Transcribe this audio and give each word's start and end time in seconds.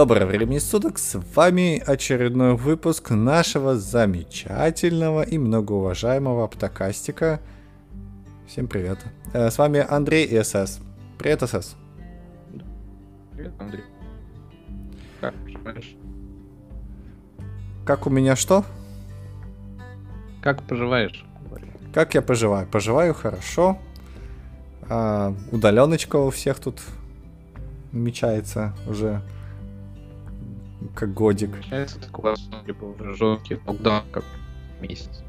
Доброго 0.00 0.28
времени 0.28 0.56
суток, 0.56 0.98
с 0.98 1.20
вами 1.34 1.78
очередной 1.86 2.54
выпуск 2.56 3.10
нашего 3.10 3.76
замечательного 3.76 5.20
и 5.20 5.36
многоуважаемого 5.36 6.44
Аптокастика. 6.44 7.38
Всем 8.48 8.66
привет. 8.66 8.98
Э, 9.34 9.50
С 9.50 9.58
вами 9.58 9.84
Андрей 9.86 10.24
и 10.24 10.42
СС. 10.42 10.80
Привет, 11.18 11.42
СС. 11.42 11.76
Привет, 13.34 13.52
Андрей. 13.58 13.84
Как 15.20 15.34
поживаешь? 15.34 15.96
Как 17.84 18.06
у 18.06 18.10
меня 18.10 18.36
что? 18.36 18.64
Как 20.40 20.62
поживаешь? 20.62 21.26
Как 21.92 22.14
я 22.14 22.22
поживаю? 22.22 22.66
Поживаю 22.66 23.12
хорошо. 23.12 23.76
А, 24.88 25.34
удаленочка 25.52 26.16
у 26.16 26.30
всех 26.30 26.58
тут 26.58 26.80
намечается 27.92 28.74
уже 28.86 29.20
как 30.94 31.12
годик. 31.14 31.50
У 32.12 32.22
вас 32.22 32.40
либо 32.66 32.84
уже 32.84 33.14
жесткий 33.14 33.58
локдаун 33.66 34.02
как 34.12 34.24
месяц. 34.80 35.22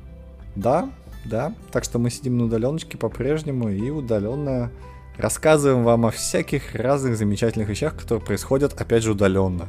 Да, 0.55 0.89
да. 1.25 1.53
Так 1.71 1.83
что 1.83 1.99
мы 1.99 2.09
сидим 2.09 2.37
на 2.37 2.45
удаленочке 2.45 2.97
по-прежнему 2.97 3.69
и 3.69 3.89
удаленно 3.89 4.71
рассказываем 5.17 5.83
вам 5.83 6.05
о 6.05 6.11
всяких 6.11 6.75
разных 6.75 7.17
замечательных 7.17 7.69
вещах, 7.69 7.97
которые 7.97 8.23
происходят, 8.23 8.79
опять 8.79 9.03
же, 9.03 9.11
удаленно. 9.11 9.67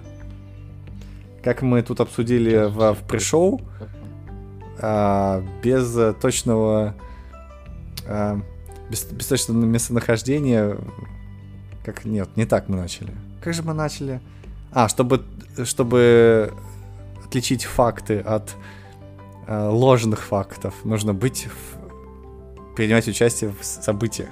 Как 1.42 1.62
мы 1.62 1.82
тут 1.82 2.00
обсудили 2.00 2.68
в, 2.68 2.94
в 2.94 3.06
пришоу, 3.06 3.60
а, 4.82 5.44
без 5.62 5.96
точного 6.20 6.94
а, 8.06 8.40
без, 8.90 9.04
без 9.04 9.26
точного 9.26 9.64
местонахождения 9.64 10.76
как 11.84 12.04
нет 12.04 12.28
не 12.36 12.46
так 12.46 12.68
мы 12.68 12.76
начали 12.76 13.12
как 13.42 13.54
же 13.54 13.62
мы 13.62 13.74
начали 13.74 14.20
а 14.72 14.88
чтобы 14.88 15.22
чтобы 15.64 16.52
отличить 17.24 17.64
факты 17.64 18.20
от 18.20 18.54
э, 19.46 19.68
ложных 19.68 20.20
фактов 20.22 20.74
нужно 20.84 21.14
быть 21.14 21.46
в- 21.46 22.74
принимать 22.74 23.06
участие 23.08 23.50
в 23.50 23.64
событиях 23.64 24.30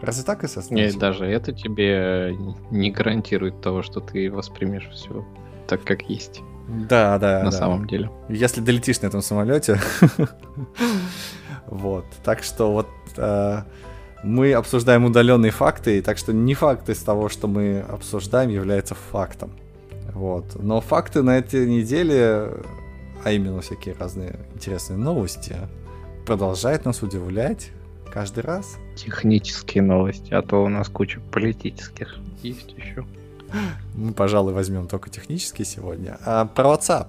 разве 0.00 0.24
так? 0.24 0.44
И 0.44 0.92
даже 0.92 1.26
это 1.26 1.52
тебе 1.52 2.36
не 2.70 2.90
гарантирует 2.90 3.60
того, 3.60 3.82
что 3.82 4.00
ты 4.00 4.30
воспримешь 4.30 4.88
все 4.90 5.24
так, 5.66 5.84
как 5.84 6.02
есть 6.02 6.42
да 6.68 7.18
да 7.18 7.38
на 7.38 7.50
да. 7.50 7.52
самом 7.52 7.86
деле. 7.86 8.10
Если 8.28 8.60
долетишь 8.60 9.00
на 9.02 9.06
этом 9.06 9.22
самолете. 9.22 9.80
Вот. 11.66 12.04
Так 12.22 12.42
что 12.42 12.70
вот 12.70 12.88
э, 13.16 13.62
мы 14.22 14.52
обсуждаем 14.52 15.04
удаленные 15.04 15.50
факты, 15.50 16.00
так 16.02 16.18
что 16.18 16.32
не 16.32 16.54
факт 16.54 16.88
из 16.88 16.98
того, 17.02 17.28
что 17.28 17.48
мы 17.48 17.80
обсуждаем, 17.80 18.50
является 18.50 18.94
фактом. 18.94 19.50
Вот. 20.14 20.62
Но 20.62 20.80
факты 20.80 21.22
на 21.22 21.38
этой 21.38 21.66
неделе, 21.66 22.48
а 23.24 23.32
именно 23.32 23.60
всякие 23.60 23.94
разные 23.98 24.38
интересные 24.54 24.96
новости, 24.98 25.56
продолжают 26.26 26.84
нас 26.84 27.02
удивлять 27.02 27.70
каждый 28.12 28.44
раз. 28.44 28.76
Технические 28.94 29.82
новости, 29.82 30.32
а 30.32 30.42
то 30.42 30.62
у 30.62 30.68
нас 30.68 30.88
куча 30.88 31.20
политических 31.32 32.16
есть 32.42 32.72
еще. 32.76 33.04
Мы, 33.94 34.12
пожалуй, 34.12 34.52
возьмем 34.52 34.86
только 34.86 35.10
технические 35.10 35.64
сегодня. 35.66 36.18
А 36.24 36.46
про 36.46 36.74
WhatsApp. 36.74 37.08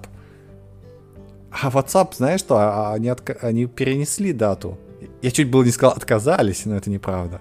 А 1.50 1.70
WhatsApp, 1.70 2.14
знаешь 2.14 2.40
что, 2.40 2.56
а- 2.56 2.92
они, 2.92 3.08
отка- 3.08 3.38
они 3.40 3.66
перенесли 3.66 4.32
дату. 4.32 4.76
Я 5.24 5.30
чуть 5.30 5.48
было 5.50 5.62
не 5.64 5.70
сказал 5.70 5.96
отказались, 5.96 6.66
но 6.66 6.76
это 6.76 6.90
неправда. 6.90 7.40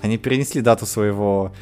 Они 0.00 0.16
перенесли 0.16 0.62
дату 0.62 0.86
своего 0.86 1.52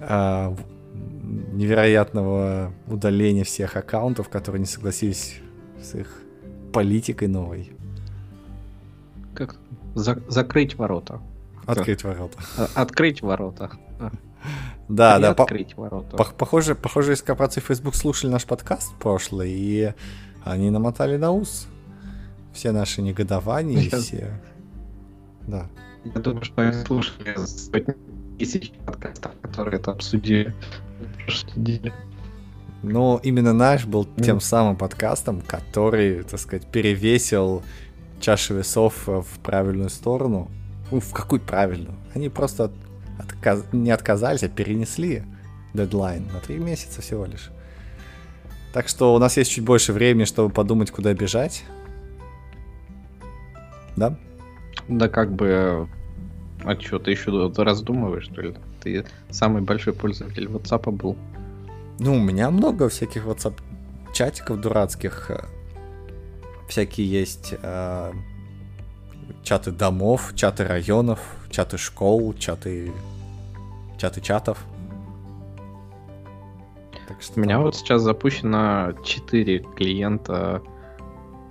а, 0.00 0.50
в- 0.50 1.54
невероятного 1.56 2.72
удаления 2.86 3.44
всех 3.44 3.76
аккаунтов, 3.76 4.28
которые 4.28 4.60
не 4.60 4.66
согласились 4.66 5.36
с 5.82 5.94
их 5.94 6.20
политикой 6.74 7.28
новой. 7.28 7.72
Как 9.34 9.56
за- 9.94 10.22
закрыть 10.28 10.74
ворота. 10.76 11.20
Открыть 11.64 12.04
ворота. 12.04 12.38
А- 12.58 12.82
Открыть 12.82 13.22
ворота. 13.22 13.70
Да, 14.88 15.14
Или 15.16 15.22
да, 15.22 15.34
по- 15.34 15.44
Открыть 15.44 15.74
ворота. 15.76 16.16
Пох- 16.16 16.34
Похоже, 16.36 16.74
похоже, 16.74 17.14
из 17.14 17.22
корпорации 17.22 17.60
Facebook 17.60 17.94
слушали 17.94 18.30
наш 18.30 18.44
подкаст 18.44 18.92
прошлый, 18.98 19.50
и 19.52 19.94
они 20.44 20.68
намотали 20.70 21.16
на 21.16 21.30
ус 21.30 21.66
все 22.52 22.72
наши 22.72 23.00
негодования 23.00 23.80
и 23.80 23.88
все. 23.88 24.38
Да. 25.46 25.68
Я 26.04 26.20
думаю, 26.20 26.44
что 26.44 26.62
они 26.62 26.72
слушали 26.84 27.34
сотни 27.46 27.94
тысяч 28.38 28.72
подкастов, 28.86 29.32
которые 29.42 29.78
это 29.80 29.92
обсудили 29.92 30.54
на 31.00 31.24
прошлой 31.24 31.52
неделе. 31.56 31.92
Но 32.82 33.20
именно 33.22 33.52
наш 33.52 33.84
был 33.86 34.08
Ну. 34.16 34.24
тем 34.24 34.40
самым 34.40 34.76
подкастом, 34.76 35.40
который, 35.42 36.24
так 36.24 36.40
сказать, 36.40 36.66
перевесил 36.66 37.62
чашу 38.20 38.54
весов 38.54 39.06
в 39.06 39.38
правильную 39.42 39.90
сторону. 39.90 40.50
Ну, 40.90 40.98
в 41.00 41.12
какую 41.12 41.40
правильную? 41.40 41.94
Они 42.14 42.28
просто 42.28 42.64
от- 42.64 42.72
отказ- 43.18 43.64
не 43.72 43.90
отказались, 43.92 44.42
а 44.42 44.48
перенесли 44.48 45.22
дедлайн 45.74 46.26
на 46.32 46.40
три 46.40 46.58
месяца 46.58 47.00
всего 47.02 47.24
лишь. 47.24 47.50
Так 48.72 48.88
что 48.88 49.14
у 49.14 49.18
нас 49.18 49.36
есть 49.36 49.50
чуть 49.52 49.64
больше 49.64 49.92
времени, 49.92 50.24
чтобы 50.24 50.52
подумать, 50.52 50.90
куда 50.90 51.14
бежать. 51.14 51.64
Да? 53.96 54.16
Да 54.88 55.08
как 55.08 55.32
бы... 55.32 55.88
А 56.64 56.78
что, 56.80 56.98
ты 56.98 57.10
еще 57.10 57.52
раздумываешь, 57.56 58.24
что 58.24 58.40
ли? 58.40 58.54
Ты 58.80 59.04
самый 59.30 59.62
большой 59.62 59.92
пользователь 59.92 60.46
WhatsApp 60.46 60.90
был. 60.92 61.16
Ну, 61.98 62.14
у 62.14 62.20
меня 62.20 62.50
много 62.50 62.88
всяких 62.88 63.26
WhatsApp 63.26 63.54
чатиков 64.12 64.60
дурацких. 64.60 65.30
э, 65.30 65.40
Всякие 66.68 67.10
есть 67.10 67.54
э, 67.60 68.12
чаты 69.42 69.72
домов, 69.72 70.32
чаты 70.34 70.64
районов, 70.66 71.20
чаты 71.50 71.78
школ, 71.78 72.34
чаты 72.34 72.92
чаты 73.98 74.20
чатов. 74.20 74.64
Так 77.08 77.20
что 77.20 77.38
У 77.40 77.42
меня 77.42 77.56
там- 77.56 77.64
вот 77.64 77.74
сейчас 77.76 78.02
запущено 78.02 78.92
4 79.04 79.58
клиента 79.76 80.62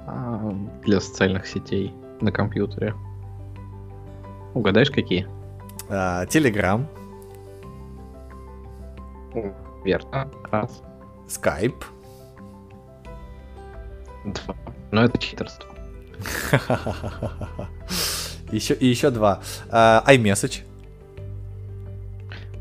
а, 0.08 0.54
для 0.84 1.00
социальных 1.00 1.46
сетей 1.48 1.94
на 2.20 2.32
компьютере. 2.32 2.96
Угадаешь, 4.54 4.92
какие? 4.92 5.28
Telegram, 5.90 6.86
Верно. 9.84 10.30
Раз, 10.52 10.82
Skype. 11.28 11.84
два. 14.26 14.56
Но 14.92 15.04
это 15.04 15.18
читерство. 15.18 15.68
еще, 18.52 18.76
и 18.76 18.86
еще 18.86 19.10
два. 19.10 19.42
А, 19.70 20.04
iMessage. 20.08 20.64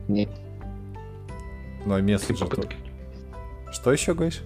Нет. 0.08 0.30
Ну, 1.84 1.98
iMessage 1.98 2.38
попытки. 2.38 2.76
Что 3.72 3.92
еще 3.92 4.14
говоришь? 4.14 4.42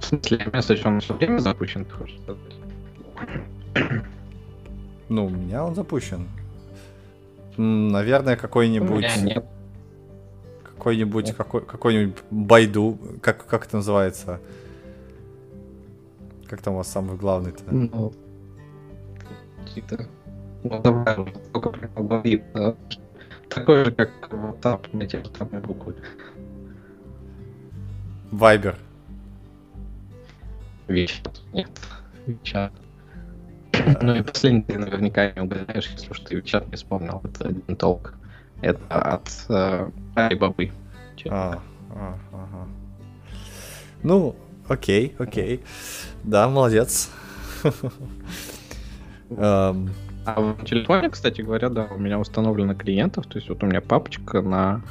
В 0.00 0.04
смысле, 0.04 0.46
месседж, 0.52 0.86
он 0.86 1.00
все 1.00 1.14
время 1.14 1.38
запущен, 1.38 1.84
ты 1.84 1.92
хочешь 1.92 2.18
сказать? 2.22 4.02
Ну, 5.08 5.26
у 5.26 5.30
меня 5.30 5.64
он 5.64 5.74
запущен. 5.74 6.28
Наверное, 7.56 8.36
какой-нибудь... 8.36 9.06
Какой-нибудь, 10.62 11.32
какой, 11.32 11.66
какой-нибудь 11.66 12.22
Байду, 12.30 12.98
как, 13.20 13.44
как 13.46 13.66
это 13.66 13.78
называется? 13.78 14.40
Как 16.46 16.62
там 16.62 16.74
у 16.74 16.76
вас 16.76 16.88
самый 16.88 17.16
главный-то? 17.16 17.64
Ну, 17.70 18.12
какие-то... 19.58 20.08
Ну, 20.62 20.80
давай 20.82 21.32
только 21.52 21.70
прям 21.70 22.08
да. 22.54 22.74
Такой 23.48 23.84
же, 23.84 23.92
как 23.92 24.10
WhatsApp, 24.30 24.96
на 24.96 25.06
те 25.06 25.18
же 25.18 25.30
самые 25.36 25.60
буквы. 25.60 25.96
Вайбер. 28.30 28.78
Вичат. 30.86 31.40
Нет. 31.52 31.70
Вичат. 32.26 32.72
Ну 34.02 34.14
и 34.14 34.22
последний 34.22 34.62
ты 34.62 34.78
наверняка 34.78 35.30
не 35.32 35.42
угадаешь, 35.42 35.90
если 35.90 36.10
уж 36.10 36.20
ты 36.20 36.36
Вичат 36.36 36.68
не 36.68 36.76
вспомнил. 36.76 37.20
Это 37.24 37.48
один 37.48 37.76
толк. 37.76 38.14
Это 38.60 39.02
от 39.02 39.30
э, 39.48 39.90
Алибабы. 40.14 40.72
А, 41.30 41.60
а, 41.90 42.18
ага. 42.32 42.68
Ну, 44.02 44.36
окей, 44.68 45.14
окей. 45.18 45.62
Да, 46.24 46.48
молодец. 46.48 47.10
Эм, 49.30 49.90
А 50.24 50.40
в 50.40 50.64
телефоне, 50.64 51.10
кстати 51.10 51.42
говоря, 51.42 51.68
да, 51.68 51.88
у 51.90 51.98
меня 51.98 52.18
установлено 52.18 52.74
клиентов. 52.74 53.26
То 53.26 53.38
есть 53.38 53.48
вот 53.48 53.62
у 53.62 53.66
меня 53.66 53.80
папочка 53.80 54.40
на 54.42 54.82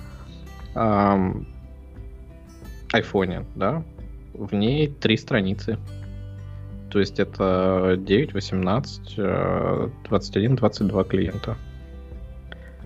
ам, 0.76 1.48
айфоне, 2.92 3.46
да, 3.56 3.84
в 4.34 4.54
ней 4.54 4.88
три 4.88 5.18
страницы. 5.18 5.78
То 6.90 7.00
есть 7.00 7.20
это 7.20 7.96
9, 7.98 8.34
18, 8.34 9.14
э, 9.18 9.90
21, 10.06 10.56
22 10.56 11.04
клиента. 11.04 11.58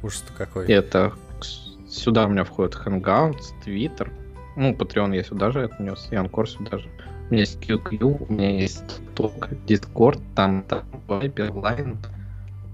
Ужас 0.02 0.24
какой. 0.36 0.68
Это 0.68 1.14
сюда 1.88 2.26
у 2.26 2.30
меня 2.30 2.44
входит 2.44 2.76
Hangouts, 2.76 3.54
Twitter. 3.66 4.10
Ну, 4.56 4.74
Patreon 4.74 5.16
я 5.16 5.24
сюда 5.24 5.52
же 5.52 5.64
отнес, 5.66 6.08
и 6.12 6.16
Анкор 6.16 6.50
сюда 6.50 6.78
же. 6.80 6.90
У 7.30 7.34
меня 7.34 7.42
есть 7.42 7.60
QQ, 7.62 8.26
у 8.28 8.34
меня 8.34 8.60
есть 8.60 9.00
только 9.16 9.56
Discord, 9.68 10.20
там, 10.36 10.64
там 10.64 10.84
Viber, 11.08 11.50
Line, 11.54 11.98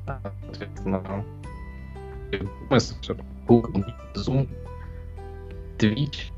соответственно, 0.06 1.24
мессенджер, 2.70 3.18
Google, 3.48 3.86
Zoom, 4.16 4.48
Twitch, 5.78 6.32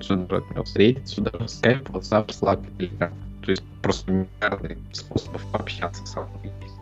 сюда 0.00 0.38
отнес, 0.38 0.74
Reddit, 0.76 1.06
сюда 1.06 1.30
же 1.38 1.44
Skype, 1.44 1.84
WhatsApp, 1.92 2.26
Slack, 2.28 2.64
Telegram. 2.78 3.12
То 3.44 3.50
есть 3.50 3.62
просто 3.82 4.10
миллиарды 4.12 4.78
способов 4.92 5.44
пообщаться 5.52 6.04
со 6.06 6.22
мной 6.22 6.52
есть. 6.62 6.74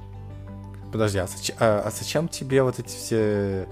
Подожди, 0.93 1.19
а, 1.19 1.25
зач- 1.25 1.55
а- 1.59 1.82
а 1.87 1.91
зачем 1.91 2.29
тебе 2.29 2.62
вот 2.62 2.79
эти 2.79 2.88
все 2.94 3.67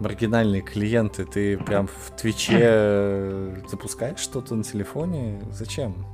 маргинальные 0.00 0.62
клиенты? 0.62 1.24
Ты 1.24 1.56
прям 1.58 1.86
в 1.86 2.10
Твиче 2.16 2.58
э, 2.60 3.56
запускаешь 3.68 4.18
что-то 4.18 4.54
на 4.54 4.64
телефоне? 4.64 5.40
Зачем? 5.52 6.06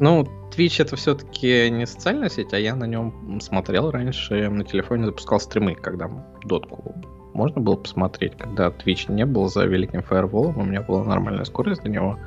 Ну, 0.00 0.26
Twitch 0.56 0.80
это 0.80 0.96
все-таки 0.96 1.68
не 1.70 1.86
социальная 1.86 2.28
сеть, 2.28 2.52
а 2.54 2.58
я 2.58 2.74
на 2.76 2.84
нем 2.84 3.40
смотрел 3.40 3.90
раньше, 3.90 4.48
на 4.48 4.64
телефоне 4.64 5.06
запускал 5.06 5.40
стримы, 5.40 5.74
когда 5.74 6.08
дотку 6.44 6.94
можно 7.34 7.60
было 7.60 7.76
посмотреть, 7.76 8.36
когда 8.38 8.68
Twitch 8.68 9.10
не 9.12 9.26
был 9.26 9.48
за 9.48 9.64
великим 9.64 10.02
фаерволом, 10.02 10.58
у 10.58 10.64
меня 10.64 10.82
была 10.82 11.04
нормальная 11.04 11.44
скорость 11.44 11.82
до 11.82 11.88
него, 11.88 12.18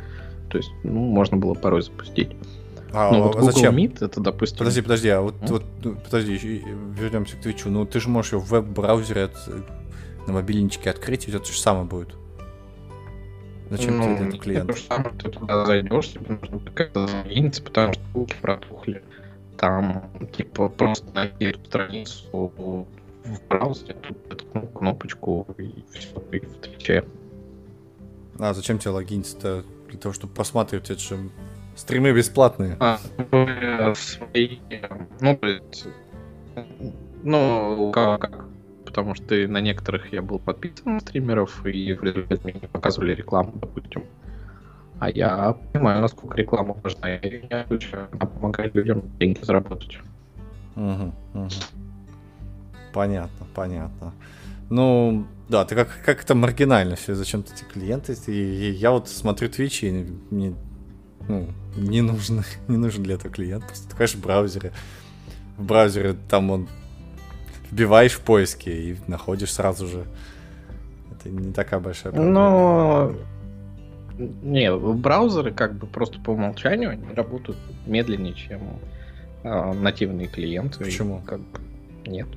то 0.51 0.57
есть, 0.57 0.71
ну, 0.83 0.99
можно 0.99 1.37
было 1.37 1.53
порой 1.53 1.81
запустить. 1.81 2.35
А, 2.93 3.11
Но 3.11 3.23
вот 3.23 3.35
а 3.35 3.39
Google 3.39 3.51
зачем? 3.53 3.77
Meet, 3.77 4.03
это, 4.05 4.19
допустим... 4.19 4.57
Подожди, 4.59 4.81
подожди, 4.81 5.09
а 5.09 5.21
вот, 5.21 5.35
М? 5.41 5.47
вот 5.47 5.63
ну, 5.81 5.95
подожди, 5.95 6.61
вернемся 6.97 7.37
к 7.37 7.41
Твичу. 7.41 7.69
Ну, 7.69 7.85
ты 7.85 8.01
же 8.01 8.09
можешь 8.09 8.33
его 8.33 8.41
в 8.41 8.49
веб-браузере 8.49 9.23
от- 9.23 9.47
на 10.27 10.33
мобильничке 10.33 10.89
открыть, 10.89 11.23
и 11.23 11.27
тебя 11.27 11.39
то 11.39 11.45
же 11.51 11.59
самое 11.59 11.85
будет. 11.85 12.09
Зачем 13.69 13.97
ну, 13.97 14.03
тебе 14.03 14.19
не 14.19 14.27
этот 14.27 14.41
клиент? 14.41 14.69
то 14.69 14.75
же 14.75 14.83
самое, 14.83 15.11
ты 15.15 15.29
туда 15.29 15.65
зайдешь, 15.65 16.09
тебе 16.09 16.37
нужно 16.41 16.71
как-то 16.71 17.07
залогиниться, 17.07 17.63
потому 17.63 17.93
что 17.93 18.01
руки 18.13 18.35
протухли. 18.41 19.03
Там, 19.57 20.09
типа, 20.35 20.67
просто 20.67 21.07
найти 21.13 21.45
эту 21.45 21.63
страницу 21.65 22.51
в 22.57 22.85
браузере, 23.47 23.95
тут 24.27 24.37
ткнул 24.37 24.67
кнопочку, 24.67 25.47
и 25.57 25.83
все, 25.93 26.21
и 26.31 26.39
в 26.39 26.55
Твиче. 26.57 27.05
А, 28.39 28.53
зачем 28.53 28.79
тебе 28.79 28.91
логиниться-то? 28.91 29.63
Для 29.91 29.99
того, 29.99 30.13
чтобы 30.13 30.33
посматривать, 30.33 30.89
это 30.89 30.99
же 31.01 31.29
стримы 31.75 32.13
бесплатные. 32.13 32.77
А, 32.79 32.97
свои, 33.95 34.59
ну, 35.19 35.39
ну, 37.23 37.89
у 37.89 37.91
кого 37.91 38.17
как, 38.17 38.45
потому 38.85 39.15
что 39.15 39.35
на 39.47 39.59
некоторых 39.59 40.13
я 40.13 40.21
был 40.21 40.39
подписан 40.39 40.93
на 40.93 40.99
стримеров, 41.01 41.65
и 41.65 41.93
в 41.93 42.03
результате 42.03 42.41
мне 42.45 42.53
не 42.53 42.67
показывали 42.67 43.13
рекламу, 43.13 43.51
допустим. 43.55 44.05
А 44.99 45.09
я 45.09 45.57
понимаю, 45.73 46.01
насколько 46.01 46.37
реклама 46.37 46.77
важна, 46.81 47.15
и 47.15 47.35
я 47.35 47.41
не 47.41 47.61
отключаю. 47.61 48.07
Она 48.13 48.27
помогает 48.27 48.73
людям 48.73 49.03
деньги 49.19 49.43
заработать. 49.43 49.99
Мгм, 50.75 51.13
мгм. 51.33 51.49
Понятно, 52.93 53.45
понятно. 53.53 54.13
Ну, 54.69 55.25
да, 55.51 55.65
ты 55.65 55.75
как, 55.75 55.89
как 56.03 56.23
это 56.23 56.33
маргинально 56.33 56.95
все, 56.95 57.13
зачем 57.13 57.41
эти 57.41 57.63
клиенты. 57.65 58.15
И, 58.27 58.31
и 58.31 58.71
я 58.71 58.91
вот 58.91 59.09
смотрю 59.09 59.49
Twitch, 59.49 59.87
и 59.87 60.07
мне 60.33 60.55
ну, 61.27 61.47
не 61.75 62.01
нужен, 62.01 62.43
не 62.67 62.77
нужен 62.77 63.03
для 63.03 63.15
этого 63.15 63.33
клиент. 63.33 63.65
Просто 63.67 63.95
ты 63.95 64.17
в 64.17 64.21
браузере. 64.21 64.71
В 65.57 65.65
браузере 65.65 66.15
там 66.29 66.51
он 66.51 66.69
вбиваешь 67.69 68.13
в 68.13 68.21
поиске 68.21 68.71
и 68.71 68.97
находишь 69.07 69.53
сразу 69.53 69.87
же. 69.87 70.05
Это 71.11 71.29
не 71.29 71.51
такая 71.51 71.79
большая 71.81 72.13
проблема. 72.13 72.33
Но 72.33 73.15
не, 74.17 74.73
браузеры 74.73 75.51
как 75.51 75.75
бы 75.75 75.85
просто 75.85 76.19
по 76.19 76.31
умолчанию 76.31 76.91
они 76.91 77.13
работают 77.13 77.59
медленнее, 77.85 78.33
чем 78.33 78.79
а, 79.43 79.73
нативные 79.73 80.27
клиенты. 80.27 80.81
И 80.81 80.85
Почему? 80.85 81.21
Как 81.25 81.39
бы 81.39 81.59
нет. 82.05 82.27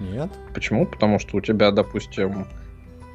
Нет? 0.00 0.30
Почему? 0.54 0.86
Потому 0.86 1.18
что 1.18 1.36
у 1.36 1.40
тебя, 1.40 1.70
допустим, 1.70 2.46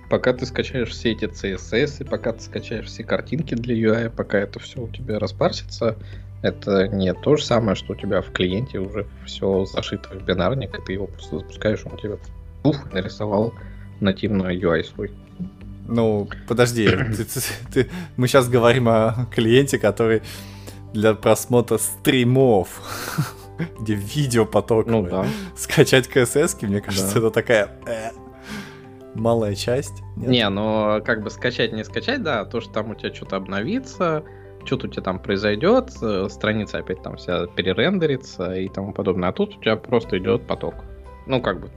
пока 0.09 0.33
ты 0.33 0.45
скачаешь 0.45 0.89
все 0.89 1.11
эти 1.13 1.25
CSS, 1.25 2.01
и 2.01 2.03
пока 2.03 2.31
ты 2.33 2.41
скачаешь 2.41 2.85
все 2.85 3.03
картинки 3.03 3.55
для 3.55 3.75
UI, 3.75 4.09
пока 4.09 4.37
это 4.39 4.59
все 4.59 4.81
у 4.81 4.87
тебя 4.87 5.19
распарсится, 5.19 5.97
это 6.43 6.87
не 6.87 7.13
то 7.13 7.37
же 7.37 7.43
самое, 7.43 7.75
что 7.75 7.93
у 7.93 7.95
тебя 7.95 8.21
в 8.21 8.31
клиенте 8.31 8.77
уже 8.79 9.07
все 9.25 9.65
зашито 9.65 10.09
в 10.09 10.23
бинарник, 10.23 10.77
и 10.77 10.81
ты 10.85 10.93
его 10.93 11.07
просто 11.07 11.39
запускаешь, 11.39 11.81
он 11.85 11.97
тебе 11.97 12.19
пуф, 12.61 12.77
нарисовал 12.93 13.53
нативную 13.99 14.59
UI 14.59 14.83
свой. 14.83 15.11
Ну, 15.87 16.29
подожди, 16.47 16.87
ты- 17.17 17.25
ты- 17.25 17.41
ты- 17.73 17.89
мы 18.15 18.27
сейчас 18.27 18.47
говорим 18.47 18.87
о 18.89 19.27
клиенте, 19.33 19.79
который 19.79 20.21
для 20.93 21.13
просмотра 21.15 21.77
стримов, 21.77 22.81
где 23.79 23.93
видео 23.95 24.45
поток. 24.45 24.87
Ну 24.87 25.03
да. 25.03 25.25
Скачать 25.55 26.07
CSS, 26.07 26.65
мне 26.65 26.81
кажется, 26.81 27.13
Да. 27.13 27.19
это 27.19 27.31
такая 27.31 27.69
э, 27.87 28.09
малая 29.13 29.55
часть. 29.55 30.01
Нет? 30.15 30.29
Не, 30.29 30.49
но 30.49 31.01
как 31.05 31.23
бы 31.23 31.29
скачать, 31.29 31.73
не 31.73 31.83
скачать, 31.83 32.23
да, 32.23 32.45
то, 32.45 32.61
что 32.61 32.71
там 32.73 32.91
у 32.91 32.95
тебя 32.95 33.13
что-то 33.13 33.37
обновится, 33.37 34.23
что-то 34.65 34.87
у 34.87 34.89
тебя 34.89 35.03
там 35.03 35.19
произойдет, 35.19 35.91
э, 36.01 36.27
страница 36.29 36.79
опять 36.79 37.01
там 37.01 37.17
вся 37.17 37.47
перерендерится 37.47 38.53
и 38.55 38.67
тому 38.69 38.93
подобное. 38.93 39.29
А 39.29 39.31
тут 39.33 39.57
у 39.57 39.61
тебя 39.61 39.75
просто 39.75 40.17
идет 40.17 40.45
поток. 40.47 40.75
Ну, 41.27 41.41
как 41.41 41.59
бы, 41.61 41.69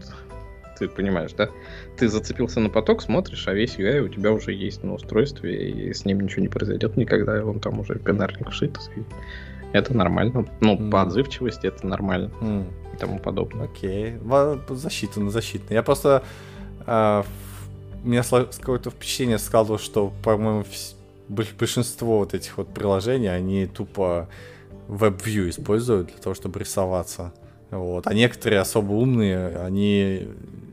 ты 0.78 0.88
понимаешь, 0.88 1.32
да? 1.32 1.48
Ты 1.96 2.08
зацепился 2.08 2.60
на 2.60 2.70
поток, 2.70 3.02
смотришь, 3.02 3.46
а 3.48 3.52
весь 3.52 3.76
UI 3.76 4.00
у 4.00 4.08
тебя 4.08 4.32
уже 4.32 4.52
есть 4.52 4.84
на 4.84 4.94
устройстве, 4.94 5.70
и 5.70 5.92
с 5.92 6.04
ним 6.04 6.20
ничего 6.20 6.42
не 6.42 6.48
произойдет 6.48 6.96
никогда, 6.96 7.36
и 7.38 7.40
он 7.40 7.60
там 7.60 7.80
уже 7.80 7.94
бинарник 7.94 8.48
вшит. 8.50 8.78
И 8.96 9.00
это 9.72 9.96
нормально. 9.96 10.46
Ну, 10.60 10.74
Мгм. 10.74 10.90
по 10.90 11.02
отзывчивости 11.02 11.66
это 11.66 11.86
нормально 11.86 12.30
М, 12.40 12.66
и 12.94 12.96
тому 12.96 13.18
подобное. 13.18 13.64
Окей. 13.66 14.16
Во- 14.22 14.58
Засчитано, 14.70 15.30
засчитано. 15.30 15.74
Я 15.74 15.82
просто... 15.82 16.22
в- 16.86 17.24
У 18.04 18.08
меня 18.08 18.22
какое-то 18.22 18.90
впечатление 18.90 19.38
складывалось, 19.38 19.82
что, 19.82 20.12
по-моему, 20.22 20.64
большинство 21.28 22.18
вот 22.18 22.32
этих 22.32 22.56
вот 22.56 22.72
приложений, 22.72 23.28
они 23.34 23.66
тупо 23.66 24.28
WebView 24.88 25.50
используют 25.50 26.06
для 26.08 26.18
того, 26.18 26.34
чтобы 26.34 26.60
рисоваться. 26.60 27.32
Вот. 27.70 28.06
А 28.06 28.14
некоторые 28.14 28.60
особо 28.60 28.92
умные, 28.92 29.48
они 29.58 30.28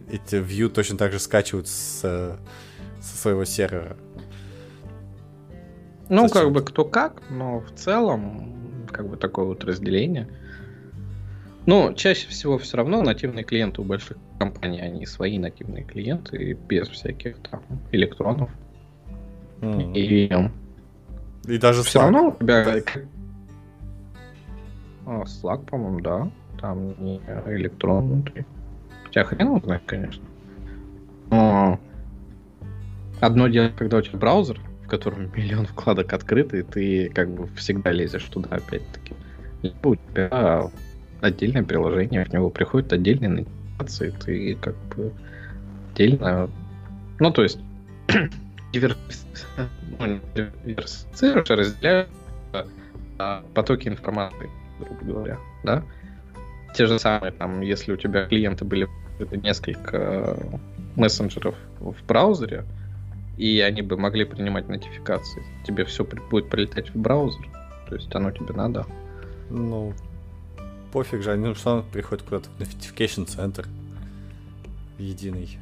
эти 0.10 0.36
view 0.36 0.70
точно 0.70 0.98
так 0.98 1.12
же 1.12 1.20
скачивают 1.20 1.68
с, 1.68 2.02
э, 2.04 2.36
со 3.02 3.18
своего 3.18 3.44
сервера. 3.44 3.98
Ну, 6.10 6.28
Зачем 6.28 6.44
как 6.44 6.52
бы 6.52 6.62
кто 6.62 6.86
как, 6.86 7.24
но 7.32 7.60
в 7.62 7.72
целом, 7.72 8.55
как 8.96 9.10
бы 9.10 9.18
такое 9.18 9.46
вот 9.46 9.64
разделение. 9.66 10.28
Но 11.66 11.92
чаще 11.94 12.30
всего 12.30 12.58
все 12.58 12.78
равно 12.78 13.02
нативные 13.02 13.44
клиенты 13.44 13.82
у 13.82 13.84
больших 13.84 14.18
компаний, 14.40 14.80
они 14.80 15.06
свои 15.06 15.38
нативные 15.38 15.84
клиенты, 15.84 16.54
без 16.54 16.88
всяких 16.88 17.38
там 17.40 17.62
электронов. 17.92 18.50
М. 19.62 19.94
И 19.94 20.30
И 21.48 21.58
даже 21.58 21.84
все 21.84 22.00
Slack. 22.00 22.04
равно 22.04 22.28
у 22.30 22.32
тебя... 22.32 22.82
А, 25.06 25.24
Slack, 25.24 25.66
по-моему, 25.66 26.00
да. 26.00 26.32
Там 26.62 26.96
не 27.04 27.18
электрон 27.48 28.08
внутри. 28.08 28.46
Хотя 29.04 29.24
хрен 29.26 29.48
его 29.48 29.60
знает, 29.60 29.84
конечно. 29.86 30.24
Но 31.30 31.80
одно 33.20 33.48
дело, 33.48 33.72
когда 33.78 33.98
у 33.98 34.02
тебя 34.02 34.20
браузер, 34.20 34.60
в 34.86 34.88
котором 34.88 35.32
миллион 35.36 35.66
вкладок 35.66 36.14
открыты, 36.14 36.60
и 36.60 36.64
ты 36.64 37.10
как 37.10 37.30
бы 37.30 37.48
всегда 37.56 37.92
лезешь 37.92 38.26
туда 38.26 38.50
опять-таки. 38.56 39.14
Либо 39.62 39.88
у 39.90 39.96
тебя 39.96 40.70
отдельное 41.22 41.64
приложение, 41.64 42.26
в 42.26 42.34
него 42.34 42.50
приходят 42.50 42.94
отдельные 42.94 43.46
нотации, 43.80 44.14
ты 44.24 44.56
как 44.56 44.76
бы 44.96 45.12
отдельно... 45.92 46.50
Ну, 47.20 47.32
то 47.32 47.44
есть 47.44 47.60
диверс- 48.74 49.26
ну, 50.00 50.20
диверсифицируешь, 50.36 51.50
а 51.50 51.56
разделяешь 51.56 52.08
а, 53.18 53.44
потоки 53.54 53.88
информации, 53.88 54.50
грубо 54.80 55.06
говоря, 55.06 55.40
да? 55.64 55.84
Те 56.76 56.86
же 56.86 57.00
самые, 57.00 57.32
там, 57.32 57.62
если 57.62 57.94
у 57.94 57.98
тебя 57.98 58.26
клиенты 58.26 58.66
были 58.66 58.90
несколько 59.32 59.98
э, 59.98 60.58
мессенджеров 60.98 61.56
в 61.80 61.96
браузере, 62.06 62.66
и 63.38 63.60
они 63.60 63.82
бы 63.82 63.98
могли 63.98 64.26
принимать 64.26 64.68
нотификации, 64.68 65.44
тебе 65.66 65.86
все 65.86 66.04
будет 66.04 66.50
прилетать 66.50 66.90
в 66.90 66.96
браузер, 66.96 67.48
то 67.90 67.96
есть 67.96 68.14
оно 68.16 68.32
тебе 68.32 68.54
надо. 68.54 68.86
Ну, 69.50 69.94
пофиг 70.92 71.22
же, 71.22 71.32
они 71.32 71.54
что 71.54 71.84
приходят 71.92 72.24
куда-то 72.24 72.50
в 72.50 72.60
notification 72.60 73.26
центр 73.26 73.68
единый. 74.98 75.58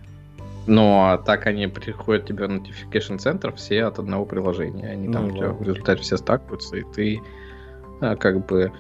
Ну, 0.66 1.04
а 1.04 1.18
так 1.18 1.48
они 1.48 1.68
приходят 1.68 2.26
тебе 2.26 2.48
в 2.48 2.52
notification 2.52 3.18
центр 3.18 3.54
все 3.56 3.84
от 3.84 4.00
одного 4.00 4.26
приложения. 4.26 4.88
Они 4.88 5.12
там 5.12 5.28
Ну 5.28 5.34
у 5.34 5.38
тебя 5.38 5.48
ладно. 5.48 5.60
в 5.60 5.68
результате 5.68 6.02
все 6.04 6.18
стакаются, 6.18 6.78
и 6.78 6.84
ты 6.96 7.22
а, 8.00 8.16
как 8.16 8.46
бы 8.46 8.72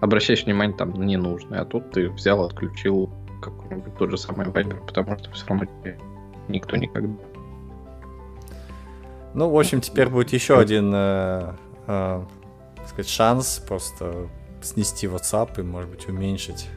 обращаешь 0.00 0.44
внимание 0.44 0.76
там 0.76 0.90
на 0.90 1.04
ненужное. 1.04 1.60
А 1.60 1.64
тут 1.64 1.90
ты 1.92 2.10
взял, 2.10 2.44
отключил 2.44 3.10
какой-нибудь 3.40 3.96
тот 3.96 4.10
же 4.10 4.18
самый 4.18 4.46
Viber, 4.46 4.84
потому 4.86 5.18
что 5.18 5.30
все 5.30 5.46
равно 5.46 5.64
тебе 5.64 5.98
никто 6.48 6.76
никогда 6.76 7.14
Ну, 9.34 9.48
в 9.48 9.58
общем, 9.58 9.80
теперь 9.80 10.08
будет 10.08 10.32
еще 10.32 10.58
один, 10.58 10.92
э, 10.94 11.54
э, 11.86 12.22
так 12.76 12.88
сказать, 12.88 13.08
шанс 13.08 13.62
просто 13.66 14.28
снести 14.60 15.06
WhatsApp 15.06 15.58
и, 15.58 15.62
может 15.62 15.90
быть, 15.90 16.06
уменьшить 16.08 16.68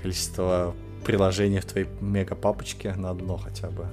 количество 0.00 0.74
приложений 1.04 1.60
в 1.60 1.64
твоей 1.66 1.86
мега-папочке 2.00 2.94
на 2.94 3.10
одно 3.10 3.36
хотя 3.36 3.68
бы. 3.70 3.86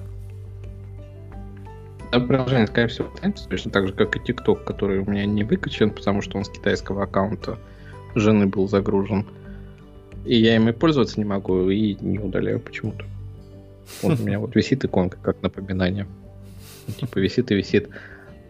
Да, 2.10 2.18
приложение, 2.18 2.66
скорее 2.66 2.88
всего, 2.88 3.08
останется 3.14 3.48
точно 3.48 3.70
так 3.70 3.86
же, 3.86 3.92
как 3.92 4.16
и 4.16 4.18
TikTok, 4.18 4.64
который 4.64 4.98
у 4.98 5.08
меня 5.08 5.24
не 5.26 5.44
выкачан, 5.44 5.90
потому 5.90 6.22
что 6.22 6.38
он 6.38 6.44
с 6.44 6.48
китайского 6.48 7.04
аккаунта 7.04 7.56
жены 8.16 8.46
был 8.46 8.68
загружен. 8.68 9.26
И 10.24 10.36
я 10.36 10.56
им 10.56 10.68
и 10.68 10.72
пользоваться 10.72 11.18
не 11.18 11.24
могу, 11.24 11.70
и 11.70 11.94
не 12.00 12.18
удаляю 12.18 12.58
почему-то. 12.60 13.04
Вот 14.02 14.18
у 14.18 14.22
меня 14.22 14.40
вот 14.40 14.56
висит 14.56 14.84
иконка, 14.84 15.18
как 15.22 15.40
напоминание. 15.42 16.06
Типа 16.98 17.18
висит 17.18 17.50
и 17.50 17.54
висит. 17.54 17.88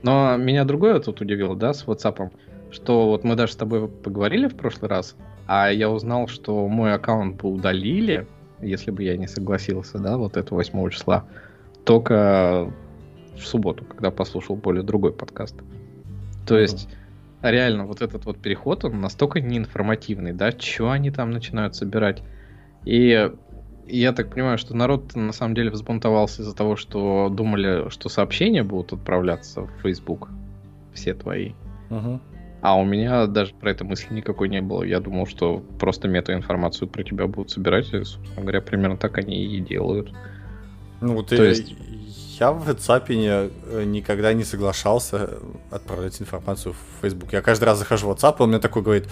Но 0.03 0.37
меня 0.37 0.65
другое 0.65 0.99
тут 1.01 1.21
удивило, 1.21 1.55
да, 1.57 1.73
с 1.73 1.85
WhatsApp, 1.85 2.31
что 2.71 3.09
вот 3.09 3.25
мы 3.25 3.37
даже 3.37 3.53
с 3.53 3.57
тобой 3.57 3.89
поговорили 3.89 4.49
в 4.49 4.57
прошлый 4.57 4.89
раз, 4.89 5.17
а 5.47 5.71
я 5.71 5.91
узнал, 5.91 6.27
что 6.29 6.67
мой 6.69 6.95
аккаунт 6.95 7.37
бы 7.43 7.51
удалили, 7.51 8.27
если 8.61 8.91
бы 8.91 9.03
я 9.03 9.17
не 9.17 9.27
согласился, 9.27 9.99
да, 9.99 10.17
вот 10.17 10.37
это 10.37 10.55
8 10.55 10.91
числа, 10.91 11.27
только 11.85 12.73
в 13.37 13.47
субботу, 13.47 13.85
когда 13.85 14.11
послушал 14.11 14.57
более 14.57 14.83
другой 14.83 15.13
подкаст. 15.13 15.57
То 16.47 16.59
есть, 16.59 16.89
реально, 17.43 17.87
вот 17.87 18.01
этот 18.01 18.25
вот 18.25 18.39
переход, 18.39 18.85
он 18.85 19.01
настолько 19.01 19.41
неинформативный, 19.41 20.33
да, 20.33 20.51
что 20.53 20.91
они 20.91 21.11
там 21.11 21.31
начинают 21.31 21.75
собирать. 21.75 22.23
И 22.85 23.31
я 23.99 24.13
так 24.13 24.31
понимаю, 24.31 24.59
что 24.59 24.77
народ 24.77 25.15
на 25.15 25.33
самом 25.33 25.55
деле 25.55 25.71
взбунтовался 25.71 26.43
из-за 26.43 26.55
того, 26.55 26.77
что 26.77 27.29
думали, 27.31 27.89
что 27.91 28.09
сообщения 28.09 28.63
будут 28.63 28.93
отправляться 28.93 29.63
в 29.63 29.71
Facebook, 29.83 30.29
все 30.95 31.15
твои. 31.15 31.53
Угу. 31.91 32.21
А 32.63 32.79
у 32.79 32.85
меня 32.85 33.27
даже 33.27 33.55
про 33.55 33.71
это 33.71 33.85
мысли 33.85 34.13
никакой 34.13 34.49
не 34.49 34.61
было. 34.61 34.83
Я 34.83 35.01
думал, 35.01 35.27
что 35.27 35.63
просто 35.79 36.09
метаинформацию 36.09 36.89
про 36.89 37.03
тебя 37.03 37.27
будут 37.27 37.51
собирать, 37.51 37.93
и, 37.95 38.05
собственно 38.05 38.43
говоря, 38.43 38.61
примерно 38.61 38.97
так 38.97 39.17
они 39.19 39.45
и 39.45 39.61
делают. 39.61 40.13
Ну, 41.01 41.23
ты, 41.23 41.37
То 41.37 41.45
есть... 41.45 41.75
я 42.39 42.53
в 42.53 42.69
WhatsApp 42.69 43.15
не, 43.15 43.29
э, 43.29 43.85
никогда 43.85 44.35
не 44.35 44.45
соглашался 44.45 45.31
отправлять 45.71 46.21
информацию 46.21 46.75
в 46.75 47.03
Facebook. 47.03 47.33
Я 47.33 47.41
каждый 47.41 47.65
раз 47.65 47.79
захожу 47.79 48.09
в 48.09 48.11
WhatsApp, 48.11 48.37
и 48.39 48.43
он 48.43 48.51
мне 48.51 48.59
такой 48.59 48.83
говорит, 48.83 49.09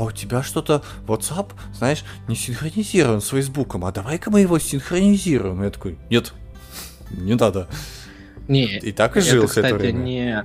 а 0.00 0.04
у 0.04 0.12
тебя 0.12 0.42
что-то 0.42 0.82
WhatsApp, 1.06 1.52
знаешь, 1.74 2.04
не 2.26 2.34
синхронизирован 2.34 3.20
с 3.20 3.28
Фейсбуком, 3.28 3.84
а 3.84 3.92
давай-ка 3.92 4.30
мы 4.30 4.40
его 4.40 4.58
синхронизируем. 4.58 5.62
Я 5.62 5.68
такой, 5.68 5.98
нет, 6.08 6.32
не 7.10 7.34
надо. 7.34 7.68
Не, 8.48 8.78
и 8.78 8.92
так 8.92 9.18
и 9.18 9.20
жил 9.20 9.44
это, 9.44 9.48
кстати, 9.48 9.72
время. 9.74 9.98
не 9.98 10.44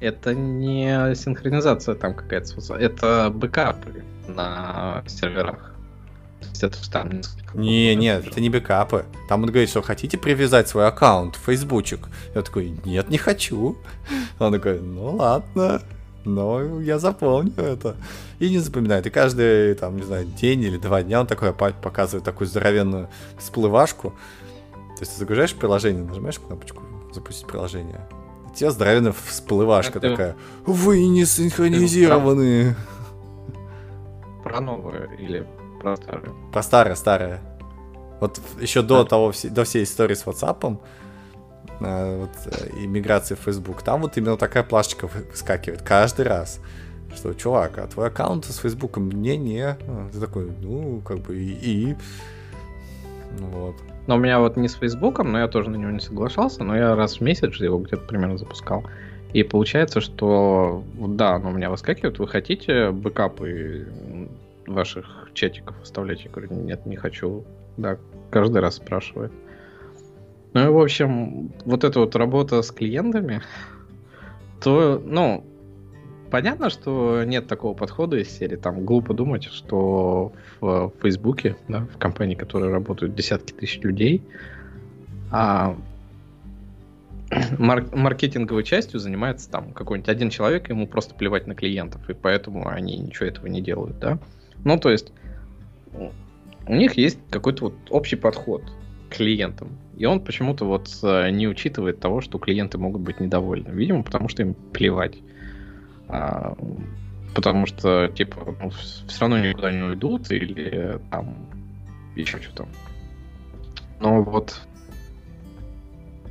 это 0.00 0.34
не 0.34 1.14
синхронизация 1.14 1.94
там 1.96 2.14
какая-то, 2.14 2.76
это 2.76 3.30
бэкапы 3.30 4.04
на 4.26 5.04
серверах. 5.06 5.74
То 6.40 6.48
есть 6.48 6.62
это 6.62 6.90
там 6.90 7.20
Не, 7.52 7.94
нет, 7.94 8.26
это 8.26 8.40
не 8.40 8.48
бэкапы. 8.48 9.04
Там 9.28 9.42
он 9.42 9.50
говорит, 9.50 9.68
что 9.68 9.82
хотите 9.82 10.16
привязать 10.16 10.66
свой 10.66 10.86
аккаунт 10.86 11.36
в 11.36 11.44
фейсбучик. 11.44 12.08
Я 12.34 12.40
такой, 12.40 12.74
нет, 12.86 13.10
не 13.10 13.18
хочу. 13.18 13.76
Он 14.38 14.52
такой, 14.52 14.80
ну 14.80 15.16
ладно, 15.16 15.82
но 16.26 16.80
я 16.80 16.98
запомню 16.98 17.52
это. 17.56 17.96
И 18.38 18.50
не 18.50 18.58
запоминает. 18.58 19.06
И 19.06 19.10
каждый, 19.10 19.74
там, 19.74 19.96
не 19.96 20.02
знаю, 20.02 20.26
день 20.26 20.62
или 20.62 20.76
два 20.76 21.02
дня 21.02 21.20
он 21.20 21.26
такой 21.26 21.52
показывает 21.52 22.24
такую 22.24 22.48
здоровенную 22.48 23.08
всплывашку. 23.38 24.10
То 24.70 25.00
есть 25.00 25.12
ты 25.12 25.18
загружаешь 25.18 25.54
приложение, 25.54 26.04
нажимаешь 26.04 26.38
кнопочку 26.38 26.82
«Запустить 27.12 27.46
приложение», 27.46 28.06
тебя 28.56 28.70
здоровенная 28.70 29.12
всплывашка 29.12 29.98
Это... 29.98 30.10
такая. 30.10 30.36
Вы 30.64 31.06
не 31.06 31.24
синхронизированы. 31.24 32.74
Про... 34.42 34.50
про 34.50 34.60
новую 34.60 35.10
или 35.18 35.46
про 35.80 35.96
старую? 35.96 36.34
Про 36.52 36.62
старое, 36.62 36.94
старое. 36.94 37.40
Вот 38.20 38.40
еще 38.60 38.82
до 38.82 39.04
того, 39.04 39.32
до 39.44 39.64
всей 39.64 39.84
истории 39.84 40.14
с 40.14 40.24
WhatsApp, 40.24 40.78
вот, 41.80 42.30
э, 42.46 42.68
и 42.82 42.86
миграции 42.86 43.34
в 43.34 43.40
Facebook, 43.40 43.82
там 43.82 44.02
вот 44.02 44.16
именно 44.16 44.36
такая 44.36 44.62
плашечка 44.62 45.08
выскакивает 45.08 45.82
каждый 45.82 46.26
раз. 46.26 46.60
Что, 47.14 47.32
чувак, 47.32 47.78
а 47.78 47.86
твой 47.86 48.08
аккаунт 48.08 48.44
с 48.44 48.58
Фейсбуком? 48.58 49.10
Не-не. 49.10 49.76
А, 49.86 50.08
ты 50.12 50.20
такой, 50.20 50.50
ну, 50.60 51.00
как 51.00 51.18
бы 51.18 51.36
и... 51.36 51.90
и... 51.90 51.96
Ну, 53.38 53.46
вот. 53.46 53.76
Но 54.06 54.16
у 54.16 54.18
меня 54.18 54.38
вот 54.38 54.56
не 54.56 54.68
с 54.68 54.74
Фейсбуком, 54.74 55.32
но 55.32 55.40
я 55.40 55.48
тоже 55.48 55.70
на 55.70 55.76
него 55.76 55.90
не 55.90 56.00
соглашался, 56.00 56.62
но 56.62 56.76
я 56.76 56.94
раз 56.94 57.18
в 57.18 57.20
месяц 57.22 57.54
его 57.56 57.78
где-то 57.78 58.02
примерно 58.02 58.38
запускал. 58.38 58.84
И 59.32 59.42
получается, 59.42 60.00
что 60.00 60.84
да, 60.94 61.38
но 61.38 61.50
у 61.50 61.52
меня 61.52 61.70
выскакивает, 61.70 62.18
вы 62.18 62.28
хотите 62.28 62.90
бэкапы 62.90 63.88
ваших 64.66 65.30
чатиков 65.34 65.76
оставлять? 65.82 66.24
Я 66.24 66.30
говорю, 66.30 66.54
нет, 66.54 66.86
не 66.86 66.96
хочу. 66.96 67.44
Да, 67.76 67.98
каждый 68.30 68.60
раз 68.60 68.76
спрашивает. 68.76 69.32
Ну 70.56 70.64
и, 70.64 70.68
в 70.68 70.78
общем, 70.80 71.52
вот 71.66 71.84
эта 71.84 72.00
вот 72.00 72.16
работа 72.16 72.62
с 72.62 72.70
клиентами, 72.70 73.42
то, 74.62 74.98
ну, 75.04 75.44
понятно, 76.30 76.70
что 76.70 77.24
нет 77.24 77.46
такого 77.46 77.74
подхода 77.74 78.16
из 78.16 78.30
серии. 78.30 78.56
Там 78.56 78.86
глупо 78.86 79.12
думать, 79.12 79.44
что 79.44 80.32
в 80.62 80.94
Фейсбуке, 81.02 81.56
да, 81.68 81.80
в 81.94 81.98
компании, 81.98 82.36
которая 82.36 82.70
работают 82.70 83.14
десятки 83.14 83.52
тысяч 83.52 83.82
людей, 83.82 84.22
а 85.30 85.76
мар- 87.58 87.94
маркетинговой 87.94 88.64
частью 88.64 88.98
занимается 88.98 89.50
там 89.50 89.74
какой-нибудь 89.74 90.08
один 90.08 90.30
человек, 90.30 90.70
ему 90.70 90.86
просто 90.86 91.14
плевать 91.14 91.46
на 91.46 91.54
клиентов, 91.54 92.08
и 92.08 92.14
поэтому 92.14 92.66
они 92.66 92.96
ничего 92.96 93.26
этого 93.26 93.46
не 93.46 93.60
делают, 93.60 93.98
да. 93.98 94.18
Ну, 94.64 94.78
то 94.78 94.88
есть 94.88 95.12
у 95.92 96.72
них 96.72 96.94
есть 96.94 97.18
какой-то 97.28 97.64
вот 97.64 97.74
общий 97.90 98.16
подход 98.16 98.62
клиентам. 99.10 99.78
И 99.96 100.04
он 100.04 100.20
почему-то 100.20 100.64
вот 100.64 100.90
э, 101.02 101.30
не 101.30 101.48
учитывает 101.48 102.00
того, 102.00 102.20
что 102.20 102.38
клиенты 102.38 102.78
могут 102.78 103.02
быть 103.02 103.20
недовольны. 103.20 103.68
Видимо, 103.70 104.02
потому 104.02 104.28
что 104.28 104.42
им 104.42 104.54
плевать. 104.54 105.18
А, 106.08 106.56
потому 107.34 107.66
что, 107.66 108.08
типа, 108.08 108.56
ну, 108.60 108.70
все 108.70 109.20
равно 109.20 109.38
никуда 109.38 109.72
не 109.72 109.82
уйдут 109.82 110.30
или 110.30 111.00
там 111.10 111.36
еще 112.14 112.40
что-то. 112.40 112.68
Но 114.00 114.22
вот 114.22 114.60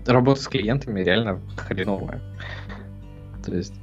работа 0.05 0.41
с 0.41 0.47
клиентами 0.47 1.01
реально 1.01 1.41
хреновая. 1.57 2.21
То 3.43 3.55
есть 3.55 3.73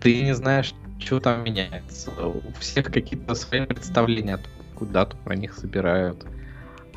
ты 0.00 0.22
не 0.22 0.34
знаешь, 0.34 0.74
что 0.98 1.20
там 1.20 1.44
меняется. 1.44 2.10
У 2.10 2.52
всех 2.60 2.92
какие-то 2.92 3.34
свои 3.34 3.64
представления, 3.64 4.38
куда-то 4.74 5.16
про 5.18 5.34
них 5.36 5.54
собирают. 5.54 6.24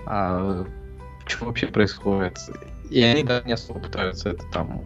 А, 0.10 0.66
что 1.26 1.46
вообще 1.46 1.68
происходит. 1.68 2.40
И 2.90 3.02
они 3.04 3.24
даже 3.24 3.46
не 3.46 3.54
особо 3.54 3.80
пытаются 3.80 4.30
это 4.30 4.46
там 4.54 4.82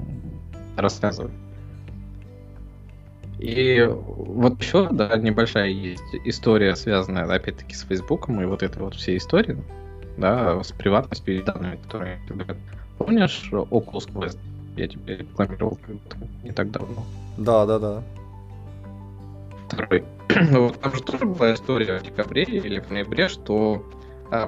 рассказывать. 0.75 1.33
И 3.37 3.87
вот 3.87 4.61
еще, 4.61 4.89
да, 4.91 5.15
небольшая 5.17 5.69
есть 5.69 6.03
история, 6.25 6.75
связанная, 6.75 7.23
опять-таки, 7.23 7.75
с 7.75 7.81
Фейсбуком 7.81 8.41
и 8.41 8.45
вот 8.45 8.63
этой 8.63 8.81
вот 8.81 8.95
всей 8.95 9.17
историей, 9.17 9.57
да, 10.17 10.61
с 10.63 10.71
приватностью 10.71 11.37
и 11.37 11.41
данными, 11.43 11.77
которые 11.83 12.19
говорят. 12.27 12.57
Помнишь 12.97 13.49
Oculus 13.51 14.11
Quest? 14.11 14.37
Я 14.77 14.87
тебе 14.87 15.17
рекламировал 15.17 15.77
не 16.43 16.51
так 16.51 16.71
давно. 16.71 17.03
Да, 17.37 17.65
да, 17.65 17.79
да. 17.79 18.03
Второй. 19.67 20.03
вот 20.51 20.79
там 20.79 20.95
же 20.95 21.03
тоже 21.03 21.25
была 21.25 21.53
история 21.53 21.99
в 21.99 22.03
декабре 22.03 22.43
или 22.43 22.79
в 22.79 22.89
ноябре, 22.91 23.27
что 23.27 23.83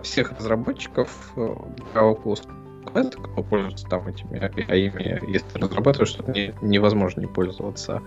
всех 0.03 0.31
разработчиков 0.31 1.33
э, 1.35 1.55
Oculus 1.95 2.47
Quest, 2.85 3.11
кто 3.11 3.43
пользуется 3.43 3.87
там 3.87 4.07
этими 4.07 4.39
API, 4.39 5.29
если 5.29 5.59
разрабатываешь, 5.59 6.09
что 6.09 6.29
не, 6.31 6.53
невозможно 6.61 7.21
не 7.21 7.27
пользоваться 7.27 8.01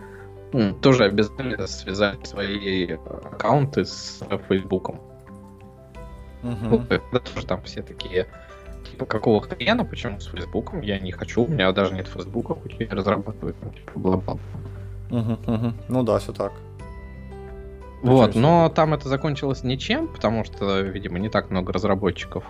тоже 0.80 1.04
обязательно 1.04 1.66
связать 1.66 2.26
свои 2.26 2.92
аккаунты 2.92 3.84
с 3.84 4.22
Фейсбуком. 4.48 5.00
Угу. 6.42 6.84
Ну, 7.12 7.20
тоже 7.20 7.46
там 7.46 7.62
все 7.62 7.82
такие, 7.82 8.26
типа, 8.90 9.06
какого 9.06 9.40
хрена, 9.40 9.84
почему 9.84 10.20
с 10.20 10.26
Фейсбуком? 10.26 10.80
Я 10.80 10.98
не 10.98 11.10
хочу, 11.12 11.44
у 11.44 11.48
меня 11.48 11.72
даже 11.72 11.94
нет 11.94 12.06
Фейсбука, 12.06 12.54
хоть 12.54 12.76
я 12.78 12.88
разрабатываю, 12.90 13.54
там, 13.54 13.72
типа, 13.72 13.98
бла-бла. 13.98 14.38
Угу, 15.10 15.32
угу. 15.46 15.72
Ну 15.88 16.02
да, 16.02 16.18
все 16.18 16.32
так. 16.32 16.52
Вот, 18.02 18.34
но 18.34 18.68
там 18.68 18.94
это 18.94 19.08
закончилось 19.08 19.64
ничем, 19.64 20.08
потому 20.08 20.44
что, 20.44 20.80
видимо, 20.80 21.18
не 21.18 21.28
так 21.28 21.50
много 21.50 21.72
разработчиков. 21.72 22.44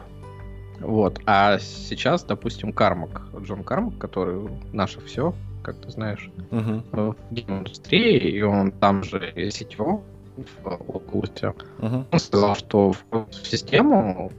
Вот. 0.80 1.20
А 1.26 1.58
сейчас, 1.58 2.24
допустим, 2.24 2.72
Кармак, 2.72 3.22
Джон 3.40 3.64
Кармак, 3.64 3.98
который 3.98 4.48
наше 4.72 5.00
все, 5.00 5.34
как 5.62 5.76
ты 5.76 5.90
знаешь, 5.90 6.30
uh-huh. 6.50 6.82
в 6.92 7.16
индустрии, 7.30 8.30
и 8.30 8.42
он 8.42 8.72
там 8.72 9.02
же 9.02 9.32
CTO 9.34 10.02
в 10.36 10.80
области. 10.88 11.52
Uh-huh. 11.78 12.04
Он 12.10 12.18
сказал, 12.18 12.54
что 12.56 12.92
в, 12.92 13.04
в 13.10 13.46
систему 13.46 14.30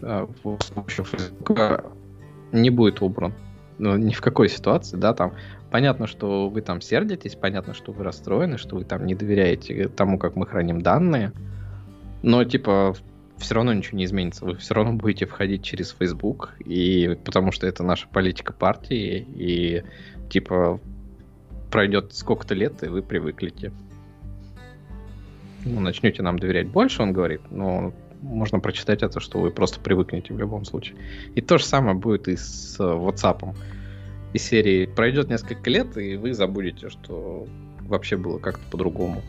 э, 0.00 0.26
помощью 0.42 1.04
Facebook 1.04 1.84
не 2.52 2.70
будет 2.70 3.02
убран. 3.02 3.34
ну, 3.78 3.96
ни 3.96 4.12
в 4.12 4.20
какой 4.20 4.48
ситуации, 4.48 4.96
да, 4.96 5.12
там, 5.12 5.32
понятно, 5.70 6.06
что 6.06 6.48
вы 6.48 6.60
там 6.60 6.80
сердитесь, 6.80 7.34
понятно, 7.34 7.74
что 7.74 7.92
вы 7.92 8.04
расстроены, 8.04 8.58
что 8.58 8.76
вы 8.76 8.84
там 8.84 9.06
не 9.06 9.14
доверяете 9.14 9.88
тому, 9.88 10.18
как 10.18 10.36
мы 10.36 10.46
храним 10.46 10.80
данные, 10.80 11.32
но, 12.22 12.44
типа, 12.44 12.94
все 13.38 13.54
равно 13.54 13.72
ничего 13.72 13.98
не 13.98 14.04
изменится. 14.04 14.44
Вы 14.44 14.56
все 14.56 14.74
равно 14.74 14.94
будете 14.94 15.26
входить 15.26 15.62
через 15.62 15.94
Facebook, 15.98 16.54
и 16.64 17.18
потому 17.24 17.52
что 17.52 17.66
это 17.66 17.82
наша 17.82 18.08
политика 18.08 18.52
партии, 18.52 19.26
и 19.34 19.82
типа 20.30 20.80
пройдет 21.70 22.14
сколько-то 22.14 22.54
лет, 22.54 22.82
и 22.82 22.88
вы 22.88 23.02
привыклите. 23.02 23.72
Ну, 25.64 25.80
начнете 25.80 26.22
нам 26.22 26.38
доверять 26.38 26.68
больше, 26.68 27.02
он 27.02 27.12
говорит, 27.12 27.40
но 27.50 27.92
можно 28.22 28.60
прочитать 28.60 29.02
это, 29.02 29.20
что 29.20 29.40
вы 29.40 29.50
просто 29.50 29.80
привыкнете 29.80 30.32
в 30.32 30.38
любом 30.38 30.64
случае. 30.64 30.96
И 31.34 31.40
то 31.40 31.58
же 31.58 31.64
самое 31.64 31.96
будет 31.96 32.28
и 32.28 32.36
с 32.36 32.78
WhatsApp. 32.78 33.54
Из 34.32 34.42
серии 34.42 34.86
пройдет 34.86 35.28
несколько 35.28 35.70
лет, 35.70 35.96
и 35.96 36.16
вы 36.16 36.34
забудете, 36.34 36.90
что 36.90 37.46
вообще 37.80 38.16
было 38.16 38.38
как-то 38.38 38.62
по-другому. 38.70 39.22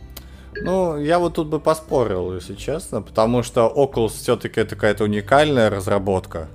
Ну, 0.60 0.98
я 0.98 1.18
вот 1.18 1.34
тут 1.34 1.48
бы 1.48 1.60
поспорил, 1.60 2.34
если 2.34 2.54
честно, 2.54 3.02
потому 3.02 3.42
что 3.42 3.72
Oculus 3.74 4.10
все-таки 4.10 4.60
это 4.60 4.74
какая-то 4.74 5.04
уникальная 5.04 5.70
разработка. 5.70 6.48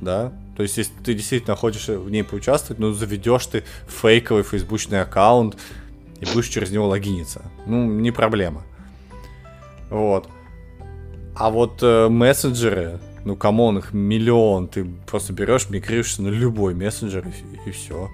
Да? 0.00 0.32
То 0.56 0.62
есть, 0.62 0.76
если 0.76 0.92
ты 1.02 1.14
действительно 1.14 1.56
хочешь 1.56 1.88
в 1.88 2.10
ней 2.10 2.22
поучаствовать, 2.22 2.78
ну, 2.78 2.92
заведешь 2.92 3.46
ты 3.46 3.64
фейковый 3.88 4.42
фейсбучный 4.42 5.00
аккаунт 5.00 5.56
и 6.20 6.26
будешь 6.26 6.48
через 6.48 6.70
него 6.70 6.88
логиниться. 6.88 7.42
Ну, 7.66 7.86
не 7.86 8.10
проблема. 8.10 8.62
Вот. 9.88 10.28
А 11.34 11.50
вот 11.50 11.82
э, 11.82 12.08
мессенджеры, 12.08 13.00
ну, 13.24 13.36
come 13.36 13.60
on, 13.60 13.78
их 13.78 13.92
миллион. 13.92 14.68
Ты 14.68 14.84
просто 15.06 15.32
берешь, 15.32 15.68
мигрируешься 15.68 16.22
на 16.22 16.28
любой 16.28 16.74
мессенджер 16.74 17.26
и, 17.26 17.68
и 17.68 17.72
все. 17.72 18.08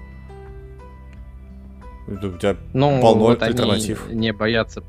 У 2.08 2.16
тебя 2.16 2.56
ну, 2.72 3.00
полно 3.00 3.24
вот 3.24 3.42
альтернатив. 3.42 4.08
Не 4.10 4.32
боятся 4.32 4.82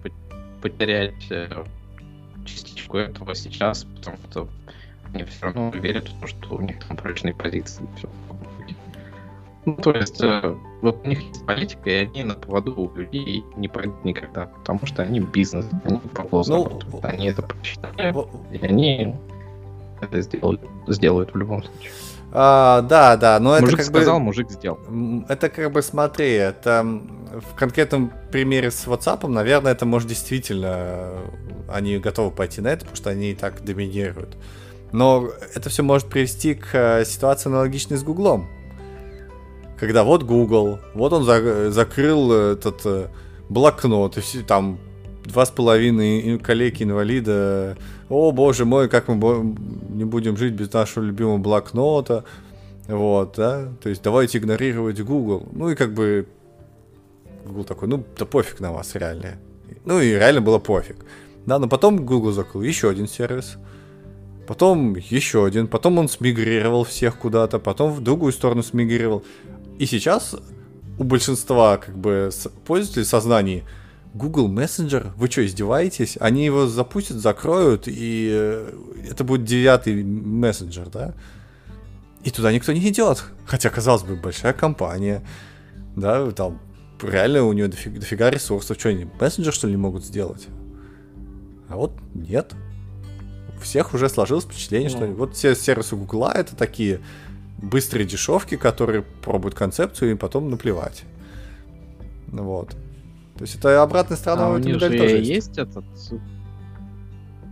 потерять 0.61 1.31
э, 1.31 1.63
частичку 2.45 2.97
этого 2.97 3.33
сейчас, 3.35 3.85
потому 3.85 4.17
что 4.29 4.49
они 5.13 5.23
все 5.23 5.45
равно 5.45 5.71
верят 5.71 6.09
в 6.09 6.19
то, 6.19 6.27
что 6.27 6.55
у 6.55 6.61
них 6.61 6.83
там 6.85 6.97
прочные 6.97 7.33
позиции. 7.33 7.87
Все. 7.97 8.09
Ну, 9.65 9.75
то 9.75 9.91
есть, 9.91 10.21
э, 10.21 10.55
вот 10.81 11.05
у 11.05 11.09
них 11.09 11.21
есть 11.21 11.45
политика, 11.45 11.89
и 11.89 11.93
они 11.93 12.23
на 12.23 12.35
поводу 12.35 12.73
у 12.73 12.95
людей 12.95 13.43
не 13.57 13.67
пойдут 13.67 14.05
никогда, 14.05 14.45
потому 14.45 14.85
что 14.85 15.03
они 15.03 15.19
бизнес, 15.19 15.65
они 15.83 15.99
по 15.99 16.43
ну, 16.47 16.79
они 17.03 17.27
это 17.27 17.41
посчитали, 17.41 18.15
и 18.53 18.65
они 18.65 19.15
это 20.01 20.21
сделают, 20.21 20.61
сделают 20.87 21.33
в 21.33 21.37
любом 21.37 21.63
случае. 21.63 21.91
А, 22.31 22.81
да, 22.81 23.15
да, 23.15 23.39
но 23.39 23.51
мужик 23.51 23.67
это 23.67 23.77
как 23.77 23.85
сказал, 23.85 24.19
бы... 24.19 24.25
мужик 24.25 24.51
сделал. 24.51 24.79
Это 25.29 25.49
как 25.49 25.71
бы, 25.71 25.81
смотри, 25.81 26.31
это 26.33 26.85
в 27.31 27.55
конкретном 27.55 28.11
примере 28.31 28.69
с 28.69 28.85
WhatsApp, 28.85 29.27
наверное, 29.27 29.71
это 29.71 29.85
может 29.85 30.09
действительно 30.09 31.13
они 31.69 31.97
готовы 31.99 32.31
пойти 32.31 32.61
на 32.61 32.67
это, 32.67 32.79
потому 32.81 32.95
что 32.95 33.09
они 33.09 33.31
и 33.31 33.35
так 33.35 33.63
доминируют. 33.63 34.37
Но 34.91 35.29
это 35.53 35.69
все 35.69 35.83
может 35.83 36.07
привести 36.07 36.53
к 36.53 36.67
э, 36.73 37.05
ситуации 37.05 37.49
аналогичной 37.49 37.97
с 37.97 38.03
Гуглом. 38.03 38.47
Когда 39.77 40.03
вот 40.03 40.23
Google, 40.23 40.79
вот 40.93 41.13
он 41.13 41.23
за 41.23 41.71
закрыл 41.71 42.31
этот 42.31 42.81
э, 42.85 43.07
блокнот, 43.49 44.17
и 44.17 44.21
все, 44.21 44.43
там 44.43 44.79
два 45.27 45.45
с 45.45 45.51
половиной 45.51 46.39
коллеги 46.39 46.83
инвалида. 46.83 47.77
О 48.09 48.31
боже 48.31 48.65
мой, 48.65 48.89
как 48.89 49.07
мы 49.07 49.55
не 49.89 50.05
будем 50.05 50.37
жить 50.37 50.53
без 50.53 50.71
нашего 50.71 51.03
любимого 51.03 51.37
блокнота, 51.37 52.23
вот, 52.87 53.33
да, 53.35 53.67
то 53.81 53.89
есть 53.89 54.01
давайте 54.01 54.37
игнорировать 54.37 55.01
Google, 55.01 55.47
ну 55.51 55.69
и 55.69 55.75
как 55.75 55.93
бы 55.93 56.25
Google 57.45 57.65
такой, 57.65 57.89
ну 57.89 58.03
да 58.17 58.25
пофиг 58.25 58.61
на 58.61 58.71
вас 58.71 58.95
реально, 58.95 59.39
ну 59.83 59.99
и 59.99 60.11
реально 60.11 60.39
было 60.39 60.57
пофиг, 60.57 60.95
да, 61.45 61.59
но 61.59 61.67
потом 61.67 62.05
Google 62.05 62.31
закрыл 62.31 62.63
еще 62.63 62.89
один 62.89 63.09
сервис, 63.09 63.57
потом 64.47 64.95
еще 64.95 65.45
один, 65.45 65.67
потом 65.67 65.97
он 65.97 66.07
смигрировал 66.07 66.85
всех 66.85 67.17
куда-то, 67.17 67.59
потом 67.59 67.91
в 67.91 68.01
другую 68.01 68.31
сторону 68.31 68.63
смигрировал, 68.63 69.25
и 69.77 69.85
сейчас 69.85 70.37
у 70.97 71.03
большинства 71.03 71.75
как 71.75 71.97
бы 71.97 72.29
пользователей 72.65 73.05
сознаний 73.05 73.65
Google 74.17 74.49
Messenger? 74.49 75.11
Вы 75.15 75.29
что, 75.29 75.45
издеваетесь? 75.45 76.17
Они 76.19 76.43
его 76.43 76.67
запустят, 76.67 77.17
закроют, 77.17 77.87
и 77.87 78.29
э, 78.31 78.73
это 79.09 79.23
будет 79.23 79.45
девятый 79.45 80.03
мессенджер, 80.03 80.89
да? 80.89 81.13
И 82.23 82.31
туда 82.31 82.51
никто 82.51 82.73
не 82.73 82.87
идет. 82.89 83.23
Хотя, 83.45 83.69
казалось 83.69 84.03
бы, 84.03 84.15
большая 84.15 84.53
компания, 84.53 85.23
да, 85.95 86.29
там 86.31 86.59
реально 87.01 87.43
у 87.43 87.53
нее 87.53 87.67
дофига, 87.67 87.99
дофига 87.99 88.29
ресурсов. 88.29 88.77
Что, 88.79 88.89
они 88.89 89.07
мессенджер, 89.19 89.53
что 89.53 89.67
ли, 89.67 89.77
могут 89.77 90.03
сделать? 90.03 90.47
А 91.69 91.75
вот 91.75 91.93
нет. 92.13 92.53
У 93.57 93.61
всех 93.61 93.93
уже 93.93 94.09
сложилось 94.09 94.45
впечатление, 94.45 94.89
что 94.89 95.05
вот 95.05 95.35
все 95.35 95.55
сервисы 95.55 95.95
Гугла 95.95 96.31
это 96.33 96.55
такие 96.55 97.01
быстрые 97.57 98.05
дешевки, 98.05 98.55
которые 98.55 99.01
пробуют 99.01 99.55
концепцию 99.55 100.11
и 100.11 100.15
потом 100.15 100.49
наплевать. 100.49 101.03
Вот. 102.27 102.75
То 103.37 103.43
есть 103.43 103.55
это 103.55 103.81
обратная 103.81 104.17
сторона 104.17 104.47
а 104.47 104.51
у 104.51 104.57
них 104.57 104.79
же 104.79 104.89
тоже 104.89 105.17
есть. 105.17 105.29
есть 105.29 105.57
этот 105.57 105.85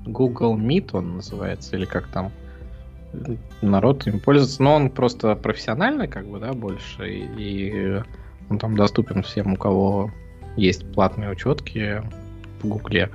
Google 0.06 0.58
Meet 0.58 0.89
он 0.93 1.17
называется, 1.17 1.76
или 1.76 1.86
как 1.86 2.08
там 2.08 2.32
народ 3.62 4.08
им 4.08 4.19
пользуется, 4.19 4.62
но 4.62 4.76
он 4.76 4.89
просто 4.89 5.36
профессиональный, 5.36 6.08
как 6.08 6.26
бы, 6.26 6.39
да, 6.39 6.54
больше, 6.54 7.10
и, 7.10 7.28
и 7.38 8.04
он 8.50 8.60
там 8.60 8.76
доступен 8.76 9.24
всем, 9.24 9.54
у 9.54 9.56
кого 9.56 10.12
есть 10.58 10.91
платные 10.93 11.30
учетки 11.30 12.02
в 12.62 12.67
Гугле, 12.67 13.10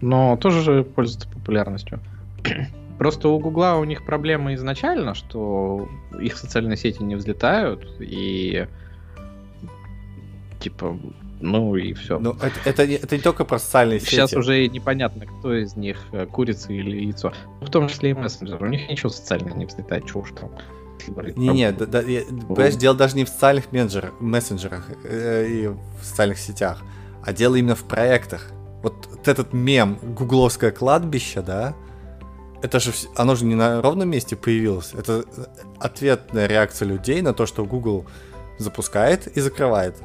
но 0.00 0.36
тоже 0.36 0.84
пользуется 0.84 1.28
популярностью. 1.28 2.00
Просто 2.98 3.28
у 3.28 3.38
Гугла 3.38 3.76
у 3.76 3.84
них 3.84 4.06
проблема 4.06 4.54
изначально, 4.54 5.14
что 5.14 5.88
их 6.18 6.36
социальные 6.36 6.78
сети 6.78 7.02
не 7.02 7.14
взлетают, 7.14 7.86
и 8.00 8.66
типа 10.60 10.98
ну 11.40 11.76
и 11.76 11.92
все. 11.92 12.18
Ну, 12.18 12.32
это, 12.32 12.54
это, 12.64 12.82
это 12.82 13.16
не 13.16 13.22
только 13.22 13.44
про 13.44 13.58
социальные 13.58 14.00
сети. 14.00 14.10
Сейчас 14.10 14.32
уже 14.32 14.66
непонятно, 14.68 15.26
кто 15.26 15.54
из 15.54 15.76
них 15.76 15.98
э, 16.12 16.26
курица 16.26 16.72
или 16.72 17.04
яйцо. 17.04 17.32
В 17.60 17.70
том 17.70 17.88
числе 17.88 18.10
и 18.10 18.14
мессенджер. 18.14 18.62
У 18.62 18.66
них 18.66 18.88
ничего 18.88 19.10
социального 19.10 19.56
не 19.56 19.66
взлетает, 19.66 20.06
чего 20.06 20.20
уж 20.20 20.32
там. 20.32 20.50
Не-не, 21.36 21.72
да, 21.72 21.86
да, 21.86 22.00
понимаешь, 22.00 22.74
дело 22.74 22.96
даже 22.96 23.16
не 23.16 23.24
в 23.24 23.28
социальных 23.28 23.70
менеджер, 23.70 24.12
мессенджерах 24.18 24.90
э, 25.04 25.46
и 25.46 25.68
в 25.68 26.02
социальных 26.02 26.38
сетях, 26.38 26.82
а 27.22 27.32
дело 27.32 27.56
именно 27.56 27.76
в 27.76 27.84
проектах. 27.84 28.50
Вот 28.82 28.94
этот 29.24 29.52
мем 29.52 29.98
«Гугловское 30.02 30.70
кладбище», 30.70 31.42
да, 31.42 31.74
это 32.62 32.80
же, 32.80 32.92
оно 33.14 33.34
же 33.34 33.44
не 33.44 33.54
на 33.54 33.82
ровном 33.82 34.08
месте 34.08 34.36
появилось. 34.36 34.94
Это 34.94 35.24
ответная 35.78 36.46
реакция 36.46 36.88
людей 36.88 37.20
на 37.20 37.34
то, 37.34 37.46
что 37.46 37.64
Google 37.64 38.06
запускает 38.58 39.28
и 39.36 39.40
закрывает 39.40 39.96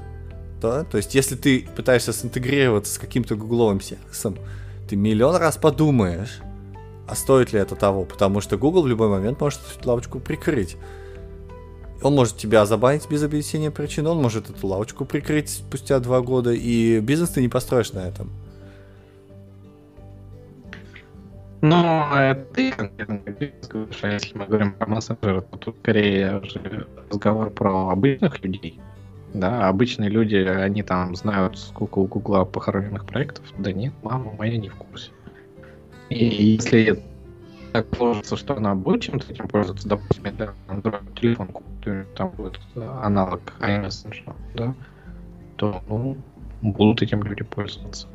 да? 0.62 0.84
То 0.84 0.97
есть, 0.97 1.15
если 1.15 1.36
ты 1.36 1.67
пытаешься 1.76 2.13
синтегрироваться 2.13 2.93
с 2.93 2.97
каким-то 2.97 3.36
гугловым 3.36 3.82
сервисом, 3.82 4.38
ты 4.88 4.95
миллион 4.95 5.36
раз 5.36 5.58
подумаешь, 5.58 6.41
а 7.08 7.15
стоит 7.15 7.52
ли 7.52 7.60
это 7.60 7.76
того, 7.76 8.06
потому 8.06 8.39
что 8.39 8.58
Google 8.58 8.84
в 8.84 8.88
любой 8.88 9.10
момент 9.10 9.41
может 9.41 9.60
эту 9.78 9.89
лавочку 9.89 10.19
прикрыть. 10.19 10.78
Он 12.02 12.15
может 12.15 12.38
тебя 12.38 12.65
забанить 12.65 13.08
без 13.10 13.21
объяснения 13.21 13.69
причин, 13.69 14.08
он 14.08 14.21
может 14.21 14.50
эту 14.50 14.65
лавочку 14.65 15.06
прикрыть 15.06 15.50
спустя 15.50 16.00
два 16.00 16.21
года, 16.21 16.52
и 16.52 17.00
бизнес 17.00 17.30
ты 17.30 17.41
не 17.41 17.50
построишь 17.50 17.91
на 17.93 18.00
этом. 18.00 18.32
Но 21.62 22.36
ты 22.56 22.71
конкретно 22.71 23.21
если 24.04 24.36
мы 24.36 24.47
говорим 24.47 24.74
про 24.74 24.88
мессенджеры, 24.88 25.41
то 25.41 25.58
тут 25.58 25.78
скорее 25.78 26.41
разговор 27.12 27.52
про 27.52 27.89
обычных 27.89 28.43
людей, 28.43 28.82
да, 29.34 29.70
обычные 29.70 30.10
люди, 30.10 30.36
они 30.36 30.84
там 30.84 31.15
знают, 31.15 31.58
сколько 31.58 32.00
у 32.00 32.06
Гугла 32.06 32.44
похороненных 32.44 33.06
проектов. 33.06 33.46
Да 33.58 33.72
нет, 33.72 33.94
мама 34.04 34.34
моя 34.38 34.58
не 34.58 34.70
в 34.70 34.76
курсе. 34.76 35.12
И 36.10 36.26
если 36.26 37.02
так 37.72 37.88
сложится, 37.96 38.36
что 38.36 38.58
она 38.58 38.76
будет 38.76 39.02
чем-то 39.02 39.32
этим 39.32 39.48
пользоваться, 39.48 39.88
допустим, 39.88 40.26
это 40.26 40.54
Android 40.67 41.20
телефон 41.20 41.48
купит, 41.48 42.13
там 42.15 42.30
будет 42.32 42.60
аналог 42.76 43.41
iMessage, 43.60 44.34
да, 44.56 44.76
то 45.56 45.82
ну, 45.88 46.17
будут 46.62 47.02
этим 47.02 47.24
люди 47.24 47.44
пользоваться. 47.44 48.08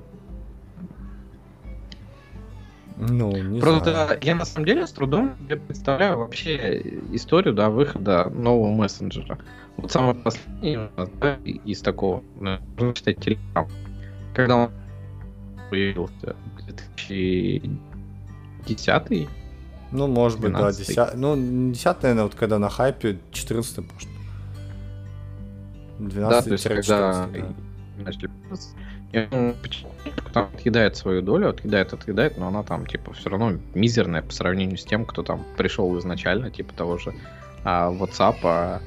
Ну, 2.99 3.31
не 3.37 3.61
Просто 3.61 3.91
знаю. 3.91 4.19
я 4.23 4.35
на 4.35 4.45
самом 4.45 4.67
деле 4.67 4.87
с 4.87 4.93
трудом 4.93 5.37
представляю 5.67 6.19
вообще 6.19 6.81
историю 7.13 7.55
да, 7.55 7.69
выхода 7.69 8.31
нового 8.31 8.73
мессенджера. 8.73 9.39
Вот 9.77 9.93
самый 9.93 10.15
последний 10.15 10.79
да, 11.21 11.37
из 11.45 11.81
такого, 11.81 12.23
можно 12.41 12.95
считать, 12.95 13.19
Telegram. 13.19 13.69
Когда 14.35 14.57
он 14.57 14.71
появился, 15.71 16.35
2010 16.67 19.29
Ну, 19.93 20.07
может 20.07 20.41
быть, 20.41 20.53
да, 20.53 20.71
12-й. 20.71 20.95
10. 20.95 21.15
Ну, 21.15 21.37
10, 21.73 22.03
наверное, 22.03 22.25
вот 22.25 22.35
когда 22.35 22.59
на 22.59 22.71
хайпе, 22.71 23.19
14 23.33 23.79
может. 23.79 24.09
12 25.99 26.31
Да, 26.31 26.43
то 26.43 26.53
есть 26.53 26.65
когда 26.65 27.29
14, 27.33 27.33
да. 27.33 27.47
начали 28.05 28.31
там 30.33 30.51
отъедает 30.55 30.97
свою 30.97 31.23
долю, 31.23 31.51
отъедает, 31.51 31.93
отъедает, 31.93 32.37
но 32.37 32.49
она 32.49 32.63
там, 32.63 32.87
типа, 32.87 33.13
все 33.15 33.31
равно 33.31 33.59
мизерная 33.75 34.23
по 34.23 34.33
сравнению 34.33 34.77
с 34.77 34.85
тем, 34.85 35.07
кто 35.07 35.23
там 35.23 35.45
пришел 35.57 35.99
изначально, 35.99 36.51
типа 36.51 36.75
того 36.75 36.99
же 36.99 37.15
а, 37.65 37.91
WhatsApp 37.91 38.37
а, 38.43 38.81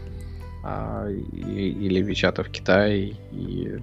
а, 0.63 1.08
и- 1.10 1.69
или 1.72 2.02
Вичата 2.02 2.43
в 2.43 2.50
Китае, 2.50 3.15
и 3.32 3.80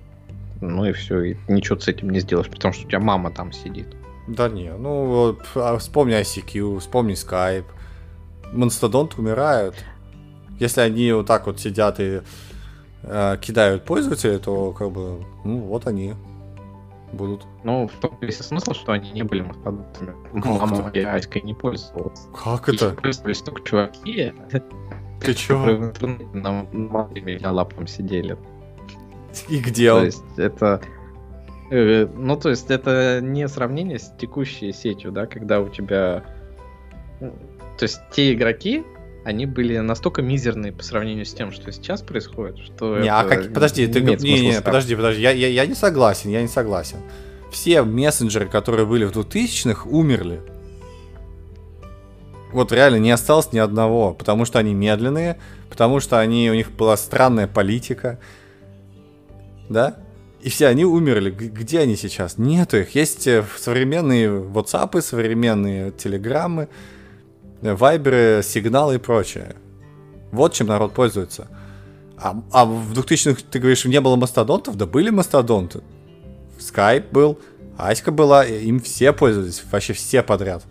ну 0.61 0.85
и 0.87 0.93
все, 0.93 1.21
и 1.23 1.37
ничего 1.49 1.79
с 1.79 1.87
этим 1.89 2.11
не 2.11 2.21
сделаешь, 2.21 2.49
потому 2.49 2.73
что 2.73 2.87
у 2.87 2.89
тебя 2.89 3.01
мама 3.01 3.31
там 3.31 3.53
сидит. 3.53 3.89
Да 4.27 4.49
не, 4.49 4.73
ну 4.73 5.07
вот, 5.07 5.47
а 5.55 5.77
вспомни 5.79 6.15
ICQ, 6.21 6.81
вспомни 6.81 7.15
Skype. 7.15 7.65
Мастодонты 8.53 9.21
умирают. 9.21 9.75
Если 10.59 10.81
они 10.81 11.13
вот 11.13 11.27
так 11.27 11.47
вот 11.47 11.61
сидят 11.61 12.01
и 12.01 12.23
э, 13.03 13.37
кидают 13.41 13.85
пользователей, 13.85 14.39
то 14.39 14.73
как 14.73 14.91
бы, 14.91 15.23
ну 15.45 15.59
вот 15.59 15.87
они 15.87 16.15
будут. 17.13 17.47
Ну, 17.63 17.87
в 17.89 17.93
том 18.01 18.17
весь 18.21 18.39
смысл, 18.39 18.73
что 18.73 18.93
они 18.93 19.11
не 19.13 19.23
были 19.23 19.43
мастодонтами. 19.43 20.15
Мама 20.33 20.91
моя 20.91 21.21
не 21.43 21.55
пользовалась. 21.55 22.27
Как 22.43 22.69
это? 22.69 22.91
Пользовались 22.91 23.43
только 23.43 23.63
чуваки, 23.63 24.33
Ты 25.21 25.33
интернете 25.33 26.27
на 26.35 26.67
маме 26.73 27.41
лапом 27.45 27.87
сидели. 27.87 28.37
И 29.49 29.59
где 29.59 29.91
То 29.91 29.97
он? 29.97 30.05
есть 30.05 30.23
это... 30.37 30.81
э, 31.71 32.07
Ну, 32.17 32.37
то 32.37 32.51
есть 32.51 32.71
это 32.71 33.21
не 33.23 33.47
сравнение 33.49 33.99
с 33.99 34.13
текущей 34.19 34.73
сетью, 34.73 35.13
да, 35.13 35.27
когда 35.27 35.61
у 35.61 35.69
тебя... 35.69 36.25
То 37.21 37.83
есть 37.83 38.01
те 38.13 38.33
игроки, 38.33 38.85
они 39.25 39.45
были 39.47 39.77
настолько 39.79 40.23
мизерные 40.23 40.73
по 40.73 40.83
сравнению 40.83 41.25
с 41.27 41.35
тем, 41.35 41.51
что 41.53 41.71
сейчас 41.73 42.01
происходит, 42.03 42.59
что 42.59 42.99
Не, 42.99 43.09
а 43.09 43.25
как, 43.25 43.53
подожди, 43.53 43.87
ты 43.87 43.99
имеет 44.01 44.21
г- 44.21 44.25
не, 44.27 44.33
не, 44.33 44.39
сравнивать. 44.39 44.65
подожди, 44.65 44.97
подожди, 44.97 45.21
я, 45.23 45.31
я, 45.33 45.49
я 45.49 45.67
не 45.67 45.75
согласен, 45.75 46.31
я 46.31 46.41
не 46.43 46.49
согласен. 46.49 46.99
Все 47.51 47.83
мессенджеры, 47.83 48.47
которые 48.47 48.87
были 48.87 49.05
в 49.05 49.13
2000-х, 49.13 49.89
умерли. 49.89 50.41
Вот 52.57 52.73
реально 52.73 52.97
не 52.97 53.11
осталось 53.11 53.53
ни 53.53 53.59
одного, 53.59 54.15
потому 54.15 54.47
что 54.47 54.59
они 54.59 54.73
медленные, 54.73 55.39
потому 55.69 56.01
что 56.01 56.19
они, 56.19 56.51
у 56.51 56.55
них 56.55 56.73
была 56.73 56.97
странная 56.97 57.47
политика, 57.47 58.19
да? 59.69 59.99
И 60.41 60.49
все 60.49 60.69
они 60.69 60.87
умерли. 60.87 61.31
Где 61.31 61.81
они 61.81 61.97
сейчас? 61.97 62.39
Нету 62.39 62.79
их. 62.79 62.95
Есть 62.95 63.27
э, 63.27 63.45
современные 63.59 64.29
WhatsApp, 64.29 65.03
современные 65.03 65.91
телеграммы, 65.91 66.71
э, 67.61 67.75
вайберы, 67.75 68.41
сигналы 68.43 68.95
и 68.95 68.99
прочее. 68.99 69.57
Вот 70.33 70.55
чем 70.55 70.69
народ 70.69 70.95
пользуется. 70.95 71.49
А, 72.17 72.43
а 72.53 72.65
в 72.65 72.95
2000-х, 72.95 73.43
ты 73.51 73.59
говоришь, 73.59 73.85
не 73.85 74.01
было 74.01 74.17
мастодонтов? 74.17 74.79
Да 74.79 74.87
были 74.87 75.11
мастодонты. 75.11 75.83
Skype 76.59 77.11
был, 77.11 77.39
Аська 77.77 78.13
была, 78.13 78.47
им 78.47 78.81
все 78.81 79.13
пользовались, 79.13 79.63
вообще 79.71 79.93
все 79.93 80.23
подряд. 80.23 80.65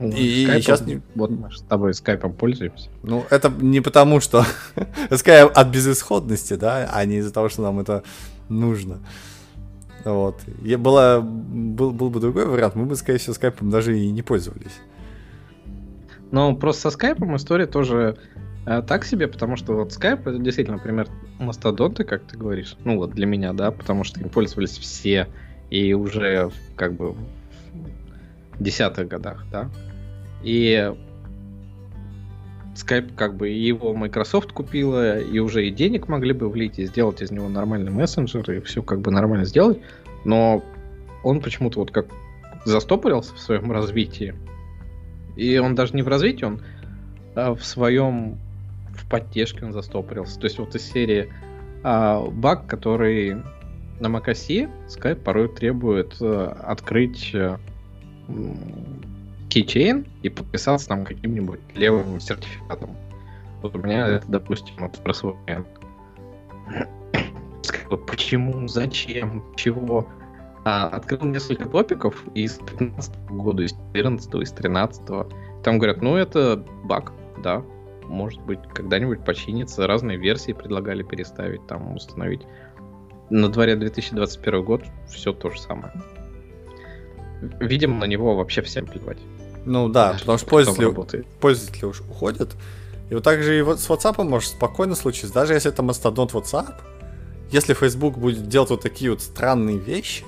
Ну, 0.00 0.10
И- 0.10 0.46
скайпом- 0.46 0.86
не- 0.86 1.00
Вот 1.14 1.30
мы 1.30 1.50
с 1.50 1.60
тобой 1.62 1.92
скайпом 1.92 2.32
пользуемся. 2.32 2.88
Ну, 3.02 3.24
это 3.30 3.50
не 3.50 3.80
потому, 3.80 4.20
что... 4.20 4.44
Скорее, 5.16 5.44
от 5.44 5.68
безысходности, 5.68 6.54
да, 6.54 6.88
а 6.92 7.04
не 7.04 7.16
из-за 7.16 7.32
того, 7.32 7.48
что 7.48 7.62
нам 7.62 7.80
это 7.80 8.04
нужно. 8.48 8.98
Вот. 10.04 10.36
Я 10.62 10.78
была, 10.78 11.20
был, 11.20 11.90
был 11.90 12.10
бы 12.10 12.20
другой 12.20 12.46
вариант, 12.46 12.76
мы 12.76 12.86
бы, 12.86 12.94
скорее 12.96 13.18
всего, 13.18 13.34
скайпом 13.34 13.70
даже 13.70 13.98
и 13.98 14.10
не 14.10 14.22
пользовались. 14.22 14.78
Ну, 16.30 16.56
просто 16.56 16.82
со 16.82 16.90
скайпом 16.90 17.34
история 17.36 17.66
тоже 17.66 18.16
э, 18.66 18.82
так 18.86 19.04
себе, 19.04 19.26
потому 19.26 19.56
что 19.56 19.74
вот 19.74 19.92
скайп 19.92 20.26
это 20.26 20.38
действительно, 20.38 20.76
например, 20.76 21.08
мастодонты, 21.38 22.04
как 22.04 22.22
ты 22.22 22.36
говоришь. 22.36 22.76
Ну 22.84 22.96
вот 22.96 23.12
для 23.12 23.26
меня, 23.26 23.52
да, 23.52 23.70
потому 23.70 24.04
что 24.04 24.20
им 24.20 24.28
пользовались 24.28 24.78
все 24.78 25.26
и 25.70 25.92
уже 25.94 26.50
как 26.76 26.94
бы 26.94 27.12
в 27.12 27.18
десятых 28.60 29.08
годах, 29.08 29.44
да. 29.50 29.70
И 30.42 30.92
скайп 32.74 33.14
как 33.16 33.36
бы 33.36 33.48
его 33.48 33.92
Microsoft 33.94 34.52
купила, 34.52 35.18
и 35.18 35.38
уже 35.40 35.66
и 35.66 35.70
денег 35.70 36.08
могли 36.08 36.32
бы 36.32 36.48
влить, 36.48 36.78
и 36.78 36.86
сделать 36.86 37.20
из 37.22 37.30
него 37.30 37.48
нормальный 37.48 37.90
мессенджер, 37.90 38.50
и 38.52 38.60
все 38.60 38.82
как 38.82 39.00
бы 39.00 39.10
нормально 39.10 39.44
сделать. 39.44 39.78
Но 40.24 40.62
он 41.24 41.40
почему-то 41.40 41.80
вот 41.80 41.90
как 41.90 42.06
застопорился 42.64 43.34
в 43.34 43.40
своем 43.40 43.72
развитии. 43.72 44.34
И 45.36 45.58
он 45.58 45.74
даже 45.74 45.94
не 45.94 46.02
в 46.02 46.08
развитии, 46.08 46.44
он 46.44 46.60
а, 47.34 47.54
в 47.54 47.64
своем 47.64 48.38
в 48.94 49.08
поддержке 49.08 49.64
он 49.64 49.72
застопорился. 49.72 50.38
То 50.38 50.46
есть 50.46 50.58
вот 50.58 50.74
из 50.74 50.82
серии 50.82 51.32
а, 51.82 52.24
баг, 52.26 52.66
который 52.66 53.36
на 54.00 54.06
macOS 54.06 54.68
Skype 54.88 55.16
порой 55.16 55.48
требует 55.48 56.16
э, 56.20 56.54
открыть 56.62 57.34
м, 57.34 58.97
keychain 59.48 60.08
и 60.22 60.28
подписаться 60.28 60.88
там 60.88 61.04
каким-нибудь 61.04 61.60
левым 61.74 62.20
сертификатом. 62.20 62.96
Вот 63.62 63.74
у 63.74 63.78
меня 63.78 64.06
это, 64.06 64.26
допустим, 64.28 64.74
вот 64.78 64.98
про 64.98 65.12
свой 65.12 65.34
Почему? 68.06 68.68
Зачем? 68.68 69.42
Чего? 69.56 70.06
А, 70.64 70.88
открыл 70.88 71.24
несколько 71.24 71.66
топиков 71.68 72.22
из 72.34 72.58
15 72.58 73.30
года, 73.30 73.62
из 73.62 73.72
14 73.94 74.34
из 74.34 74.52
13 74.52 75.02
Там 75.62 75.78
говорят, 75.78 76.02
ну 76.02 76.16
это 76.16 76.62
баг, 76.84 77.12
да, 77.42 77.64
может 78.04 78.40
быть, 78.42 78.58
когда-нибудь 78.74 79.24
починится. 79.24 79.86
Разные 79.86 80.18
версии 80.18 80.52
предлагали 80.52 81.02
переставить, 81.02 81.66
там, 81.66 81.94
установить. 81.94 82.42
На 83.30 83.48
дворе 83.48 83.76
2021 83.76 84.64
год 84.64 84.84
все 85.06 85.32
то 85.32 85.50
же 85.50 85.60
самое. 85.60 85.92
Видимо, 87.60 87.98
на 87.98 88.04
него 88.04 88.34
вообще 88.34 88.62
всем 88.62 88.86
плевать. 88.86 89.18
Ну 89.68 89.88
да, 89.90 90.12
Даже 90.12 90.20
потому 90.20 90.38
что 90.38 90.46
пользователи, 90.46 90.84
работает. 90.84 91.26
пользователи 91.40 91.84
уж 91.84 92.00
уходят. 92.00 92.56
И 93.10 93.14
вот 93.14 93.22
так 93.22 93.42
же 93.42 93.58
и 93.58 93.62
вот 93.62 93.80
с 93.80 93.88
WhatsApp 93.88 94.24
может 94.24 94.50
спокойно 94.50 94.94
случиться. 94.94 95.32
Даже 95.32 95.52
если 95.52 95.70
это 95.70 95.82
мастодонт 95.82 96.32
WhatsApp, 96.32 96.74
если 97.50 97.74
Facebook 97.74 98.16
будет 98.16 98.48
делать 98.48 98.70
вот 98.70 98.80
такие 98.80 99.10
вот 99.10 99.20
странные 99.20 99.76
вещи, 99.76 100.24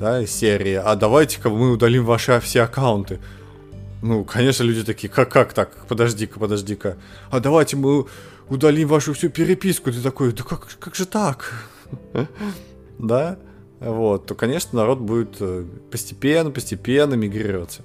да, 0.00 0.20
из 0.20 0.32
серии, 0.32 0.74
а 0.74 0.96
давайте-ка 0.96 1.50
мы 1.50 1.70
удалим 1.70 2.04
ваши 2.04 2.38
все 2.40 2.62
аккаунты. 2.62 3.20
Ну, 4.02 4.24
конечно, 4.24 4.64
люди 4.64 4.84
такие, 4.84 5.08
как, 5.08 5.30
как 5.30 5.52
так? 5.52 5.86
Подожди-ка, 5.86 6.40
подожди-ка. 6.40 6.96
А 7.30 7.38
давайте 7.38 7.76
мы 7.76 8.06
удалим 8.48 8.88
вашу 8.88 9.14
всю 9.14 9.30
переписку. 9.30 9.92
Ты 9.92 10.02
такой, 10.02 10.32
да 10.32 10.42
как, 10.42 10.66
как 10.80 10.94
же 10.96 11.06
так? 11.06 11.52
Да? 12.98 13.38
Вот, 13.78 14.26
то, 14.26 14.34
конечно, 14.34 14.78
народ 14.78 15.00
будет 15.00 15.36
э, 15.40 15.64
постепенно, 15.90 16.50
постепенно 16.50 17.12
мигрироваться. 17.12 17.82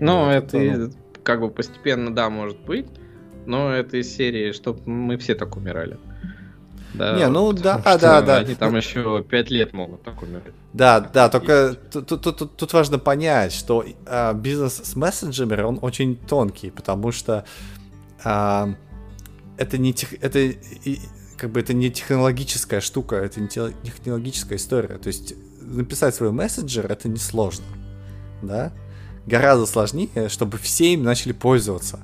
Ну, 0.00 0.24
Вот, 0.24 0.30
это 0.32 0.58
и 0.58 0.90
как 1.22 1.40
бы 1.40 1.50
постепенно, 1.50 2.14
да, 2.14 2.30
может 2.30 2.58
быть. 2.60 2.86
Но 3.46 3.72
это 3.72 3.96
из 3.96 4.14
серии, 4.14 4.52
чтобы 4.52 4.80
мы 4.90 5.16
все 5.18 5.34
так 5.34 5.56
умирали. 5.56 5.98
Да, 6.94 7.16
Не, 7.16 7.28
ну 7.28 7.52
да, 7.52 7.78
что 7.80 7.98
да, 7.98 8.20
да. 8.22 8.36
Они 8.38 8.54
там 8.54 8.76
еще 8.76 9.22
пять 9.22 9.50
лет 9.50 9.72
могут 9.72 10.02
так 10.02 10.20
умереть. 10.22 10.54
Да, 10.72 11.00
да, 11.00 11.28
только 11.28 11.74
тут, 11.92 12.06
тут- 12.06 12.22
тут- 12.36 12.56
тут 12.56 12.72
важно 12.72 12.98
понять, 12.98 13.52
что 13.52 13.84
а, 14.06 14.34
бизнес 14.34 14.74
с 14.82 14.96
мессенджерами, 14.96 15.62
он 15.62 15.78
очень 15.82 16.16
тонкий, 16.16 16.70
потому 16.70 17.12
что 17.12 17.44
а, 18.24 18.74
это 19.56 19.78
не 19.78 19.92
тех, 19.94 20.14
это 20.22 20.40
и- 20.40 20.98
как 21.36 21.50
бы 21.50 21.60
это 21.60 21.72
не 21.74 21.90
технологическая 21.90 22.80
штука, 22.80 23.16
это 23.16 23.40
не 23.40 23.48
технологическая 23.48 24.56
история. 24.56 24.98
То 24.98 25.06
есть 25.08 25.34
написать 25.60 26.14
свой 26.14 26.32
мессенджер 26.32 26.90
это 26.90 27.08
несложно, 27.08 27.64
да? 28.42 28.72
Гораздо 29.26 29.66
сложнее, 29.66 30.28
чтобы 30.28 30.58
все 30.58 30.94
им 30.94 31.02
начали 31.02 31.32
пользоваться. 31.32 32.00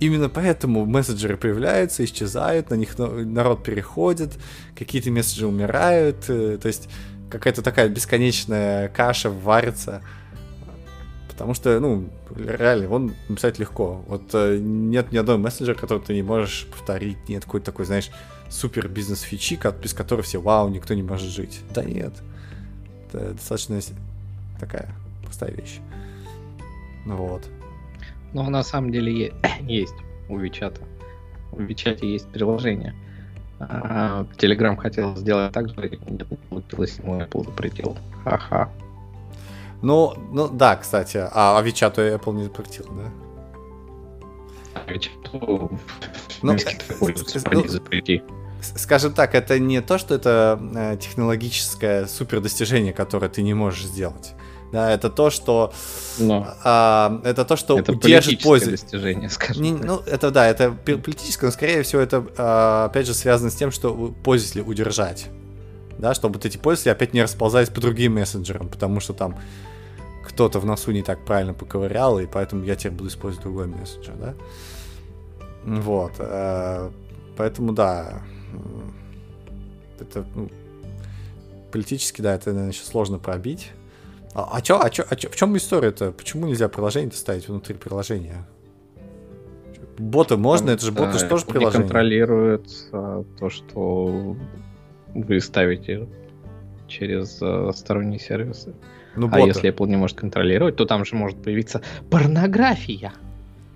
Именно 0.00 0.30
поэтому 0.30 0.86
мессенджеры 0.86 1.36
появляются, 1.36 2.04
исчезают, 2.04 2.70
на 2.70 2.74
них 2.74 2.98
на- 2.98 3.08
народ 3.08 3.62
переходит, 3.62 4.38
какие-то 4.74 5.10
месседжи 5.10 5.46
умирают, 5.46 6.24
э, 6.28 6.58
то 6.60 6.68
есть 6.68 6.88
какая-то 7.30 7.62
такая 7.62 7.88
бесконечная 7.88 8.88
каша 8.88 9.28
варится. 9.30 10.02
Потому 11.28 11.54
что, 11.54 11.78
ну, 11.80 12.08
реально, 12.34 12.88
он 12.90 13.14
написать 13.28 13.58
легко. 13.58 14.02
Вот 14.08 14.22
э, 14.32 14.58
нет 14.58 15.12
ни 15.12 15.18
одного 15.18 15.38
мессенджера, 15.38 15.74
который 15.74 16.02
ты 16.02 16.14
не 16.14 16.22
можешь 16.22 16.66
повторить, 16.70 17.28
нет 17.28 17.44
какой-то 17.44 17.66
такой, 17.66 17.84
знаешь, 17.84 18.10
супер 18.48 18.88
бизнес-фичи, 18.88 19.58
без 19.82 19.92
которой 19.92 20.22
все, 20.22 20.40
вау, 20.40 20.68
никто 20.68 20.94
не 20.94 21.02
может 21.02 21.28
жить. 21.28 21.60
Да 21.74 21.84
нет. 21.84 22.14
Это 23.08 23.32
достаточно 23.32 23.80
такая 24.58 24.94
простая 25.24 25.52
вещь. 25.52 25.80
Вот. 27.06 27.48
Но 28.32 28.48
на 28.48 28.62
самом 28.62 28.92
деле 28.92 29.32
есть 29.60 29.94
у 30.28 30.38
Вичата. 30.38 30.80
У 31.52 31.60
Вичате 31.60 32.10
есть 32.10 32.28
приложение. 32.28 32.94
А, 33.58 34.24
Telegram 34.38 34.76
хотел 34.76 35.16
сделать 35.16 35.52
так 35.52 35.68
же, 35.68 35.88
и 35.88 36.10
не 36.10 36.24
получилось 36.48 36.98
ему 36.98 37.20
Apple 37.20 37.44
запретил. 37.44 37.96
Ха-ха. 38.24 38.70
Ну, 39.82 40.14
ну 40.32 40.48
да, 40.48 40.76
кстати. 40.76 41.18
А, 41.18 41.58
а 41.58 41.62
Вичату 41.62 42.00
Apple 42.00 42.34
не 42.34 42.44
запретил, 42.44 42.86
да? 42.90 43.10
А 44.74 44.92
Вичату 44.92 45.78
Ну, 46.42 46.56
ну, 47.52 47.68
запрети. 47.68 48.22
Скажем 48.62 49.12
так, 49.14 49.34
это 49.34 49.58
не 49.58 49.80
то, 49.80 49.98
что 49.98 50.14
это 50.14 50.60
э, 50.74 50.96
технологическое 51.00 52.06
супер 52.06 52.40
достижение, 52.40 52.92
которое 52.92 53.28
ты 53.28 53.42
не 53.42 53.54
можешь 53.54 53.84
сделать. 53.84 54.34
Да, 54.72 54.90
это 54.90 55.10
то, 55.10 55.30
что 55.30 55.72
Но. 56.18 56.46
а, 56.62 57.20
это 57.24 57.44
то, 57.44 57.56
что 57.56 57.78
это 57.78 57.92
удержит 57.92 58.42
пользу. 58.42 58.70
достижение, 58.70 59.28
скажем 59.28 59.62
Не, 59.62 59.72
так. 59.76 59.84
ну, 59.84 59.98
это 60.06 60.30
да, 60.30 60.46
это 60.46 60.70
политическое, 60.70 61.46
но 61.46 61.52
скорее 61.52 61.82
всего 61.82 62.00
это 62.00 62.24
а, 62.36 62.84
опять 62.86 63.06
же 63.06 63.14
связано 63.14 63.50
с 63.50 63.54
тем, 63.56 63.72
что 63.72 64.14
пользователей 64.22 64.62
удержать. 64.64 65.28
Да, 65.98 66.14
чтобы 66.14 66.34
вот 66.34 66.46
эти 66.46 66.56
пользователи 66.56 66.92
опять 66.92 67.12
не 67.12 67.22
расползались 67.22 67.68
по 67.68 67.80
другим 67.80 68.14
мессенджерам, 68.14 68.68
потому 68.68 69.00
что 69.00 69.12
там 69.12 69.38
кто-то 70.24 70.60
в 70.60 70.64
носу 70.64 70.92
не 70.92 71.02
так 71.02 71.24
правильно 71.24 71.52
поковырял, 71.52 72.18
и 72.20 72.26
поэтому 72.26 72.64
я 72.64 72.76
теперь 72.76 72.92
буду 72.92 73.08
использовать 73.08 73.42
другой 73.42 73.66
мессенджер, 73.66 74.14
да. 74.14 74.34
Вот. 75.64 76.12
э, 76.18 76.90
Поэтому 77.36 77.72
да. 77.72 78.20
Это 79.98 80.26
ну, 80.34 80.50
политически, 81.72 82.20
да, 82.20 82.34
это, 82.34 82.50
наверное, 82.50 82.72
еще 82.72 82.84
сложно 82.84 83.18
пробить. 83.18 83.70
А, 84.34 84.48
а 84.52 84.60
чё, 84.60 84.78
а 84.80 84.90
чё, 84.90 85.04
а 85.08 85.16
чё, 85.16 85.28
в 85.28 85.36
чем 85.36 85.56
история-то? 85.56 86.12
Почему 86.12 86.46
нельзя 86.46 86.68
приложение 86.68 87.10
ставить 87.12 87.48
внутри 87.48 87.74
приложения? 87.74 88.46
Боты 89.98 90.36
можно, 90.36 90.70
это 90.70 90.84
же 90.84 90.92
боты 90.92 91.18
же 91.18 91.26
Э, 91.26 91.28
тоже 91.28 91.44
приложение. 91.46 91.82
контролирует 91.82 92.68
а, 92.92 93.24
то, 93.38 93.50
что 93.50 94.36
вы 95.14 95.40
ставите 95.40 96.06
через 96.88 97.38
а, 97.42 97.70
сторонние 97.74 98.18
сервисы. 98.18 98.72
Ну, 99.16 99.26
А 99.26 99.30
боты. 99.30 99.48
если 99.48 99.70
Apple 99.70 99.88
не 99.88 99.96
может 99.96 100.16
контролировать, 100.16 100.76
то 100.76 100.86
там 100.86 101.04
же 101.04 101.16
может 101.16 101.42
появиться 101.42 101.82
порнография. 102.10 103.12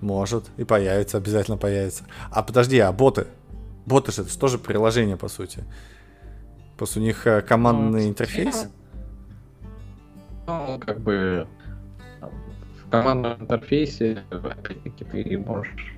Может, 0.01 0.45
и 0.57 0.65
появится, 0.65 1.19
обязательно 1.19 1.57
появится. 1.57 2.05
А 2.31 2.43
подожди, 2.43 2.79
а 2.79 2.93
боты? 2.93 3.27
Боты 3.85 4.13
же 4.13 4.23
это 4.23 4.31
же 4.31 4.39
тоже 4.39 4.59
приложение, 4.59 5.17
по 5.17 5.29
сути. 5.29 5.65
Просто 6.79 7.01
у 7.01 7.03
них 7.03 7.27
э, 7.27 7.43
командный 7.43 8.05
Ну, 8.05 8.09
интерфейс. 8.09 8.69
Ну, 10.47 10.79
как 10.79 11.01
бы 11.01 11.47
в 12.21 12.91
командном 12.91 13.43
интерфейсе, 13.43 14.23
опять-таки, 14.31 15.05
ты 15.05 15.39
можешь 15.39 15.95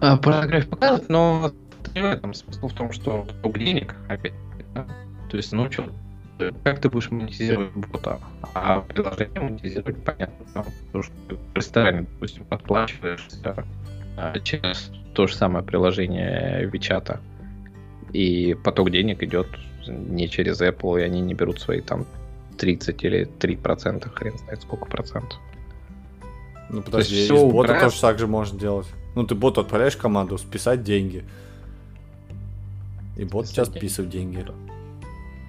а, 0.00 0.16
порнографию 0.16 0.70
показывать, 0.70 1.08
но 1.08 1.52
не 1.94 2.02
в 2.02 2.04
этом 2.04 2.34
смысл 2.34 2.68
в 2.68 2.74
том, 2.74 2.92
что 2.92 3.26
денег, 3.54 3.94
опять 4.08 4.34
да? 4.74 4.86
То 5.30 5.36
есть, 5.38 5.52
ну 5.52 5.70
что, 5.70 5.90
как 6.64 6.80
ты 6.80 6.90
будешь 6.90 7.10
монетизировать 7.10 7.72
бота? 7.74 8.20
А 8.54 8.80
приложение 8.80 9.40
монетизировать 9.40 10.04
понятно. 10.04 10.46
Там, 10.52 10.66
потому 10.86 11.02
что 11.02 11.14
ты 11.28 11.34
в 11.34 11.54
ресторане, 11.54 12.02
допустим, 12.02 12.44
отплачиваешься 12.50 13.64
а, 14.16 14.38
через 14.40 14.92
то 15.14 15.26
же 15.26 15.34
самое 15.34 15.64
приложение 15.64 16.66
Вичата. 16.66 17.20
И 18.12 18.54
поток 18.62 18.90
денег 18.90 19.22
идет 19.22 19.48
не 19.86 20.28
через 20.28 20.60
Apple, 20.60 21.00
и 21.00 21.04
они 21.04 21.20
не 21.20 21.34
берут 21.34 21.60
свои 21.60 21.80
там 21.80 22.06
30 22.56 23.02
или 23.04 23.24
3 23.24 23.56
процента, 23.56 24.08
хрен 24.10 24.36
знает 24.38 24.62
сколько 24.62 24.86
процентов. 24.86 25.38
Ну 26.68 26.82
подожди, 26.82 27.14
есть 27.14 27.30
из 27.30 27.30
бота 27.40 27.46
убрать. 27.46 27.80
тоже 27.82 28.00
так 28.00 28.18
же 28.18 28.26
можно 28.26 28.58
делать. 28.58 28.86
Ну 29.14 29.24
ты 29.26 29.34
боту 29.34 29.60
отправляешь 29.60 29.96
команду 29.96 30.36
списать 30.38 30.82
деньги. 30.82 31.24
И 33.16 33.24
бот 33.24 33.46
Списать 33.46 33.66
сейчас 33.66 33.76
списывает 33.78 34.10
деньги. 34.10 34.44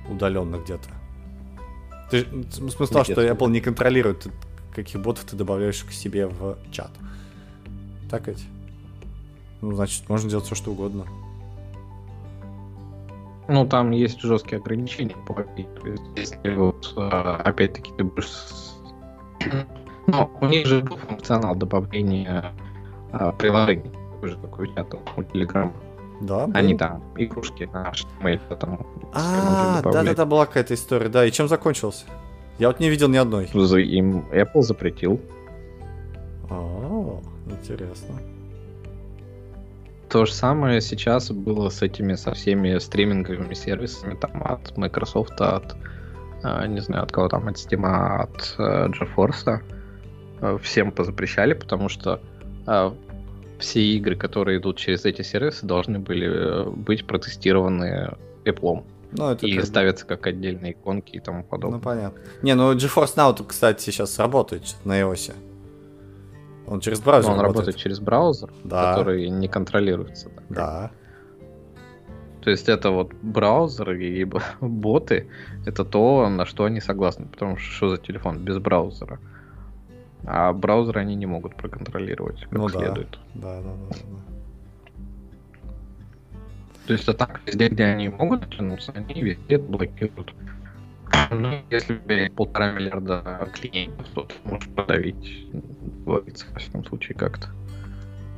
Удаленно 0.10 0.58
где-то. 0.58 0.90
Ты, 2.10 2.24
м- 2.24 2.50
смысл 2.52 2.94
том, 2.94 3.04
что. 3.04 3.22
Apple 3.28 3.50
не 3.50 3.60
контролирует, 3.60 4.28
каких 4.74 5.02
ботов 5.02 5.26
ты 5.26 5.36
добавляешь 5.36 5.84
к 5.84 5.92
себе 5.92 6.28
в 6.28 6.58
чат. 6.72 6.92
Так 8.10 8.28
ведь? 8.28 8.46
Ну, 9.62 9.74
значит, 9.74 10.08
можно 10.08 10.30
делать 10.30 10.46
все, 10.46 10.56
что 10.56 10.72
угодно. 10.72 11.06
Ну, 13.50 13.66
там 13.66 13.92
есть 13.92 14.22
жесткие 14.22 14.60
ограничения 14.60 15.16
по 15.26 15.34
API. 15.34 15.80
То 15.80 15.88
есть, 15.88 16.04
если 16.16 16.54
вот, 16.56 16.94
а, 16.98 17.42
опять-таки, 17.46 17.92
ты 17.98 18.04
будешь... 18.04 18.28
с- 18.30 18.82
Ну, 20.08 20.30
у 20.40 20.46
них 20.46 20.66
же 20.66 20.82
был 20.82 20.96
функционал 20.98 21.54
добавления 21.56 22.54
а, 23.12 23.32
приложений. 23.34 23.92
Такой 24.14 24.30
же, 24.30 24.38
как 24.38 24.60
у 24.60 24.66
тебя 24.66 24.84
там, 24.86 25.00
у 25.18 25.22
Telegram. 25.22 25.72
Да, 26.22 26.48
Они 26.54 26.74
был. 26.74 26.80
там 26.80 27.04
игрушки 27.18 27.70
на 27.74 27.92
HTML 27.92 28.58
там 28.58 28.86
А, 29.14 29.82
да-да-да, 29.84 30.26
была 30.26 30.46
какая-то 30.46 30.74
история, 30.76 31.10
да. 31.10 31.26
И 31.26 31.32
чем 31.32 31.48
закончился? 31.48 32.06
Я 32.58 32.68
вот 32.68 32.80
не 32.80 32.90
видел 32.90 33.08
ни 33.10 33.18
одной. 33.18 33.46
Им 33.46 34.26
Apple 34.32 34.62
запретил. 34.62 35.20
О, 36.50 37.20
интересно. 37.46 38.16
То 40.10 40.26
же 40.26 40.34
самое 40.34 40.80
сейчас 40.82 41.32
было 41.32 41.70
с 41.70 41.82
этими, 41.82 42.16
со 42.16 42.34
всеми 42.34 42.78
стриминговыми 42.78 43.54
сервисами, 43.54 44.16
там, 44.16 44.42
от 44.44 44.78
Microsoft, 44.78 45.40
от, 45.42 45.76
а, 46.44 46.66
не 46.66 46.80
знаю, 46.80 47.04
от 47.04 47.12
кого 47.12 47.28
там, 47.28 47.48
от 47.48 47.56
Steam, 47.58 47.86
от 47.86 48.56
э, 48.58 48.88
GeForce. 48.88 49.60
Э, 50.42 50.58
Всем 50.62 50.92
позапрещали, 50.92 51.54
потому 51.54 51.90
что 51.90 52.22
все 53.60 53.82
игры, 53.82 54.16
которые 54.16 54.60
идут 54.60 54.78
через 54.78 55.06
эти 55.06 55.22
сервисы, 55.22 55.66
должны 55.66 56.00
были 56.00 56.28
э, 56.28 56.70
быть 56.70 57.08
протестированы 57.08 58.14
Apple. 58.46 58.84
Ну, 59.14 59.30
это 59.32 59.48
И 59.48 59.56
как 59.56 59.66
ставятся 59.66 60.06
как 60.06 60.28
отдельные 60.28 60.74
иконки 60.74 61.16
и 61.16 61.20
тому 61.20 61.40
Ну, 61.40 61.44
подобное. 61.44 61.80
понятно. 61.80 62.20
Не, 62.42 62.56
ну 62.56 62.74
GeForce 62.76 63.16
Now, 63.16 63.46
кстати, 63.46 63.82
сейчас 63.84 64.20
работает 64.20 64.76
на 64.84 65.00
iOS. 65.00 65.34
Он 66.68 66.80
через 66.82 67.00
браузер 67.00 67.30
Но 67.30 67.36
он 67.36 67.42
работает. 67.42 67.66
работает 67.68 67.78
через 67.78 68.00
браузер, 68.00 68.50
Да. 68.64 68.94
который 68.96 69.30
не 69.30 69.48
контролируется. 69.48 70.30
так. 70.30 70.44
Да. 70.50 70.92
То 72.42 72.52
есть 72.52 72.70
это 72.70 72.92
вот 72.92 73.14
браузер 73.22 73.92
и 73.92 74.24
боты, 74.62 75.28
это 75.66 75.84
то, 75.86 76.30
на 76.30 76.46
что 76.46 76.66
они 76.66 76.82
согласны. 76.82 77.26
Потому 77.26 77.58
что 77.58 77.72
что 77.72 77.90
за 77.90 77.98
телефон 77.98 78.40
без 78.40 78.58
браузера? 78.60 79.20
А 80.26 80.52
браузеры 80.54 81.00
они 81.02 81.16
не 81.16 81.26
могут 81.26 81.56
проконтролировать 81.56 82.42
как 82.42 82.52
Ну 82.52 82.68
да. 82.70 82.80
следует. 82.80 83.18
Да, 83.34 83.62
да, 83.62 83.70
да, 83.90 83.96
да. 83.96 84.22
То 86.86 86.94
есть, 86.94 87.08
а 87.10 87.14
так, 87.14 87.42
везде, 87.46 87.68
где 87.68 87.84
они 87.84 88.08
могут 88.10 88.50
тянуться, 88.56 88.94
они 88.96 89.22
везде 89.22 89.58
блокируют. 89.58 90.34
Ну, 91.32 91.62
если 91.70 92.30
полтора 92.30 92.72
миллиарда 92.72 93.50
клиентов, 93.54 94.08
то 94.14 94.24
ты 94.24 94.36
можешь 94.44 94.70
подавить, 94.70 95.48
ловиться, 96.06 96.46
во 96.54 96.60
всяком 96.60 96.86
случае, 96.86 97.18
как-то. 97.18 97.48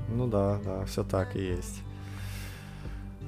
Ну 0.10 0.28
да, 0.28 0.60
да, 0.64 0.86
все 0.86 1.04
так 1.04 1.36
и 1.36 1.40
есть. 1.40 1.82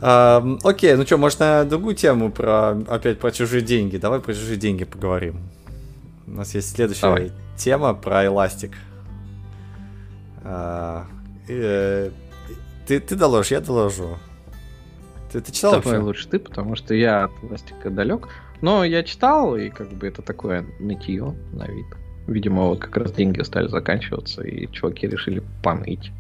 Ам, 0.02 0.58
окей, 0.64 0.96
ну 0.96 1.06
что, 1.06 1.18
может 1.18 1.40
на 1.40 1.64
другую 1.64 1.96
тему 1.96 2.32
про 2.32 2.72
опять 2.88 3.20
про 3.20 3.32
чужие 3.32 3.62
деньги. 3.62 3.98
Давай 3.98 4.20
про 4.20 4.34
чужие 4.34 4.58
деньги 4.58 4.84
поговорим. 4.84 5.38
У 6.26 6.32
нас 6.32 6.56
есть 6.56 6.76
следующая 6.76 7.02
Давай. 7.02 7.32
тема 7.56 7.94
про 7.94 8.26
эластик. 8.26 8.74
А, 10.44 11.06
э, 11.48 12.10
ты, 12.88 13.00
ты 13.00 13.16
доложишь, 13.16 13.52
я 13.52 13.62
доложу. 13.62 14.18
Ты, 15.32 15.42
ты 15.42 15.52
читал 15.52 15.80
Давай 15.82 16.00
лучше 16.00 16.28
ты, 16.28 16.40
потому 16.40 16.76
что 16.76 16.96
я 16.96 17.26
от 17.26 17.36
пластика 17.42 17.92
далек. 17.92 18.30
Но 18.62 18.84
я 18.84 19.04
читал, 19.04 19.56
и 19.56 19.70
как 19.70 19.92
бы 19.92 20.08
это 20.08 20.22
такое 20.22 20.66
нытье 20.80 21.36
на 21.54 21.68
вид. 21.68 21.88
Видимо, 22.28 22.68
вот 22.68 22.80
как 22.80 22.98
раз 22.98 23.12
деньги 23.12 23.42
стали 23.42 23.68
заканчиваться, 23.68 24.44
и 24.44 24.72
чуваки 24.72 25.08
решили 25.08 25.44
поныть. 25.64 26.12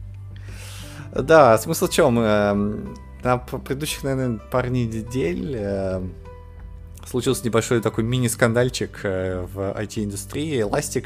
Да, 1.13 1.57
смысл 1.57 1.87
в 1.87 1.91
чем? 1.91 2.19
Эм, 2.19 2.95
На 3.23 3.37
предыдущих, 3.37 4.03
наверное, 4.03 4.39
пару 4.51 4.69
недель 4.69 5.55
эм, 5.55 6.13
случился 7.05 7.45
небольшой 7.45 7.81
такой 7.81 8.03
мини-скандальчик 8.03 8.99
э, 9.03 9.45
в 9.53 9.59
IT-индустрии. 9.79 10.65
Elastic 10.65 11.05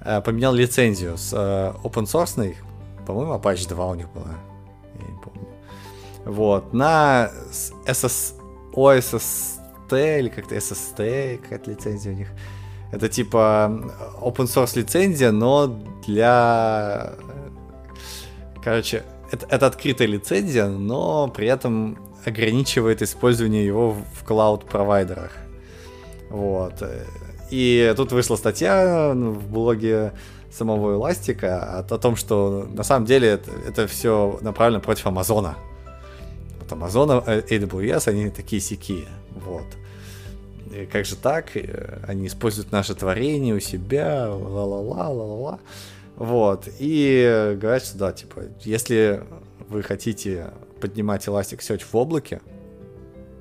э, 0.00 0.20
поменял 0.22 0.52
лицензию 0.52 1.16
с 1.16 1.32
э, 1.32 1.72
open 1.84 2.04
source, 2.04 2.56
по-моему, 3.06 3.34
Apache 3.34 3.68
2 3.68 3.86
у 3.86 3.94
них 3.94 4.08
была, 4.10 4.34
я 4.98 5.06
не 5.06 5.20
помню. 5.22 5.48
Вот, 6.24 6.72
на 6.72 7.30
SS, 7.86 8.34
OSST 9.86 10.18
или 10.18 10.28
как-то 10.28 10.56
SST, 10.56 11.38
какая-то 11.38 11.70
лицензия 11.70 12.12
у 12.12 12.16
них. 12.16 12.28
Это 12.92 13.08
типа 13.08 13.92
open 14.20 14.46
source 14.46 14.78
лицензия, 14.78 15.32
но 15.32 15.66
для... 16.06 17.14
Короче, 18.62 19.02
это, 19.30 19.46
это 19.48 19.66
открытая 19.66 20.08
лицензия, 20.08 20.66
но 20.66 21.28
при 21.28 21.48
этом 21.48 21.98
ограничивает 22.24 23.02
использование 23.02 23.64
его 23.64 23.92
в, 23.92 24.24
клауд-провайдерах. 24.24 25.32
Вот. 26.30 26.82
И 27.50 27.92
тут 27.96 28.12
вышла 28.12 28.36
статья 28.36 29.12
в 29.14 29.48
блоге 29.48 30.12
самого 30.50 30.94
Эластика 30.94 31.78
о, 31.78 31.94
о 31.94 31.98
том, 31.98 32.16
что 32.16 32.66
на 32.72 32.82
самом 32.82 33.06
деле 33.06 33.28
это, 33.28 33.50
это 33.68 33.86
все 33.86 34.38
направлено 34.42 34.80
против 34.80 35.06
Амазона. 35.06 35.56
Вот 36.70 37.26
э, 37.26 37.42
AWS, 37.42 38.08
они 38.08 38.30
такие 38.30 38.60
сики. 38.60 39.06
Вот. 39.34 39.66
как 40.90 41.04
же 41.04 41.16
так, 41.16 41.52
они 42.06 42.26
используют 42.26 42.72
наше 42.72 42.94
творение 42.94 43.54
у 43.54 43.60
себя, 43.60 44.28
ла-ла-ла, 44.30 45.08
ла-ла-ла. 45.10 45.60
Вот, 46.16 46.68
и 46.78 47.56
говорят, 47.60 47.84
что 47.84 47.98
да, 47.98 48.12
типа, 48.12 48.44
если 48.60 49.22
вы 49.68 49.82
хотите 49.82 50.50
поднимать 50.80 51.26
Elasticsearch 51.26 51.84
в 51.84 51.94
облаке, 51.94 52.40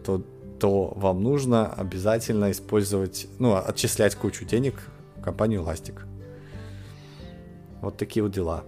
то, 0.03 0.21
то 0.59 0.93
вам 0.95 1.23
нужно 1.23 1.71
обязательно 1.71 2.51
использовать, 2.51 3.27
ну, 3.39 3.55
отчислять 3.55 4.15
кучу 4.15 4.45
денег 4.45 4.75
в 5.15 5.21
компанию 5.21 5.61
Elastic. 5.61 6.01
Вот 7.81 7.97
такие 7.97 8.23
вот 8.23 8.33
дела. 8.33 8.63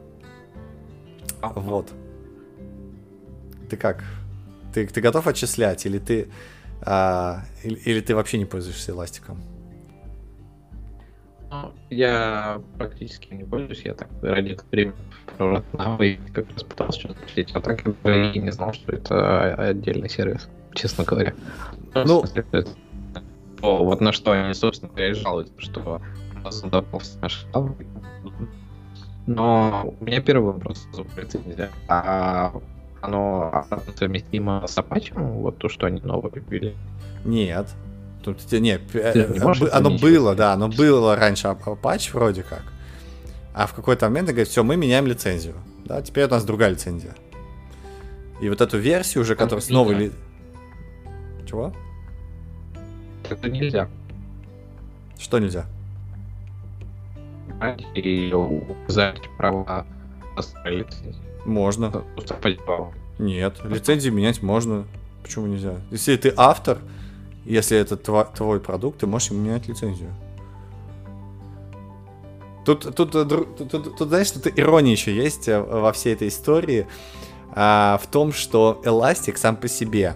Вот. 1.41 1.91
Ты 3.69 3.75
как? 3.75 4.03
Ты, 4.77 4.85
ты 4.85 5.01
готов 5.01 5.25
отчислять 5.25 5.87
или 5.87 5.97
ты 5.97 6.29
а, 6.83 7.41
или, 7.63 7.77
или 7.77 7.99
ты 7.99 8.13
вообще 8.13 8.37
не 8.37 8.45
пользуешься 8.45 8.91
эластиком? 8.91 9.41
Ну, 11.49 11.73
я 11.89 12.61
практически 12.77 13.33
не 13.33 13.43
пользуюсь, 13.43 13.81
я 13.81 13.95
так 13.95 14.07
ради 14.21 14.53
экспериментов 14.53 15.01
и 15.99 16.19
как 16.31 16.51
раз 16.51 16.61
пытался 16.61 16.99
что-то 16.99 17.23
отчислить, 17.23 17.49
а 17.55 17.61
так 17.61 17.85
я 18.03 18.31
не 18.33 18.51
знал, 18.51 18.71
что 18.71 18.91
это 18.91 19.55
отдельный 19.55 20.09
сервис, 20.09 20.47
честно 20.75 21.03
говоря. 21.05 21.33
Ну, 21.95 22.23
О, 23.63 23.83
вот 23.83 23.99
на 23.99 24.11
что 24.11 24.33
они, 24.33 24.53
собственно 24.53 24.91
говоря, 24.91 25.15
жалуются, 25.15 25.53
что 25.57 26.01
задавался 26.51 27.17
наш 27.19 27.47
Но 29.25 29.95
у 29.99 30.05
меня 30.05 30.21
первый 30.21 30.53
вопрос. 30.53 30.87
А 31.87 32.53
оно 33.07 33.65
совместимо 33.95 34.65
с 34.67 34.77
Apache, 34.77 35.13
вот 35.17 35.57
то, 35.57 35.69
что 35.69 35.87
они 35.87 36.01
новое 36.01 36.31
ввели? 36.49 36.75
Нет. 37.25 37.67
Тут, 38.23 38.51
нет, 38.51 38.81
не 38.93 39.67
оно 39.69 39.97
было, 39.97 40.35
да, 40.35 40.53
оно 40.53 40.67
было 40.67 41.15
раньше 41.15 41.47
Apache 41.47 42.11
вроде 42.13 42.43
как. 42.43 42.63
А 43.53 43.65
в 43.65 43.73
какой-то 43.73 44.07
момент 44.07 44.27
говорит, 44.27 44.49
все, 44.49 44.63
мы 44.63 44.75
меняем 44.75 45.07
лицензию. 45.07 45.55
Да, 45.85 46.01
теперь 46.01 46.25
у 46.25 46.29
нас 46.29 46.43
другая 46.43 46.71
лицензия. 46.71 47.15
И 48.41 48.49
вот 48.49 48.61
эту 48.61 48.77
версию 48.77 49.23
уже, 49.23 49.35
которая 49.35 49.61
с 49.61 49.69
новой... 49.69 49.95
Ли... 49.95 50.11
Чего? 51.47 51.73
Это 53.29 53.49
нельзя. 53.49 53.87
Что 55.17 55.39
нельзя? 55.39 55.65
И 57.95 58.31
указать 58.31 59.21
права 59.37 59.85
лицензии. 60.65 61.26
Можно. 61.47 62.03
Нет, 63.17 63.55
лицензии 63.63 64.09
менять 64.09 64.43
можно. 64.43 64.85
Почему 65.23 65.47
нельзя? 65.47 65.77
Если 65.89 66.15
ты 66.17 66.33
автор, 66.37 66.77
если 67.45 67.77
это 67.77 67.97
твой, 67.97 68.25
твой 68.35 68.59
продукт, 68.59 68.99
ты 68.99 69.07
можешь 69.07 69.31
менять 69.31 69.67
лицензию. 69.67 70.13
Тут, 72.65 72.95
тут, 72.95 73.11
тут, 73.11 73.29
тут, 73.29 73.69
тут, 73.71 73.97
тут 73.97 74.07
знаешь, 74.09 74.27
что-то 74.27 74.49
ирония 74.49 74.91
еще 74.91 75.15
есть 75.15 75.47
э, 75.47 75.59
во 75.59 75.93
всей 75.93 76.13
этой 76.13 76.27
истории 76.27 76.85
а, 77.51 77.97
в 78.03 78.07
том, 78.07 78.33
что 78.33 78.81
Elastic 78.83 79.37
сам 79.37 79.55
по 79.55 79.69
себе, 79.69 80.15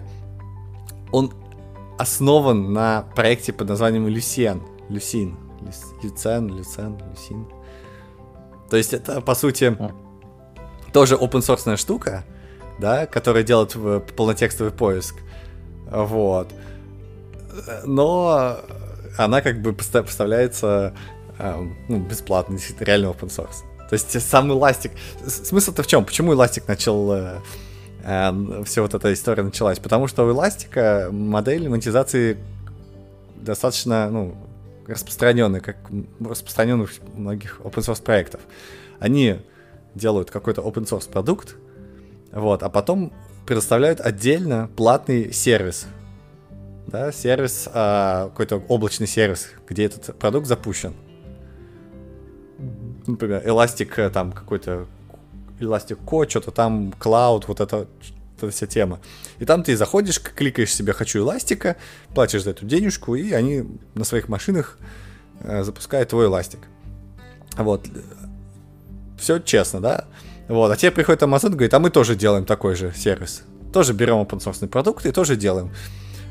он 1.12 1.32
основан 1.98 2.74
на 2.74 3.06
проекте 3.16 3.54
под 3.54 3.68
названием 3.68 4.06
Lucien. 4.06 4.60
Lucin. 4.90 5.34
Люцен, 6.02 6.48
Люцен, 6.48 6.98
Люсин. 7.10 7.46
То 8.68 8.76
есть 8.76 8.92
это, 8.92 9.20
по 9.20 9.34
сути, 9.34 9.76
тоже 10.92 11.14
open 11.16 11.40
source 11.40 11.76
штука, 11.76 12.24
да, 12.78 13.06
которая 13.06 13.42
делает 13.42 13.76
полнотекстовый 14.16 14.72
поиск. 14.72 15.16
Вот. 15.90 16.48
Но 17.84 18.58
она 19.18 19.40
как 19.40 19.60
бы 19.60 19.72
поставляется 19.72 20.94
ну, 21.88 21.98
бесплатно, 21.98 22.56
действительно, 22.56 22.86
реально 22.86 23.06
open 23.06 23.28
source. 23.28 23.62
То 23.88 23.94
есть 23.94 24.22
сам 24.22 24.50
Elastic... 24.50 24.92
Смысл-то 25.26 25.82
в 25.82 25.86
чем? 25.86 26.04
Почему 26.04 26.32
Elastic 26.32 26.64
начал... 26.66 27.12
Э, 27.12 27.40
э, 28.04 28.62
все 28.64 28.80
вот 28.80 28.94
эта 28.94 29.12
история 29.12 29.42
началась? 29.42 29.78
Потому 29.78 30.06
что 30.06 30.24
у 30.24 30.32
Elastic 30.32 31.10
модель 31.10 31.68
монетизации 31.68 32.38
достаточно, 33.36 34.08
ну, 34.08 34.34
распространенная, 34.86 35.60
как 35.60 35.76
распространенных 36.26 36.90
многих 37.14 37.60
open 37.62 37.80
source 37.80 38.02
проектов. 38.02 38.40
Они 38.98 39.36
делают 39.94 40.30
какой-то 40.30 40.62
open 40.62 40.84
source 40.84 41.10
продукт, 41.10 41.56
вот, 42.32 42.62
а 42.62 42.68
потом 42.68 43.12
предоставляют 43.46 44.00
отдельно 44.00 44.70
платный 44.76 45.32
сервис, 45.32 45.86
да, 46.86 47.12
сервис, 47.12 47.68
а, 47.72 48.28
какой-то 48.30 48.56
облачный 48.68 49.06
сервис, 49.06 49.50
где 49.68 49.84
этот 49.84 50.16
продукт 50.18 50.46
запущен. 50.46 50.94
Например, 53.06 53.42
Elastic 53.44 53.92
э, 53.96 54.10
там 54.10 54.32
какой-то 54.32 54.86
Elastic 55.58 55.98
Code, 56.04 56.28
что-то 56.28 56.50
там, 56.50 56.94
Cloud, 57.00 57.44
вот 57.48 57.60
это, 57.60 57.88
эта 58.36 58.50
вся 58.50 58.66
тема. 58.66 59.00
И 59.38 59.44
там 59.44 59.62
ты 59.62 59.76
заходишь, 59.76 60.20
кликаешь 60.20 60.74
себе 60.74 60.92
«хочу 60.92 61.20
эластика», 61.20 61.76
платишь 62.14 62.44
за 62.44 62.50
эту 62.50 62.64
денежку, 62.66 63.14
и 63.14 63.32
они 63.32 63.64
на 63.94 64.04
своих 64.04 64.28
машинах 64.28 64.78
э, 65.40 65.64
запускают 65.64 66.10
твой 66.10 66.26
эластик. 66.26 66.60
Вот 67.56 67.86
все 69.22 69.38
честно, 69.38 69.80
да? 69.80 70.04
Вот, 70.48 70.70
а 70.70 70.76
тебе 70.76 70.90
приходит 70.90 71.22
Amazon 71.22 71.48
и 71.48 71.52
говорит, 71.52 71.72
а 71.74 71.78
мы 71.78 71.90
тоже 71.90 72.16
делаем 72.16 72.44
такой 72.44 72.74
же 72.74 72.92
сервис. 72.94 73.44
Тоже 73.72 73.92
берем 73.94 74.16
open 74.16 74.38
source 74.38 74.66
продукт 74.66 75.06
и 75.06 75.12
тоже 75.12 75.36
делаем. 75.36 75.70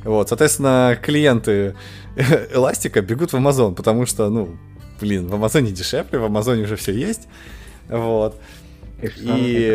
Вот, 0.03 0.29
соответственно, 0.29 0.97
клиенты 1.01 1.75
Эластика 2.53 3.01
бегут 3.01 3.33
в 3.33 3.35
Amazon, 3.35 3.73
потому 3.73 4.05
что, 4.05 4.29
ну, 4.29 4.57
блин, 4.99 5.27
в 5.27 5.33
Амазоне 5.33 5.71
дешевле, 5.71 6.19
в 6.19 6.25
Амазоне 6.25 6.63
уже 6.63 6.75
все 6.75 6.91
есть. 6.91 7.27
Вот. 7.87 8.39
И 9.01 9.73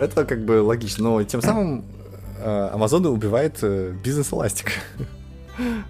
это 0.00 0.24
как 0.24 0.44
бы 0.44 0.62
логично. 0.62 1.04
Но 1.04 1.22
тем 1.22 1.42
самым 1.42 1.84
Amazon 2.42 3.04
э, 3.04 3.08
убивает 3.08 3.58
э, 3.62 3.92
бизнес 4.02 4.32
Эластик. 4.32 4.72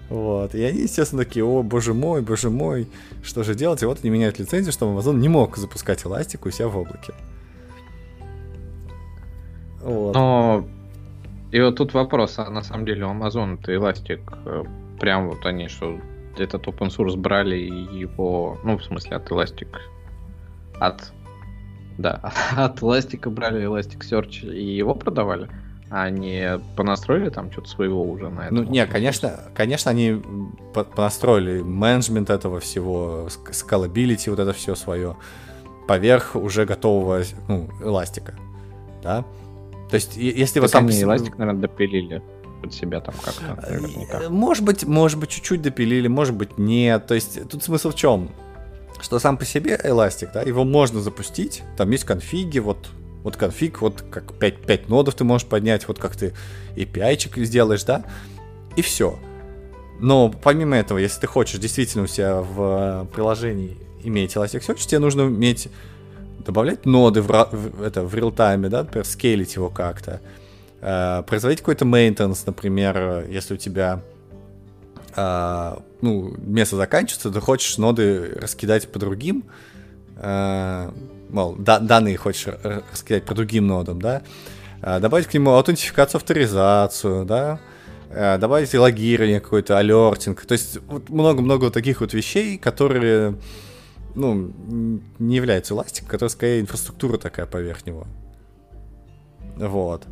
Вот. 0.09 0.53
И 0.55 0.63
они, 0.63 0.81
естественно, 0.81 1.23
такие, 1.23 1.43
о, 1.43 1.63
боже 1.63 1.93
мой, 1.93 2.21
боже 2.21 2.49
мой, 2.49 2.87
что 3.23 3.43
же 3.43 3.55
делать? 3.55 3.81
И 3.81 3.85
вот 3.85 3.99
они 4.01 4.11
меняют 4.11 4.39
лицензию, 4.39 4.71
чтобы 4.71 4.99
Amazon 4.99 5.17
не 5.17 5.29
мог 5.29 5.57
запускать 5.57 6.05
эластику 6.05 6.49
у 6.49 6.51
себя 6.51 6.67
в 6.67 6.77
облаке. 6.77 7.13
Вот. 9.81 10.13
Но 10.13 10.67
и 11.51 11.61
вот 11.61 11.77
тут 11.77 11.93
вопрос, 11.93 12.39
а 12.39 12.49
на 12.49 12.63
самом 12.63 12.85
деле 12.85 13.05
у 13.05 13.09
Amazon 13.09 13.59
это 13.59 13.73
эластик 13.73 14.19
э, 14.45 14.63
прям 14.99 15.29
вот 15.29 15.45
они 15.45 15.67
что 15.67 15.99
этот 16.37 16.67
open 16.67 16.89
source 16.89 17.15
брали 17.15 17.57
и 17.57 17.99
его, 17.99 18.57
ну 18.63 18.77
в 18.77 18.83
смысле 18.83 19.17
от 19.17 19.29
Elastic, 19.31 19.69
от 20.79 21.13
да, 21.97 22.19
от 22.57 22.81
Elastic 22.81 23.29
брали 23.29 23.65
Elasticsearch 23.65 24.53
и 24.53 24.75
его 24.75 24.95
продавали? 24.95 25.49
Они 25.89 26.43
понастроили 26.75 27.29
там 27.29 27.51
что-то 27.51 27.69
своего 27.69 28.03
уже 28.03 28.29
на 28.29 28.47
этом? 28.47 28.55
Ну, 28.55 28.63
не, 28.63 28.85
конечно, 28.87 29.39
конечно, 29.53 29.91
они 29.91 30.21
понастроили 30.73 31.61
менеджмент 31.61 32.29
этого 32.29 32.59
всего, 32.59 33.27
scalability, 33.51 34.29
вот 34.29 34.39
это 34.39 34.51
все 34.53 34.75
свое, 34.75 35.15
поверх 35.87 36.35
уже 36.35 36.65
готового, 36.65 37.23
ну, 37.47 37.69
эластика, 37.81 38.33
да? 39.03 39.23
То 39.89 39.95
есть, 39.95 40.17
если 40.17 40.59
вы 40.59 40.67
сам... 40.67 40.89
эластик, 40.89 41.37
наверное, 41.37 41.61
допилили 41.61 42.23
под 42.63 42.73
себя 42.73 42.99
там 42.99 43.13
как-то, 43.23 43.69
наверняка. 43.69 44.29
Может 44.29 44.63
быть, 44.63 44.83
может 44.85 45.19
быть, 45.19 45.29
чуть-чуть 45.29 45.61
допилили, 45.61 46.07
может 46.07 46.33
быть, 46.33 46.57
нет. 46.57 47.05
То 47.05 47.13
есть, 47.13 47.47
тут 47.47 47.63
смысл 47.63 47.91
в 47.91 47.95
чем? 47.95 48.29
Что 48.99 49.19
сам 49.19 49.37
по 49.37 49.45
себе 49.45 49.79
эластик, 49.83 50.31
да, 50.33 50.41
его 50.41 50.63
можно 50.63 50.99
запустить, 50.99 51.61
там 51.77 51.91
есть 51.91 52.05
конфиги, 52.05 52.57
вот 52.57 52.89
вот 53.25 53.37
конфиг, 53.37 53.81
вот 53.81 54.03
как 54.03 54.33
5, 54.33 54.67
5 54.67 54.87
нодов 54.87 55.15
ты 55.15 55.23
можешь 55.23 55.47
поднять, 55.47 55.87
вот 55.87 55.97
как 55.97 56.15
ты 56.15 56.35
API-чик 56.75 57.43
сделаешь, 57.43 57.83
да, 57.83 58.05
и 58.75 58.83
все. 58.83 59.17
Но 59.99 60.29
помимо 60.29 60.77
этого, 60.77 60.99
если 60.99 61.21
ты 61.21 61.27
хочешь 61.27 61.59
действительно 61.59 62.03
у 62.03 62.07
себя 62.07 62.41
в 62.41 63.07
приложении 63.11 63.77
иметь 64.03 64.35
Elasticsearch, 64.35 64.85
тебе 64.85 64.99
нужно 64.99 65.21
иметь 65.23 65.69
добавлять 66.45 66.85
ноды 66.85 67.23
в, 67.23 67.27
в, 67.27 67.81
это, 67.81 68.03
в 68.03 68.13
реал-тайме, 68.13 68.69
да, 68.69 68.83
например, 68.83 69.05
скейлить 69.05 69.55
его 69.55 69.71
как-то, 69.71 70.21
э, 70.81 71.23
производить 71.25 71.61
какой-то 71.61 71.83
maintenance, 71.85 72.43
например, 72.45 73.25
если 73.27 73.55
у 73.55 73.57
тебя 73.57 74.03
э, 75.15 75.77
ну, 76.01 76.35
место 76.37 76.75
заканчивается, 76.75 77.31
ты 77.31 77.41
хочешь 77.41 77.79
ноды 77.79 78.33
раскидать 78.35 78.87
по 78.91 78.99
другим, 78.99 79.45
э, 80.17 80.91
мол, 81.29 81.55
да, 81.57 81.79
данные 81.79 82.17
хочешь 82.17 82.47
раскидать 82.91 83.25
по 83.25 83.33
другим 83.33 83.67
нодам, 83.67 84.01
да, 84.01 84.21
а, 84.81 84.99
добавить 84.99 85.27
к 85.27 85.33
нему 85.33 85.51
аутентификацию, 85.51 86.19
авторизацию, 86.19 87.25
да, 87.25 87.59
а, 88.09 88.37
добавить 88.37 88.73
логирование 88.73 89.39
какой-то, 89.39 89.77
алертинг, 89.77 90.45
то 90.45 90.53
есть 90.53 90.79
вот 90.87 91.09
много-много 91.09 91.71
таких 91.71 92.01
вот 92.01 92.13
вещей, 92.13 92.57
которые, 92.57 93.35
ну, 94.13 94.53
не 95.19 95.35
являются 95.35 95.73
эластиком, 95.73 96.09
которая 96.09 96.29
скорее 96.29 96.61
инфраструктура 96.61 97.17
такая 97.17 97.45
поверх 97.45 97.85
него. 97.85 98.07
Вот. 99.55 100.05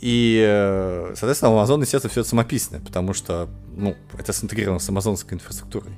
И, 0.00 0.44
э, 0.46 1.14
соответственно, 1.16 1.52
Amazon, 1.52 1.80
естественно, 1.80 2.10
все 2.10 2.20
это 2.20 2.28
самописное, 2.28 2.80
потому 2.80 3.14
что, 3.14 3.48
ну, 3.74 3.96
это 4.18 4.32
синтегрировано 4.32 4.78
с 4.78 4.88
амазонской 4.88 5.36
инфраструктурой. 5.36 5.92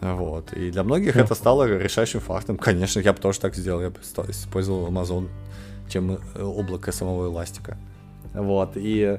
Вот. 0.00 0.52
И 0.52 0.70
для 0.70 0.84
многих 0.84 1.16
это 1.16 1.34
стало 1.34 1.64
решающим 1.64 2.20
фактом. 2.20 2.56
Конечно, 2.56 3.00
я 3.00 3.12
бы 3.12 3.18
тоже 3.18 3.40
так 3.40 3.54
сделал. 3.56 3.80
Я 3.80 3.90
бы 3.90 3.98
использовал 4.00 4.86
Amazon, 4.88 5.28
чем 5.88 6.12
э, 6.12 6.42
облако 6.42 6.92
самого 6.92 7.26
эластика. 7.26 7.76
Вот. 8.34 8.72
И 8.76 9.18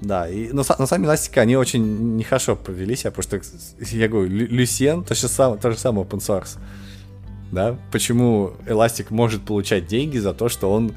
да, 0.00 0.28
и, 0.28 0.52
но 0.52 0.62
на 0.78 0.86
самом 0.86 1.06
эластика 1.06 1.40
они 1.40 1.56
очень 1.56 2.16
нехорошо 2.16 2.54
повели 2.54 2.94
себя, 2.94 3.10
потому 3.10 3.40
что, 3.40 3.86
я 3.96 4.08
говорю, 4.08 4.28
Люсьен 4.30 5.02
то 5.02 5.14
же 5.14 5.26
самое, 5.26 5.60
то 5.60 5.72
же 5.72 5.78
самое 5.78 6.06
open 6.06 6.18
source. 6.18 6.58
Да? 7.50 7.78
Почему 7.90 8.52
Эластик 8.66 9.10
может 9.10 9.42
получать 9.42 9.86
деньги 9.86 10.18
за 10.18 10.34
то, 10.34 10.48
что 10.48 10.70
он 10.70 10.94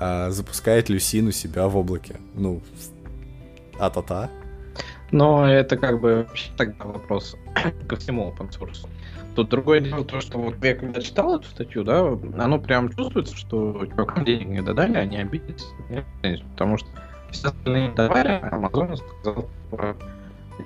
а, 0.00 0.30
запускает 0.30 0.88
Люсин 0.88 1.28
у 1.28 1.30
себя 1.30 1.68
в 1.68 1.76
облаке? 1.76 2.16
Ну, 2.34 2.62
а-та-та. 3.78 4.30
Но 5.12 5.46
это 5.46 5.76
как 5.76 6.00
бы 6.00 6.26
тогда 6.56 6.86
вопрос 6.86 7.36
ко 7.88 7.96
всему 7.96 8.32
open 8.32 8.50
source. 8.50 8.86
Тут 9.34 9.48
другое 9.48 9.80
дело 9.80 10.04
то, 10.04 10.20
что 10.20 10.38
вот 10.38 10.62
я 10.62 10.76
когда 10.76 11.00
читал 11.00 11.36
эту 11.36 11.48
статью, 11.48 11.82
да, 11.82 12.16
оно 12.38 12.58
прям 12.58 12.88
чувствуется, 12.88 13.36
что 13.36 13.84
чувакам 13.86 14.24
денег 14.24 14.46
не 14.46 14.62
додали, 14.62 14.96
они 14.96 15.16
обиделись. 15.16 15.66
Потому 16.52 16.78
что 16.78 16.88
все 17.30 17.48
остальные 17.48 17.92
а 17.96 18.06
Amazon 18.06 18.96
сказал, 18.96 19.48
типа, 19.70 19.96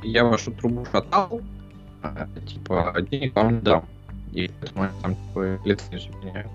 я 0.03 0.25
вашу 0.25 0.53
трубу 0.53 0.85
шатал, 0.93 1.41
а, 2.03 2.29
типа, 2.47 2.95
денег 3.11 3.35
вам 3.35 3.55
не 3.55 3.61
дам. 3.61 3.85
И 4.33 4.51
поэтому 4.61 4.89
там, 5.03 5.15
типа, 5.15 5.61
лицензию 5.65 6.15
меняют. 6.23 6.51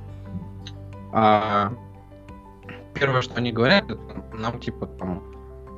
А 1.12 1.74
первое, 2.94 3.24
что 3.24 3.36
они 3.36 3.52
говорят, 3.52 3.90
это 3.90 4.00
нам, 4.34 4.60
типа, 4.60 4.86
там, 4.86 5.24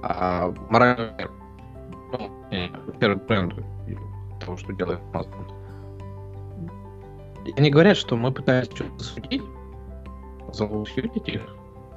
а, 0.04 0.54
моральную 0.70 1.32
ну, 2.12 2.30
первый 3.00 3.18
бренду 3.18 3.64
того, 4.46 4.58
что 4.58 4.74
делает 4.74 5.00
Amazon. 5.14 5.52
И 7.46 7.54
они 7.58 7.70
говорят, 7.70 7.98
что 7.98 8.16
мы 8.16 8.32
пытались 8.32 8.68
что-то 8.74 9.04
судить, 9.04 9.44
заусюдить 10.52 11.28
их, 11.28 11.42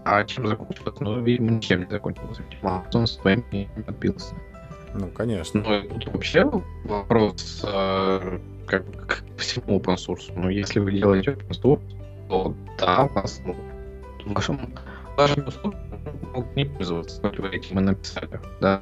а 0.04 0.24
чем 0.24 0.46
закончилось? 0.46 0.96
Ну, 1.00 1.20
видимо, 1.22 1.50
ничем 1.52 1.80
не 1.80 1.90
закончилось. 1.90 2.38
Amazon 2.62 3.06
с 3.06 3.12
своим 3.12 3.44
не 3.52 3.68
отбился. 3.86 4.34
Ну, 4.94 5.08
конечно. 5.08 5.62
Ну, 5.62 5.80
и 5.80 5.88
тут 5.88 6.06
вообще 6.06 6.50
вопрос 6.84 7.62
э, 7.66 8.38
как 8.66 8.84
к 9.06 9.22
всему 9.36 9.78
open 9.78 9.96
source. 9.96 10.32
Ну, 10.34 10.48
если 10.48 10.80
вы 10.80 10.92
делаете 10.92 11.32
open 11.32 11.50
source, 11.50 12.28
то 12.28 12.54
да, 12.78 13.04
вас, 13.08 13.40
ну, 13.44 13.54
вашим, 14.26 14.74
вашим 15.16 15.46
услугам 15.46 15.80
могут 16.34 16.56
не 16.56 16.64
пользоваться, 16.64 17.20
как 17.20 17.38
вы 17.38 17.48
этим 17.48 17.78
и 17.78 17.82
написали, 17.82 18.40
да 18.60 18.80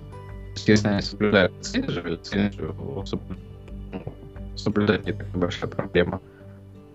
если 0.64 0.88
они 0.88 1.02
соблюдают 1.02 1.52
лицензию, 1.58 2.04
лицензию 2.04 3.04
соблюдать 4.56 5.06
не 5.06 5.12
такая 5.12 5.34
большая 5.34 5.70
проблема, 5.70 6.20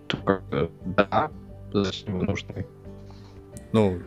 то 0.06 0.16
как 0.18 0.42
да, 0.84 1.30
зачем 1.72 2.18
вы 2.18 2.26
нужны? 2.26 2.66
Ну, 3.72 3.98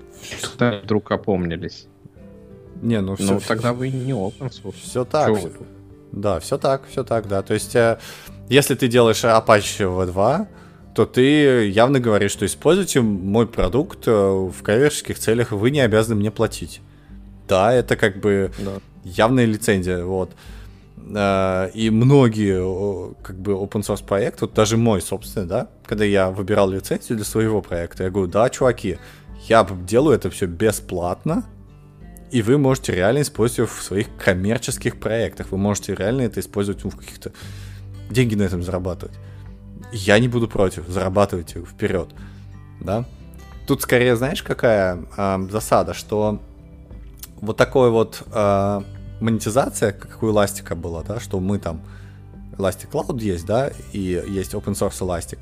когда 0.42 0.80
вдруг 0.80 1.12
опомнились. 1.12 1.88
Не, 2.82 3.02
ну 3.02 3.16
все. 3.16 3.34
Ну, 3.34 3.40
тогда 3.48 3.74
вы 3.74 3.90
не 3.90 4.12
open 4.12 4.52
source. 4.52 4.76
Все 4.82 5.06
так. 5.06 5.36
Да, 6.12 6.40
все 6.40 6.58
так, 6.58 6.84
все 6.90 7.04
так, 7.04 7.28
да. 7.28 7.42
То 7.42 7.54
есть, 7.54 7.76
э, 7.76 7.98
если 8.48 8.76
ты 8.76 8.88
делаешь 8.88 9.24
Apache 9.24 9.86
V2, 9.86 10.48
то 10.94 11.06
ты 11.06 11.68
явно 11.68 12.00
говоришь, 12.00 12.32
что 12.32 12.46
используйте 12.46 13.02
мой 13.02 13.48
продукт 13.48 14.08
э, 14.08 14.12
в 14.12 14.62
коммерческих 14.62 15.18
целях, 15.20 15.52
вы 15.52 15.72
не 15.72 15.82
обязаны 15.82 16.16
мне 16.16 16.32
платить. 16.32 16.82
Да, 17.48 17.74
это 17.74 17.96
как 17.96 18.18
бы 18.18 18.52
да 18.60 18.80
явная 19.06 19.46
лицензия, 19.46 20.04
вот. 20.04 20.32
А, 20.98 21.68
и 21.68 21.90
многие 21.90 23.16
как 23.22 23.38
бы 23.40 23.54
open 23.54 23.82
source 23.82 24.06
проекты, 24.06 24.46
вот 24.46 24.54
даже 24.54 24.78
мой 24.78 25.02
собственный, 25.02 25.48
да, 25.48 25.70
когда 25.86 26.06
я 26.06 26.30
выбирал 26.30 26.70
лицензию 26.70 27.18
для 27.18 27.26
своего 27.26 27.62
проекта, 27.62 28.04
я 28.04 28.10
говорю, 28.10 28.32
да, 28.32 28.50
чуваки, 28.50 28.98
я 29.48 29.68
делаю 29.88 30.16
это 30.16 30.30
все 30.30 30.46
бесплатно, 30.46 31.46
и 32.32 32.42
вы 32.42 32.58
можете 32.58 32.94
реально 32.94 33.22
использовать 33.22 33.70
в 33.70 33.82
своих 33.82 34.08
коммерческих 34.18 35.00
проектах, 35.00 35.52
вы 35.52 35.58
можете 35.58 35.96
реально 35.96 36.24
это 36.24 36.40
использовать 36.40 36.84
в 36.84 36.96
каких-то 36.96 37.32
деньги 38.10 38.36
на 38.36 38.44
этом 38.44 38.64
зарабатывать. 38.64 39.16
Я 39.92 40.18
не 40.20 40.28
буду 40.28 40.48
против, 40.48 40.88
зарабатывайте 40.88 41.62
вперед, 41.62 42.10
да. 42.82 43.06
Тут 43.68 43.82
скорее, 43.82 44.16
знаешь, 44.16 44.44
какая 44.44 45.06
э, 45.18 45.48
засада, 45.52 45.94
что 45.94 46.40
вот 47.42 47.58
такой 47.58 47.90
вот 47.90 48.24
э, 48.32 48.82
монетизация, 49.20 49.92
как 49.92 50.22
у 50.24 50.28
Elastic 50.28 50.74
была, 50.76 51.04
да, 51.04 51.20
что 51.20 51.40
мы 51.40 51.60
там 51.60 51.82
Elastic 52.58 52.90
Cloud 52.92 53.20
есть, 53.22 53.46
да, 53.46 53.72
и 53.94 54.00
есть 54.00 54.54
open 54.54 54.74
source 54.74 55.00
Elastic. 55.02 55.40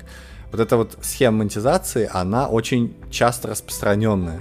Вот 0.50 0.60
эта 0.60 0.76
вот 0.76 0.98
схема 1.02 1.38
монетизации, 1.38 2.08
она 2.12 2.48
очень 2.48 2.94
часто 3.10 3.48
распространенная. 3.48 4.40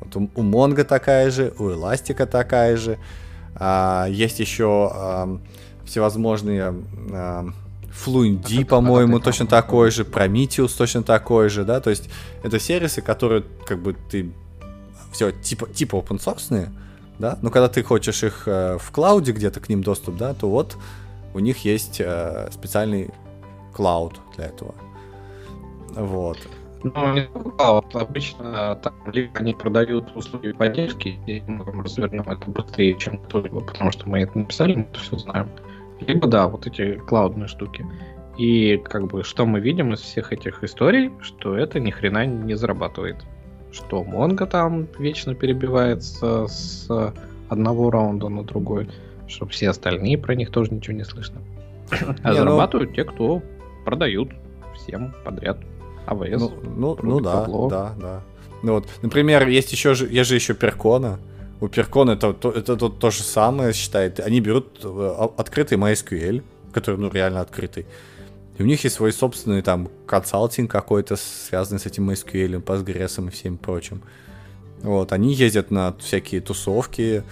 Вот 0.00 0.16
у, 0.16 0.30
у 0.34 0.42
Mongo 0.42 0.84
такая 0.84 1.30
же, 1.30 1.52
у 1.58 1.70
Elastic 1.70 2.24
такая 2.26 2.76
же. 2.76 2.98
А, 3.54 4.06
есть 4.08 4.38
еще 4.38 4.90
а, 4.92 5.40
всевозможные 5.84 6.74
а, 7.12 7.48
Fluentd, 8.06 8.64
по-моему, 8.66 9.18
точно 9.18 9.46
такой 9.46 9.90
же, 9.90 10.04
Prometheus 10.04 10.76
точно 10.76 11.02
такой 11.02 11.48
же, 11.48 11.64
да, 11.64 11.80
то 11.80 11.90
есть 11.90 12.08
это 12.44 12.60
сервисы, 12.60 13.02
которые 13.02 13.42
как 13.66 13.82
бы 13.82 13.96
ты 14.10 14.30
все 15.10 15.32
типа, 15.32 15.68
типа 15.68 15.96
open 15.96 16.20
source, 16.20 16.68
да, 17.18 17.38
но 17.42 17.50
когда 17.50 17.68
ты 17.68 17.82
хочешь 17.82 18.22
их 18.22 18.44
э, 18.46 18.78
в 18.78 18.90
клауде 18.92 19.32
где-то 19.32 19.60
к 19.60 19.68
ним 19.68 19.82
доступ, 19.82 20.16
да, 20.16 20.34
то 20.34 20.48
вот 20.48 20.76
у 21.34 21.40
них 21.40 21.64
есть 21.64 22.00
э, 22.00 22.48
специальный 22.52 23.10
клауд 23.74 24.20
для 24.36 24.46
этого. 24.46 24.74
Вот. 25.94 26.38
Ну, 26.84 27.12
не 27.12 27.26
клауд, 27.26 27.96
обычно 27.96 28.76
там 28.76 28.94
либо 29.12 29.32
они 29.38 29.52
продают 29.52 30.14
услуги 30.14 30.52
поддержки, 30.52 31.18
и 31.26 31.42
мы 31.46 31.64
развернем 31.82 32.22
это 32.22 32.48
быстрее, 32.50 32.96
чем 32.96 33.18
кто-либо, 33.18 33.60
потому 33.60 33.90
что 33.90 34.08
мы 34.08 34.20
это 34.20 34.38
написали, 34.38 34.76
мы 34.76 34.82
это 34.82 35.00
все 35.00 35.18
знаем. 35.18 35.48
Либо, 36.00 36.28
да, 36.28 36.46
вот 36.46 36.68
эти 36.68 36.94
клаудные 36.98 37.48
штуки. 37.48 37.84
И 38.36 38.76
как 38.84 39.08
бы 39.08 39.24
что 39.24 39.44
мы 39.44 39.58
видим 39.58 39.92
из 39.92 40.00
всех 40.00 40.32
этих 40.32 40.62
историй, 40.62 41.10
что 41.20 41.56
это 41.56 41.80
ни 41.80 41.90
хрена 41.90 42.24
не 42.24 42.54
зарабатывает 42.54 43.16
что 43.72 44.04
Монго 44.04 44.46
там 44.46 44.88
вечно 44.98 45.34
перебивается 45.34 46.46
с 46.46 46.88
одного 47.48 47.90
раунда 47.90 48.28
на 48.28 48.44
другой, 48.44 48.88
что 49.26 49.46
все 49.46 49.70
остальные 49.70 50.18
про 50.18 50.34
них 50.34 50.50
тоже 50.50 50.72
ничего 50.72 50.96
не 50.96 51.04
слышно. 51.04 51.40
А 51.90 52.32
не, 52.32 52.38
ну, 52.38 52.44
зарабатывают 52.44 52.90
ну... 52.90 52.96
те, 52.96 53.04
кто 53.04 53.42
продают 53.84 54.30
всем 54.76 55.14
подряд. 55.24 55.58
АВС. 56.06 56.40
Ну, 56.40 56.52
ну, 56.76 56.98
ну 57.02 57.20
да, 57.20 57.46
да, 57.46 57.94
да. 58.00 58.22
Ну 58.62 58.74
вот, 58.74 58.88
например, 59.02 59.46
есть 59.48 59.72
еще 59.72 59.94
же, 59.94 60.08
есть 60.08 60.28
же 60.28 60.34
еще 60.34 60.54
Перкона. 60.54 61.18
У 61.60 61.68
Перкона 61.68 62.12
это, 62.12 62.28
это, 62.28 62.48
это, 62.50 62.72
это 62.74 62.88
то 62.88 63.10
же 63.10 63.22
самое 63.22 63.72
считает. 63.72 64.20
Они 64.20 64.40
берут 64.40 64.80
э, 64.82 65.28
открытый 65.36 65.76
MySQL, 65.76 66.42
который 66.72 66.96
ну 66.96 67.10
реально 67.10 67.40
открытый, 67.40 67.86
и 68.58 68.62
у 68.62 68.66
них 68.66 68.82
есть 68.82 68.96
свой 68.96 69.12
собственный 69.12 69.62
там 69.62 69.88
консалтинг 70.06 70.70
какой-то, 70.70 71.16
связанный 71.16 71.78
с 71.78 71.86
этим 71.86 72.10
MySQL, 72.10 72.62
Postgres 72.62 73.26
и 73.26 73.30
всем 73.30 73.56
прочим. 73.56 74.02
Вот, 74.82 75.12
они 75.12 75.32
ездят 75.32 75.70
на 75.70 75.94
всякие 75.94 76.40
тусовки, 76.40 77.22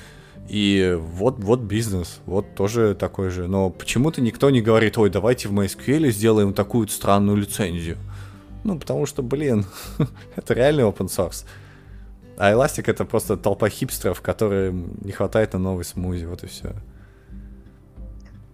и 0.49 0.97
вот, 0.99 1.39
вот 1.39 1.61
бизнес, 1.61 2.21
вот 2.27 2.55
тоже 2.55 2.95
такой 2.95 3.31
же. 3.31 3.49
Но 3.49 3.71
почему-то 3.71 4.21
никто 4.21 4.51
не 4.51 4.63
говорит, 4.63 4.97
ой, 4.99 5.11
давайте 5.11 5.49
в 5.49 5.53
MySQL 5.53 6.11
сделаем 6.11 6.55
такую 6.55 6.87
странную 6.89 7.37
лицензию. 7.37 7.99
Ну, 8.63 8.79
потому 8.79 9.07
что, 9.07 9.23
блин, 9.23 9.67
это 10.37 10.55
реальный 10.55 10.85
open 10.85 11.07
source. 11.07 11.45
А 12.37 12.53
Elastic 12.53 12.85
это 12.89 13.05
просто 13.05 13.37
толпа 13.37 13.69
хипстеров, 13.69 14.21
которым 14.21 14.97
не 15.03 15.11
хватает 15.11 15.55
на 15.55 15.59
новый 15.59 15.85
смузи, 15.85 16.25
вот 16.27 16.45
и 16.45 16.47
все. 16.47 16.75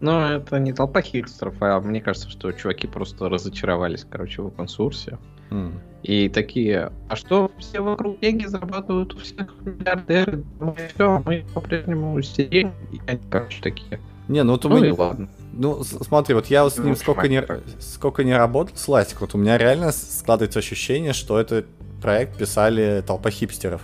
Ну, 0.03 0.19
это 0.19 0.59
не 0.59 0.73
толпа 0.73 1.01
хипстеров, 1.01 1.55
а 1.61 1.81
мне 1.81 2.01
кажется, 2.01 2.29
что 2.29 2.51
чуваки 2.51 2.89
просто 2.89 3.29
разочаровались, 3.29 4.05
короче, 4.11 4.43
в 4.43 4.49
open 4.49 4.67
source. 4.67 5.17
Mm. 5.51 5.75
И 6.03 6.29
такие, 6.29 6.91
а 7.09 7.15
что 7.15 7.53
все 7.59 7.81
вокруг 7.81 8.19
деньги 8.19 8.45
зарабатывают 8.47 9.15
у 9.15 9.19
всех 9.19 9.55
миллиардеры? 9.65 10.43
Ну 10.59 10.73
и 10.77 10.93
все, 10.93 11.23
мы 11.25 11.45
по-прежнему 11.55 12.21
сидим, 12.21 12.73
и 12.91 13.01
они, 13.07 13.21
короче, 13.31 13.63
такие. 13.63 14.01
Не, 14.27 14.43
ну 14.43 14.59
то 14.59 14.69
ну, 14.69 14.81
мы... 14.81 14.89
и 14.89 14.91
ладно. 14.91 15.29
Ну, 15.53 15.85
смотри, 15.85 16.35
вот 16.35 16.47
я 16.47 16.69
с 16.69 16.79
ним 16.79 16.89
ну, 16.89 16.97
сколько 16.97 17.29
не, 17.29 17.47
сколько 17.79 18.25
не 18.25 18.37
работал 18.37 18.77
с 18.77 18.89
Ластик, 18.89 19.21
вот 19.21 19.37
у 19.37 19.39
меня 19.39 19.57
реально 19.57 19.93
складывается 19.93 20.59
ощущение, 20.59 21.13
что 21.13 21.39
этот 21.39 21.67
проект 22.01 22.37
писали 22.37 23.05
толпа 23.07 23.31
хипстеров. 23.31 23.83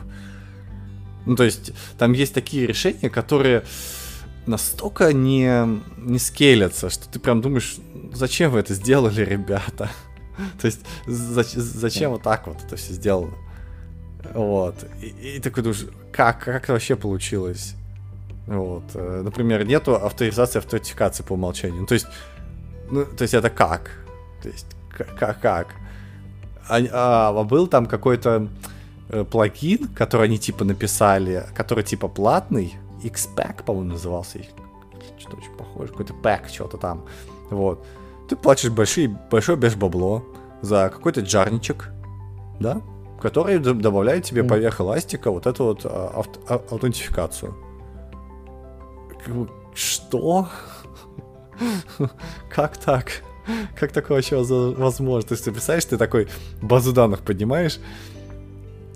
Ну, 1.26 1.36
то 1.36 1.44
есть, 1.44 1.72
там 1.96 2.12
есть 2.12 2.34
такие 2.34 2.66
решения, 2.66 3.08
которые 3.08 3.62
настолько 4.48 5.12
не, 5.12 5.80
не 5.98 6.18
скелятся, 6.18 6.90
что 6.90 7.08
ты 7.08 7.18
прям 7.20 7.40
думаешь, 7.40 7.76
зачем 8.12 8.50
вы 8.50 8.60
это 8.60 8.74
сделали, 8.74 9.24
ребята? 9.24 9.90
То 10.60 10.66
есть, 10.66 10.80
зачем 11.06 12.12
вот 12.12 12.22
так 12.22 12.46
вот 12.46 12.56
это 12.64 12.76
все 12.76 12.92
сделано? 12.92 13.34
Вот. 14.34 14.74
И, 15.00 15.36
и 15.36 15.40
такой 15.40 15.62
думаешь, 15.62 15.86
как, 16.12 16.44
как 16.44 16.64
это 16.64 16.72
вообще 16.72 16.96
получилось? 16.96 17.74
Вот. 18.46 18.84
Э, 18.94 19.22
например, 19.22 19.64
нету 19.64 19.94
авторизации, 19.94 20.58
автентификации 20.58 21.22
по 21.22 21.34
умолчанию. 21.34 21.82
Ну, 21.82 21.86
то 21.86 21.94
есть, 21.94 22.06
ну, 22.90 23.04
то 23.04 23.22
есть 23.22 23.34
это 23.34 23.50
как? 23.50 23.90
То 24.42 24.48
есть, 24.48 24.66
как, 24.90 25.40
как? 25.40 25.68
А, 26.68 27.30
а, 27.30 27.44
был 27.44 27.66
там 27.66 27.86
какой-то 27.86 28.48
э, 29.08 29.24
плагин, 29.24 29.88
который 29.88 30.24
они 30.24 30.38
типа 30.38 30.64
написали, 30.64 31.46
который 31.54 31.84
типа 31.84 32.08
платный, 32.08 32.74
X-Pack, 33.02 33.64
по-моему, 33.64 33.92
назывался. 33.92 34.40
Что-то 35.18 35.36
очень 35.36 35.52
похоже, 35.56 35.92
какой-то 35.92 36.14
пак, 36.14 36.48
что-то 36.48 36.76
там. 36.76 37.04
Вот. 37.50 37.84
Ты 38.28 38.36
платишь 38.36 38.70
большие, 38.70 39.08
большое 39.30 39.56
без 39.56 39.74
бабло 39.74 40.24
за 40.60 40.90
какой-то 40.92 41.20
джарничек, 41.20 41.90
да, 42.60 42.82
который 43.20 43.58
добавляет 43.58 44.24
тебе 44.24 44.42
mm. 44.42 44.48
поверх 44.48 44.80
эластика 44.80 45.30
вот 45.30 45.46
эту 45.46 45.64
вот 45.64 45.80
а, 45.84 46.12
авт, 46.14 46.38
а, 46.48 46.62
аутентификацию. 46.70 47.54
Что? 49.74 50.48
Как 52.50 52.76
так? 52.76 53.22
Как 53.74 53.92
такое 53.92 54.18
вообще 54.18 54.36
возможно? 54.36 55.26
То 55.26 55.32
есть 55.32 55.44
ты 55.44 55.52
представляешь, 55.52 55.84
ты 55.86 55.96
такой 55.96 56.28
базу 56.60 56.92
данных 56.92 57.20
поднимаешь, 57.20 57.80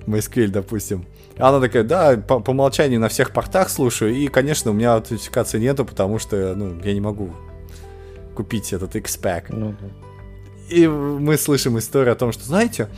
MySQL, 0.07 0.49
допустим, 0.49 1.07
она 1.49 1.61
такая, 1.61 1.83
да, 1.83 2.17
по, 2.17 2.41
по 2.41 2.51
умолчанию 2.51 3.01
на 3.01 3.09
всех 3.09 3.33
портах 3.33 3.69
слушаю, 3.69 4.15
и, 4.15 4.29
конечно, 4.29 4.71
у 4.71 4.75
меня 4.75 4.95
аутентификации 4.95 5.59
нету, 5.59 5.85
потому 5.85 6.19
что, 6.19 6.55
ну, 6.55 6.81
я 6.83 6.95
не 6.95 7.01
могу 7.01 7.33
купить 8.35 8.73
этот 8.73 8.95
X-Pack. 8.95 9.47
Ну, 9.49 9.75
да. 9.81 9.89
И 10.75 10.87
мы 10.87 11.37
слышим 11.37 11.79
историю 11.79 12.13
о 12.13 12.17
том, 12.17 12.33
что, 12.33 12.45
знаете, 12.45 12.89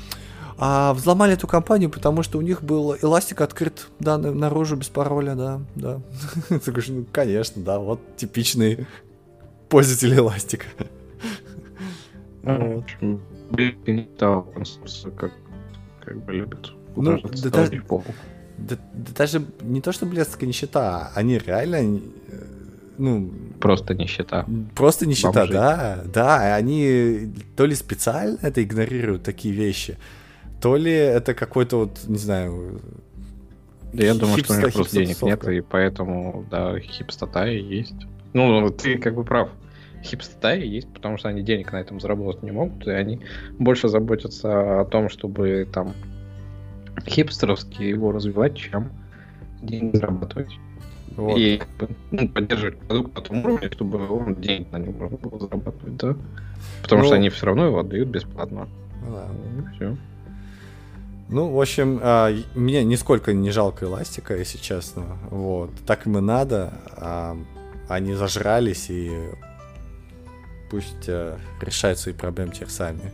а 0.59 0.92
взломали 0.92 1.32
эту 1.32 1.47
компанию, 1.47 1.90
потому 1.90 2.22
что 2.22 2.38
у 2.38 2.40
них 2.40 2.62
был 2.62 2.95
эластик 2.95 3.40
открыт, 3.40 3.88
да, 3.99 4.18
наружу 4.18 4.76
без 4.76 4.88
пароля, 4.88 5.34
да, 5.34 5.61
да. 5.74 6.01
Ты 6.49 6.70
говоришь, 6.70 6.88
ну, 6.88 7.07
конечно, 7.11 7.62
да, 7.62 7.78
вот 7.78 8.01
типичный 8.16 8.86
пользователь 9.68 10.14
эластика. 10.14 10.66
Ну, 12.42 12.84
как, 15.16 15.32
как 16.05 16.24
бы 16.24 16.32
любят. 16.34 16.72
Ну, 16.95 17.18
да, 17.22 17.51
да, 17.51 17.70
да, 18.59 18.76
да 18.92 19.12
даже 19.16 19.42
не 19.62 19.80
то, 19.80 19.92
что 19.92 20.07
блестка 20.07 20.46
нищета, 20.46 21.11
они 21.14 21.38
реально 21.38 22.00
ну... 22.98 23.30
Просто 23.61 23.94
нищета. 23.94 24.46
Просто 24.74 25.07
нищета, 25.07 25.40
Бомжи. 25.40 25.52
да. 25.52 26.02
Да, 26.12 26.55
они 26.55 27.32
то 27.57 27.66
ли 27.66 27.74
специально 27.74 28.38
это 28.42 28.62
игнорируют, 28.62 29.22
такие 29.22 29.55
вещи, 29.55 29.96
то 30.61 30.76
ли 30.76 30.92
это 30.92 31.34
какой-то 31.34 31.78
вот, 31.78 32.00
не 32.07 32.18
знаю... 32.18 32.80
Да 33.92 34.05
я 34.05 34.14
думаю, 34.14 34.38
что 34.38 34.55
у 34.55 34.57
них 34.57 34.72
просто 34.72 34.96
денег 34.96 35.22
нет, 35.22 35.46
и 35.48 35.61
поэтому, 35.61 36.44
да, 36.50 36.78
хипстота 36.80 37.48
и 37.48 37.61
есть. 37.61 37.94
Ну, 38.32 38.68
ты 38.70 38.98
как 38.98 39.14
бы 39.14 39.24
прав. 39.24 39.50
Хипстота 40.02 40.55
и 40.55 40.68
есть, 40.68 40.92
потому 40.92 41.16
что 41.16 41.28
они 41.28 41.42
денег 41.42 41.72
на 41.72 41.76
этом 41.76 42.00
заработать 42.00 42.42
не 42.42 42.50
могут, 42.50 42.86
и 42.86 42.90
они 42.90 43.20
больше 43.59 43.88
заботятся 43.88 44.80
о 44.80 44.84
том, 44.84 45.09
чтобы 45.09 45.66
там 45.72 45.94
хипстеровски 47.07 47.82
его 47.82 48.12
развивать, 48.12 48.57
чем 48.57 48.90
деньги 49.62 49.97
зарабатывать. 49.97 50.59
Вот. 51.16 51.38
И 51.38 51.62
ну, 52.11 52.28
поддерживать 52.28 52.78
продукт 52.78 53.14
на 53.14 53.20
том 53.20 53.45
уровне, 53.45 53.70
чтобы 53.70 54.09
он 54.09 54.34
денег 54.36 54.72
на 54.72 54.78
нем 54.78 54.97
можно 54.99 55.16
было 55.16 55.38
зарабатывать, 55.38 55.97
да? 55.97 56.16
Потому 56.82 57.03
ну, 57.03 57.07
что 57.07 57.16
они 57.16 57.28
все 57.30 57.47
равно 57.47 57.66
его 57.66 57.78
отдают 57.80 58.09
бесплатно. 58.09 58.68
Да. 59.09 59.28
Ну, 59.57 59.66
все. 59.74 59.97
Ну, 61.28 61.51
в 61.51 61.61
общем, 61.61 62.01
а, 62.03 62.34
мне 62.55 62.84
нисколько 62.84 63.32
не 63.32 63.51
жалко 63.51 63.86
эластика, 63.86 64.36
если 64.36 64.59
честно. 64.59 65.05
Вот. 65.30 65.70
Так 65.86 66.07
им 66.07 66.18
и 66.18 66.20
надо. 66.20 66.72
А, 66.97 67.36
они 67.88 68.14
зажрались 68.14 68.90
и 68.90 69.12
пусть 70.70 71.09
а, 71.09 71.38
решают 71.61 71.99
свои 71.99 72.14
проблемы 72.14 72.53
теперь 72.53 72.68
сами. 72.68 73.12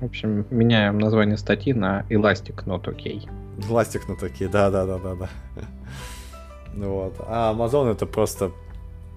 В 0.00 0.04
общем, 0.04 0.46
меняем 0.50 0.98
название 0.98 1.36
статьи 1.36 1.74
на 1.74 2.06
Elastic 2.08 2.64
Not 2.64 2.84
OK. 2.84 3.28
Elastic 3.58 4.08
Not 4.08 4.20
OK, 4.22 4.48
да-да-да-да-да. 4.48 5.28
Вот. 6.74 7.14
А 7.26 7.52
Amazon 7.52 7.92
это 7.92 8.06
просто 8.06 8.52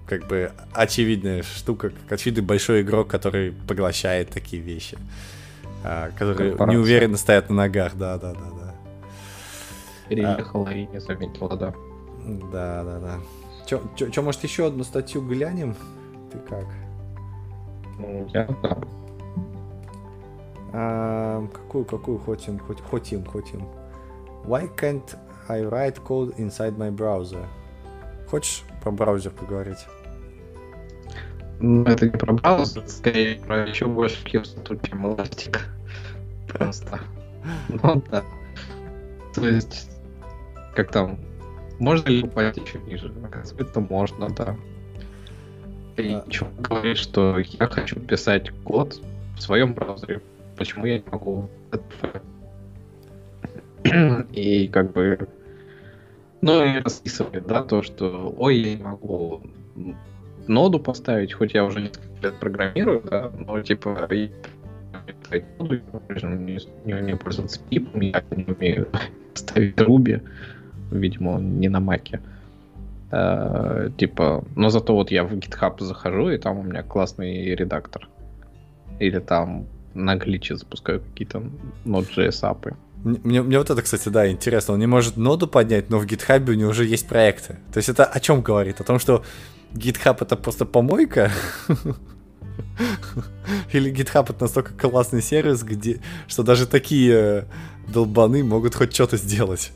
как 0.06 0.26
бы 0.26 0.52
очевидная 0.72 1.42
штука, 1.42 1.90
как 1.90 2.12
очевидный 2.12 2.42
большой 2.42 2.82
игрок, 2.82 3.08
который 3.08 3.52
поглощает 3.52 4.30
такие 4.30 4.60
вещи. 4.60 4.98
А, 5.82 6.10
которые 6.10 6.54
не 6.66 6.76
уверенно 6.76 7.16
стоят 7.16 7.48
на 7.48 7.56
ногах, 7.56 7.96
да, 7.96 8.18
да, 8.18 8.32
да, 8.32 8.40
да. 8.40 8.74
Переехала 10.08 10.68
а, 10.68 10.72
и 10.72 10.86
не 10.86 11.00
заметила, 11.00 11.56
да. 11.56 11.74
Да, 12.24 12.84
да, 12.84 12.98
да. 13.00 13.18
Че, 13.66 13.80
че, 13.96 14.10
че, 14.10 14.20
может, 14.20 14.42
еще 14.44 14.66
одну 14.66 14.84
статью 14.84 15.22
глянем? 15.22 15.74
Ты 16.30 16.38
как? 16.38 16.66
Ну, 17.98 18.28
я 18.34 18.46
да. 18.62 18.78
А, 20.76 21.46
какую, 21.52 21.84
какую 21.84 22.18
хотим, 22.18 22.58
хоть, 22.58 22.80
хотим, 22.80 23.24
хотим. 23.24 23.68
Why 24.44 24.68
can't 24.76 25.16
I 25.48 25.62
write 25.62 26.02
code 26.04 26.36
inside 26.36 26.76
my 26.76 26.90
browser. 26.90 27.46
Хочешь 28.28 28.62
про 28.82 28.90
браузер 28.90 29.30
поговорить? 29.30 29.86
Ну, 31.60 31.84
это 31.84 32.06
не 32.06 32.10
про 32.10 32.32
браузер, 32.32 32.82
скорее 32.88 33.36
про 33.36 33.68
еще 33.68 33.86
больше 33.86 34.24
кибсту, 34.24 34.76
чем 34.76 35.06
эластик. 35.06 35.60
Просто. 36.48 37.00
Ну 37.68 38.02
да. 38.10 38.24
То 39.34 39.46
есть, 39.46 39.90
как 40.74 40.90
там, 40.90 41.18
можно 41.78 42.08
ли 42.08 42.24
упасть 42.24 42.56
еще 42.56 42.78
ниже? 42.78 43.12
Это 43.58 43.80
можно, 43.80 44.30
да. 44.30 44.56
И 45.98 46.14
да. 46.14 46.24
что 46.30 46.46
говорит, 46.58 46.96
что 46.96 47.38
я 47.38 47.66
хочу 47.66 48.00
писать 48.00 48.50
код 48.64 48.98
в 49.36 49.42
своем 49.42 49.74
браузере. 49.74 50.22
Почему 50.56 50.86
я 50.86 50.98
не 50.98 51.04
могу? 51.10 51.48
И 54.32 54.68
как 54.68 54.92
бы... 54.92 55.28
Ну, 56.40 56.62
и 56.62 56.80
расписывает, 56.80 57.46
да, 57.46 57.62
то, 57.62 57.82
что, 57.82 58.34
ой, 58.36 58.58
я 58.58 58.76
не 58.76 58.82
могу 58.82 59.42
ноду 60.46 60.78
поставить, 60.78 61.32
хоть 61.32 61.54
я 61.54 61.64
уже 61.64 61.80
несколько 61.80 62.22
лет 62.22 62.34
программирую, 62.34 63.02
да, 63.02 63.32
но 63.38 63.62
типа 63.62 64.06
не, 64.10 64.30
не 66.84 66.94
умею 66.94 67.18
пользоваться 67.18 67.60
пипом, 67.70 68.00
я 68.00 68.22
не 68.30 68.44
умею 68.44 68.88
ставить 69.34 69.76
Ruby, 69.76 70.22
видимо, 70.90 71.40
не 71.40 71.68
на 71.68 71.80
маке. 71.80 72.20
Uh, 73.10 73.94
типа, 73.96 74.44
но 74.56 74.70
зато 74.70 74.94
вот 74.94 75.10
я 75.12 75.24
в 75.24 75.32
GitHub 75.34 75.80
захожу, 75.80 76.30
и 76.30 76.38
там 76.38 76.58
у 76.58 76.62
меня 76.62 76.82
классный 76.82 77.54
редактор. 77.54 78.08
Или 78.98 79.20
там 79.20 79.66
на 79.94 80.16
гличе 80.16 80.56
запускаю 80.56 81.00
какие-то 81.00 81.42
Node.js 81.84 82.38
апы. 82.42 82.76
Мне, 83.04 83.42
мне 83.42 83.58
вот 83.58 83.68
это, 83.68 83.82
кстати, 83.82 84.08
да, 84.08 84.30
интересно. 84.30 84.74
Он 84.74 84.80
не 84.80 84.86
может 84.86 85.16
ноду 85.16 85.46
поднять, 85.46 85.90
но 85.90 85.98
в 85.98 86.06
GitHub 86.06 86.50
у 86.50 86.54
него 86.54 86.70
уже 86.70 86.86
есть 86.86 87.06
проекты. 87.06 87.58
То 87.72 87.78
есть 87.78 87.90
это 87.90 88.04
о 88.04 88.18
чем 88.18 88.40
говорит? 88.40 88.80
О 88.80 88.84
том, 88.84 88.98
что 88.98 89.22
GitHub 89.74 90.16
это 90.20 90.36
просто 90.36 90.64
помойка? 90.64 91.30
Или 93.72 93.92
GitHub 93.92 94.30
это 94.30 94.40
настолько 94.40 94.72
классный 94.72 95.20
сервис, 95.20 95.62
где, 95.62 96.00
что 96.28 96.42
даже 96.42 96.66
такие 96.66 97.14
э, 97.14 97.44
долбаны 97.92 98.42
могут 98.42 98.74
хоть 98.74 98.94
что-то 98.94 99.18
сделать? 99.18 99.72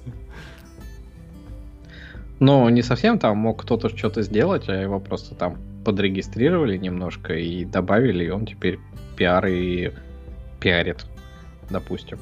Ну, 2.40 2.68
не 2.70 2.82
совсем 2.82 3.18
там 3.18 3.36
мог 3.36 3.62
кто-то 3.62 3.94
что-то 3.94 4.22
сделать, 4.22 4.68
а 4.68 4.74
его 4.74 5.00
просто 5.00 5.34
там 5.34 5.58
подрегистрировали 5.84 6.76
немножко 6.76 7.34
и 7.34 7.64
добавили, 7.64 8.24
и 8.24 8.30
он 8.30 8.46
теперь 8.46 8.78
пиар 9.16 9.46
и 9.46 9.92
пиарит, 10.61 11.06
допустим. 11.70 12.18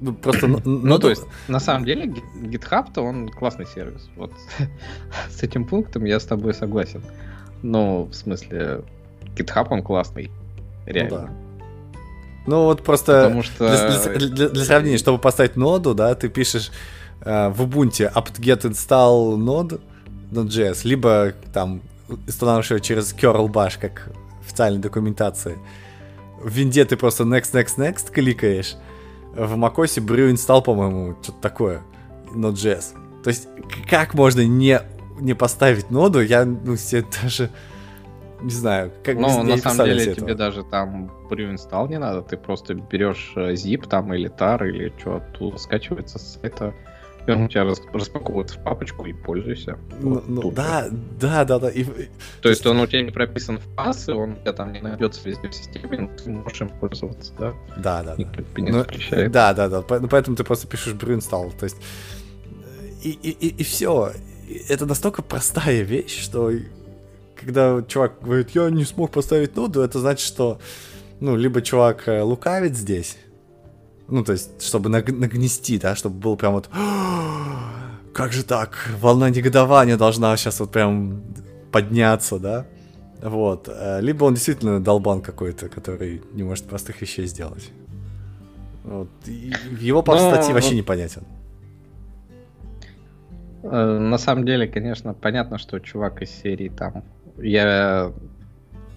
Ну, 0.00 0.14
просто, 0.14 0.46
ну, 0.46 0.60
ну, 0.64 0.98
то 0.98 1.10
есть, 1.10 1.24
на 1.48 1.60
самом 1.60 1.84
деле, 1.84 2.06
GitHub-то 2.06 3.02
он 3.02 3.28
классный 3.28 3.66
сервис. 3.66 4.08
Вот 4.16 4.32
с 5.30 5.42
этим 5.42 5.64
пунктом 5.64 6.04
я 6.04 6.18
с 6.18 6.24
тобой 6.24 6.54
согласен. 6.54 7.02
Но, 7.62 8.04
в 8.04 8.14
смысле, 8.14 8.82
GitHub 9.36 9.68
он 9.70 9.82
классный. 9.82 10.30
Реально. 10.86 11.10
Ну, 11.10 11.26
да. 11.26 11.32
Ну 12.44 12.64
вот 12.64 12.82
просто 12.82 13.22
Потому 13.22 13.42
что... 13.44 13.68
для, 13.68 14.18
для, 14.18 14.28
для, 14.28 14.48
для 14.48 14.64
сравнения, 14.64 14.98
чтобы 14.98 15.18
поставить 15.18 15.56
ноду, 15.56 15.94
да, 15.94 16.14
ты 16.16 16.28
пишешь 16.28 16.72
э, 17.20 17.48
в 17.50 17.62
Ubuntu 17.62 18.12
apt-get 18.12 18.62
install 18.62 19.36
node 19.36 19.80
Node.js, 20.32 20.80
либо 20.84 21.34
там 21.52 21.82
устанавливаешь 22.26 22.82
через 22.82 23.14
curl 23.14 23.46
bash, 23.48 23.78
как 23.78 24.08
официальной 24.40 24.80
документации. 24.80 25.58
В 26.42 26.50
винде 26.50 26.84
ты 26.84 26.96
просто 26.96 27.24
next, 27.24 27.52
next, 27.52 27.76
next 27.78 28.10
кликаешь, 28.12 28.76
в 29.34 29.54
macOS 29.54 30.04
brew 30.04 30.32
install, 30.32 30.62
по-моему, 30.62 31.16
что-то 31.22 31.40
такое, 31.40 31.82
Node.js. 32.34 33.22
То 33.22 33.28
есть, 33.28 33.48
как 33.88 34.14
можно 34.14 34.44
не, 34.44 34.80
не 35.20 35.34
поставить 35.34 35.90
ноду, 35.90 36.20
я 36.20 36.44
ну, 36.44 36.76
себе 36.76 37.04
даже 37.22 37.50
не 38.42 38.50
знаю, 38.50 38.92
как 39.04 39.16
Ну, 39.16 39.42
на 39.42 39.56
самом 39.56 39.86
деле 39.86 40.00
себе 40.00 40.14
тебе 40.14 40.32
этого. 40.32 40.34
даже 40.34 40.64
там 40.64 41.10
install 41.30 41.88
не 41.88 41.98
надо, 41.98 42.22
ты 42.22 42.36
просто 42.36 42.74
берешь 42.74 43.32
э, 43.36 43.52
zip 43.52 43.88
там 43.88 44.12
или 44.12 44.28
tar 44.28 44.68
или 44.68 44.92
что 44.98 45.16
оттуда 45.16 45.58
скачивается 45.58 46.18
с 46.18 46.34
сайта, 46.40 46.74
и 47.26 47.30
он 47.30 47.42
у 47.42 47.48
тебя 47.48 47.64
рас- 47.64 47.80
распаковывается 47.92 48.58
в 48.58 48.64
папочку 48.64 49.04
и 49.06 49.12
пользуйся. 49.12 49.78
Ну, 50.00 50.14
Вот 50.14 50.28
ну, 50.28 50.50
да, 50.50 50.88
да, 51.20 51.44
да, 51.44 51.58
да. 51.58 51.70
И, 51.70 51.84
То 52.40 52.48
есть 52.48 52.66
он 52.66 52.80
у 52.80 52.86
тебя 52.86 53.02
не 53.02 53.10
прописан 53.10 53.58
в 53.58 53.74
пасы, 53.76 54.12
он 54.12 54.32
у 54.32 54.36
тебя 54.36 54.52
там 54.52 54.72
не 54.72 54.80
найдется 54.80 55.20
везде 55.28 55.48
в 55.48 55.54
системе, 55.54 55.98
но 55.98 56.08
ты 56.16 56.30
можешь 56.30 56.60
им 56.60 56.68
пользоваться, 56.68 57.32
да? 57.38 57.54
да, 57.76 58.02
да, 58.02 58.02
да. 58.02 58.14
Никто 58.16 58.42
тебе 58.42 58.62
не 58.62 58.70
Ну, 58.70 58.78
запрещает. 58.78 59.30
Да, 59.32 59.54
да, 59.54 59.68
да. 59.68 59.84
ну, 59.88 60.08
Поэтому 60.08 60.36
ты 60.36 60.44
просто 60.44 60.66
пишешь 60.66 60.94
install. 60.94 61.52
То 61.58 61.64
есть 61.64 61.76
и, 63.02 63.10
и, 63.10 63.30
и, 63.30 63.48
и 63.48 63.62
все. 63.64 64.12
Это 64.68 64.86
настолько 64.86 65.22
простая 65.22 65.82
вещь, 65.82 66.22
что 66.22 66.52
когда 67.36 67.82
чувак 67.82 68.14
говорит, 68.22 68.50
я 68.50 68.70
не 68.70 68.84
смог 68.84 69.10
поставить 69.10 69.56
ноду, 69.56 69.80
это 69.80 69.98
значит, 69.98 70.26
что 70.26 70.60
ну, 71.20 71.36
либо 71.36 71.62
чувак 71.62 72.08
э, 72.08 72.22
лукавит 72.22 72.76
здесь, 72.76 73.16
ну, 74.08 74.24
то 74.24 74.32
есть, 74.32 74.62
чтобы 74.62 74.90
наг- 74.90 75.12
нагнести, 75.12 75.78
да, 75.78 75.94
чтобы 75.94 76.18
был 76.18 76.36
прям 76.36 76.52
вот 76.54 76.68
как 78.12 78.32
же 78.32 78.44
так, 78.44 78.90
волна 79.00 79.30
негодования 79.30 79.96
должна 79.96 80.36
сейчас 80.36 80.60
вот 80.60 80.70
прям 80.72 81.22
подняться, 81.70 82.38
да, 82.38 82.66
вот, 83.22 83.68
э, 83.68 84.00
либо 84.00 84.24
он 84.24 84.34
действительно 84.34 84.80
долбан 84.80 85.20
какой-то, 85.22 85.68
который 85.68 86.20
не 86.34 86.42
может 86.42 86.64
простых 86.66 87.00
вещей 87.00 87.26
сделать. 87.26 87.70
Вот. 88.84 89.08
и 89.28 89.52
его 89.80 90.02
пас 90.02 90.20
Ну, 90.22 90.30
статьи 90.30 90.52
вообще 90.52 90.70
ну- 90.72 90.78
непонятен. 90.78 91.22
Э, 93.62 93.98
На 93.98 94.18
самом 94.18 94.44
деле, 94.44 94.66
конечно, 94.66 95.14
понятно, 95.14 95.58
что 95.58 95.78
чувак 95.78 96.22
из 96.22 96.30
серии 96.30 96.68
там... 96.68 97.04
Я... 97.38 98.12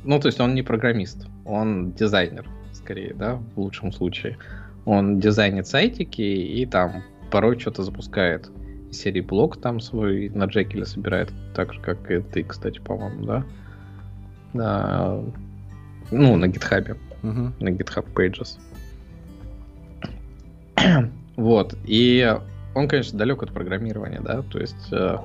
Ну, 0.03 0.19
то 0.19 0.27
есть 0.27 0.39
он 0.39 0.55
не 0.55 0.63
программист, 0.63 1.27
он 1.45 1.93
дизайнер, 1.93 2.47
скорее, 2.73 3.13
да, 3.13 3.39
в 3.55 3.59
лучшем 3.59 3.91
случае. 3.91 4.37
Он 4.86 5.19
дизайнит 5.19 5.67
сайтики 5.67 6.21
и 6.21 6.65
там 6.65 7.03
порой 7.31 7.59
что-то 7.59 7.83
запускает. 7.83 8.49
Серии 8.91 9.21
блок 9.21 9.59
там 9.59 9.79
свой 9.79 10.29
на 10.29 10.45
Джекиле 10.45 10.86
собирает, 10.86 11.33
так 11.53 11.73
же, 11.73 11.81
как 11.81 12.09
и 12.09 12.21
ты, 12.21 12.43
кстати, 12.43 12.79
по-моему, 12.79 13.25
да? 13.25 13.45
Да. 14.53 15.21
Ну, 16.11 16.38
на 16.38 16.47
гитхабе 16.47 16.95
Мгм. 17.23 17.53
на 17.59 17.69
GitHub 17.69 18.05
Pages. 18.13 18.59
вот. 21.36 21.75
И 21.86 22.38
он, 22.75 22.88
конечно, 22.88 23.17
далек 23.17 23.41
от 23.43 23.51
программирования, 23.51 24.21
да, 24.21 24.43
то 24.43 24.59
есть 24.59 24.91
э, 24.91 25.17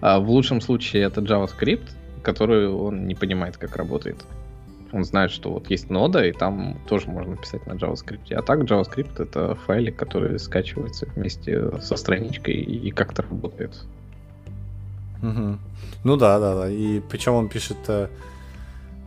а 0.00 0.18
в 0.18 0.30
лучшем 0.30 0.60
случае 0.60 1.04
это 1.04 1.20
JavaScript, 1.20 1.90
который 2.22 2.68
он 2.68 3.06
не 3.06 3.14
понимает, 3.14 3.56
как 3.56 3.76
работает. 3.76 4.24
Он 4.92 5.04
знает, 5.04 5.30
что 5.30 5.50
вот 5.50 5.70
есть 5.70 5.90
нода, 5.90 6.24
и 6.24 6.32
там 6.32 6.78
тоже 6.88 7.08
можно 7.08 7.36
писать 7.36 7.66
на 7.66 7.72
JavaScript. 7.72 8.32
А 8.34 8.42
так 8.42 8.60
JavaScript 8.60 9.22
это 9.22 9.54
файлик, 9.66 9.96
который 9.96 10.38
скачивается 10.38 11.06
вместе 11.14 11.80
со 11.80 11.96
страничкой 11.96 12.54
и 12.54 12.90
как-то 12.90 13.22
работает. 13.22 13.84
Мгм. 15.22 15.60
Ну 16.04 16.16
да, 16.16 16.38
да, 16.38 16.54
да. 16.54 16.70
И 16.70 17.00
причем 17.00 17.34
он 17.34 17.48
пишет, 17.48 17.76
э, 17.88 18.08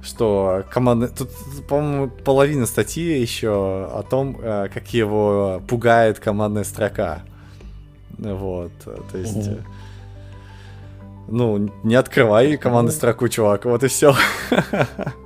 что 0.02 0.64
команды... 0.70 1.08
Тут, 1.08 1.30
по-моему, 1.68 2.10
половина 2.10 2.66
статьи 2.66 3.20
еще 3.20 3.50
о 3.50 4.04
том, 4.10 4.38
э, 4.40 4.70
как 4.74 4.94
его 4.94 5.62
пугает 5.68 6.20
командная 6.20 6.64
строка. 6.64 7.24
Вот, 8.18 8.72
то 8.84 9.18
есть... 9.18 9.48
Э, 9.48 9.58
Ну, 11.30 11.72
не 11.84 11.96
открывай 11.96 12.58
командную 12.58 12.94
строку, 12.94 13.28
чувак, 13.30 13.66
вот 13.66 13.84
и 13.84 13.88
все. 13.88 14.14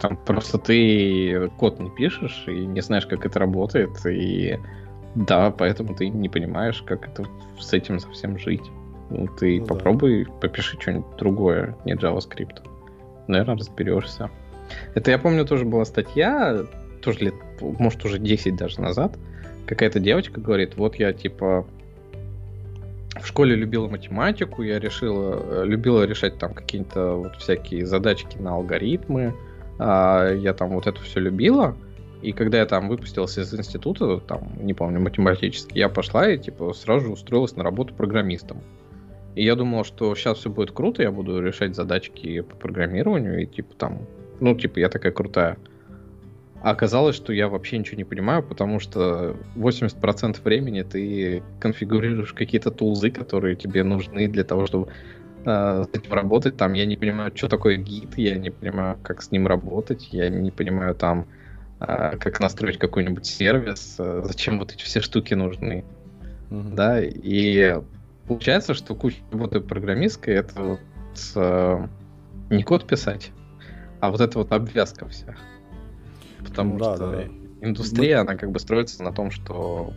Там 0.00 0.16
просто 0.16 0.58
ты 0.58 1.50
код 1.56 1.78
не 1.78 1.90
пишешь 1.90 2.44
и 2.48 2.66
не 2.66 2.80
знаешь, 2.80 3.06
как 3.06 3.24
это 3.24 3.38
работает, 3.38 3.90
и 4.06 4.58
да, 5.14 5.50
поэтому 5.50 5.94
ты 5.94 6.08
не 6.08 6.28
понимаешь, 6.28 6.82
как 6.82 7.08
это 7.08 7.24
с 7.58 7.72
этим 7.72 8.00
совсем 8.00 8.38
жить. 8.38 8.64
Ну, 9.10 9.28
ты 9.38 9.60
Ну 9.60 9.66
да. 9.66 9.74
попробуй, 9.74 10.26
попиши 10.40 10.76
что-нибудь 10.80 11.16
другое, 11.16 11.76
не 11.84 11.94
JavaScript. 11.94 12.62
Наверное, 13.26 13.56
разберешься. 13.56 14.30
Это 14.94 15.10
я 15.10 15.18
помню, 15.18 15.46
тоже 15.46 15.64
была 15.64 15.84
статья, 15.84 16.66
тоже 17.00 17.20
лет, 17.20 17.34
может, 17.60 18.04
уже 18.04 18.18
10 18.18 18.56
даже 18.56 18.80
назад. 18.80 19.16
Какая-то 19.66 20.00
девочка 20.00 20.40
говорит, 20.40 20.76
вот 20.76 20.96
я 20.96 21.12
типа 21.12 21.66
в 23.22 23.26
школе 23.26 23.54
любила 23.54 23.88
математику, 23.88 24.62
я 24.62 24.78
решила, 24.78 25.62
э, 25.62 25.64
любила 25.66 26.04
решать 26.04 26.38
там 26.38 26.54
какие-то 26.54 27.14
вот 27.14 27.36
всякие 27.36 27.86
задачки 27.86 28.36
на 28.38 28.54
алгоритмы, 28.54 29.34
а, 29.78 30.32
я 30.32 30.54
там 30.54 30.70
вот 30.70 30.86
это 30.86 31.00
все 31.02 31.20
любила, 31.20 31.76
и 32.22 32.32
когда 32.32 32.58
я 32.58 32.66
там 32.66 32.88
выпустился 32.88 33.42
из 33.42 33.54
института, 33.54 34.18
там, 34.18 34.50
не 34.60 34.74
помню, 34.74 35.00
математический, 35.00 35.78
я 35.78 35.88
пошла 35.88 36.28
и 36.28 36.38
типа 36.38 36.72
сразу 36.72 37.06
же 37.06 37.12
устроилась 37.12 37.54
на 37.56 37.62
работу 37.62 37.94
программистом. 37.94 38.58
И 39.36 39.44
я 39.44 39.54
думал, 39.54 39.84
что 39.84 40.14
сейчас 40.16 40.38
все 40.38 40.50
будет 40.50 40.72
круто, 40.72 41.02
я 41.02 41.12
буду 41.12 41.40
решать 41.40 41.76
задачки 41.76 42.40
по 42.40 42.56
программированию, 42.56 43.42
и 43.42 43.46
типа 43.46 43.74
там, 43.74 44.00
ну, 44.40 44.54
типа, 44.56 44.80
я 44.80 44.88
такая 44.88 45.12
крутая. 45.12 45.58
А 46.60 46.70
оказалось, 46.70 47.14
что 47.14 47.32
я 47.32 47.48
вообще 47.48 47.78
ничего 47.78 47.98
не 47.98 48.04
понимаю, 48.04 48.42
потому 48.42 48.80
что 48.80 49.36
80% 49.54 50.42
времени 50.42 50.82
ты 50.82 51.42
конфигурируешь 51.60 52.32
какие-то 52.32 52.70
тулзы, 52.70 53.10
которые 53.10 53.54
тебе 53.54 53.84
нужны 53.84 54.26
для 54.26 54.42
того, 54.42 54.66
чтобы 54.66 54.88
э, 55.44 55.84
с 55.84 55.96
этим 55.96 56.12
работать. 56.12 56.56
Там 56.56 56.72
я 56.72 56.84
не 56.84 56.96
понимаю, 56.96 57.30
что 57.34 57.48
такое 57.48 57.76
гид, 57.76 58.18
я 58.18 58.36
не 58.36 58.50
понимаю, 58.50 58.98
как 59.02 59.22
с 59.22 59.30
ним 59.30 59.46
работать, 59.46 60.08
я 60.10 60.28
не 60.28 60.50
понимаю 60.50 60.96
там, 60.96 61.26
э, 61.80 62.16
как 62.18 62.40
настроить 62.40 62.78
какой-нибудь 62.78 63.24
сервис, 63.24 63.94
э, 64.00 64.22
зачем 64.24 64.58
вот 64.58 64.72
эти 64.72 64.82
все 64.82 65.00
штуки 65.00 65.34
нужны. 65.34 65.84
Мгм. 66.50 66.74
Да, 66.74 67.00
и 67.00 67.80
получается, 68.26 68.74
что 68.74 68.96
куча 68.96 69.18
работы 69.30 69.60
программистской 69.60 70.34
это 70.34 70.60
вот 70.60 70.80
э, 71.36 71.86
не 72.50 72.64
код 72.64 72.84
писать, 72.84 73.30
а 74.00 74.10
вот 74.10 74.20
это 74.20 74.38
вот 74.38 74.50
обвязка 74.50 75.06
вся. 75.06 75.36
Потому 76.44 76.78
да, 76.78 76.96
что 76.96 77.10
да, 77.10 77.24
индустрия, 77.66 78.20
она 78.20 78.36
как 78.36 78.50
бы 78.50 78.58
строится 78.58 79.02
на 79.02 79.12
том, 79.12 79.30
что 79.30 79.92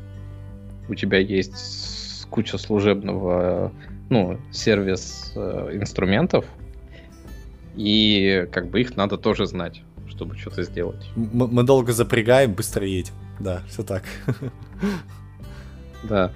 у 0.87 0.95
тебя 0.95 1.19
есть 1.19 2.27
куча 2.29 2.57
служебного, 2.57 3.71
ну, 4.09 4.39
сервис 4.51 5.33
э, 5.35 5.69
инструментов, 5.73 6.45
и 7.75 8.47
как 8.51 8.69
бы 8.69 8.81
их 8.81 8.95
надо 8.97 9.17
тоже 9.17 9.45
знать, 9.45 9.83
чтобы 10.07 10.37
что-то 10.37 10.63
сделать. 10.63 11.09
М- 11.15 11.49
Мы 11.51 11.63
долго 11.63 11.93
запрягаем, 11.93 12.53
быстро 12.53 12.85
едем. 12.85 13.13
Да, 13.39 13.61
все 13.67 13.83
так. 13.83 14.03
Да. 16.03 16.31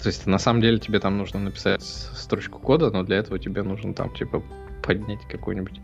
То 0.00 0.06
есть 0.06 0.26
на 0.26 0.38
самом 0.38 0.60
деле 0.62 0.78
тебе 0.78 1.00
там 1.00 1.18
нужно 1.18 1.40
написать 1.40 1.82
строчку 1.82 2.60
кода, 2.60 2.90
но 2.90 3.02
для 3.02 3.16
этого 3.16 3.38
тебе 3.38 3.62
нужно 3.62 3.92
там 3.94 4.14
типа 4.14 4.42
поднять 4.82 5.20
какой-нибудь 5.28 5.80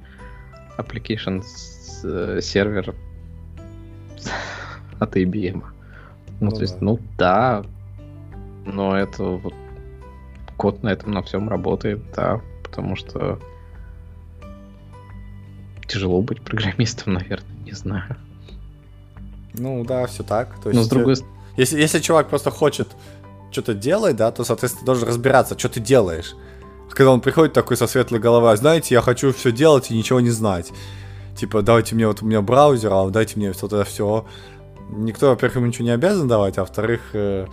application 0.79 1.43
э, 2.05 2.41
сервер 2.41 2.95
от 4.99 5.17
IBM. 5.17 5.63
Ну, 6.41 6.51
Ну 6.51 6.51
то 6.51 6.63
есть, 6.63 6.79
да. 6.79 6.85
ну 6.85 6.99
да, 7.19 7.65
но 8.67 8.97
это 8.97 9.23
вот 9.25 9.55
код 10.57 10.83
на 10.83 10.91
этом 10.91 11.13
на 11.13 11.23
всем 11.23 11.49
работает, 11.49 12.01
да, 12.15 12.41
потому 12.63 12.97
что 12.97 13.39
тяжело 15.87 16.23
быть 16.23 16.43
программистом, 16.43 17.13
наверное, 17.15 17.57
не 17.65 17.73
знаю. 17.73 18.17
Ну 19.55 19.85
да, 19.85 20.07
все 20.07 20.23
так. 20.23 20.59
То 20.63 20.71
есть, 20.71 20.81
Но 20.81 20.85
с 20.85 20.89
другой 20.89 21.17
стороны, 21.17 21.37
Если, 21.57 21.81
если 21.81 22.01
чувак 22.01 22.29
просто 22.29 22.51
хочет 22.51 22.89
что-то 23.53 23.75
делать, 23.75 24.17
да, 24.17 24.33
то, 24.33 24.45
соответственно, 24.45 24.85
должен 24.85 25.09
разбираться, 25.09 25.57
что 25.57 25.69
ты 25.69 25.81
делаешь. 25.81 26.35
Когда 26.91 27.13
он 27.13 27.21
приходит 27.21 27.53
такой 27.53 27.77
со 27.77 27.87
светлой 27.87 28.21
головой, 28.21 28.53
«А 28.53 28.57
знаете, 28.57 28.95
я 28.95 29.01
хочу 29.01 29.33
все 29.33 29.53
делать 29.53 29.91
и 29.91 29.97
ничего 29.97 30.21
не 30.21 30.31
знать. 30.31 30.73
Типа, 31.37 31.63
давайте 31.63 31.95
мне 31.95 32.07
вот 32.07 32.23
у 32.23 32.27
меня 32.27 32.41
браузер, 32.43 32.93
а 32.93 33.11
дайте 33.11 33.37
мне 33.37 33.53
вот 33.53 33.73
это 33.73 33.85
все. 33.85 34.25
Никто, 34.91 35.31
во-первых, 35.31 35.57
ему 35.57 35.67
ничего 35.67 35.87
не 35.87 35.91
обязан 35.91 36.29
давать, 36.29 36.59
а 36.59 36.61
во-вторых, 36.61 37.01
э, 37.15 37.47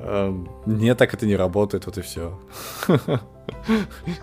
э, 0.00 0.44
нет, 0.66 0.98
так 0.98 1.14
это 1.14 1.26
не 1.26 1.36
работает, 1.36 1.86
вот 1.86 1.98
и 1.98 2.02
все. 2.02 2.38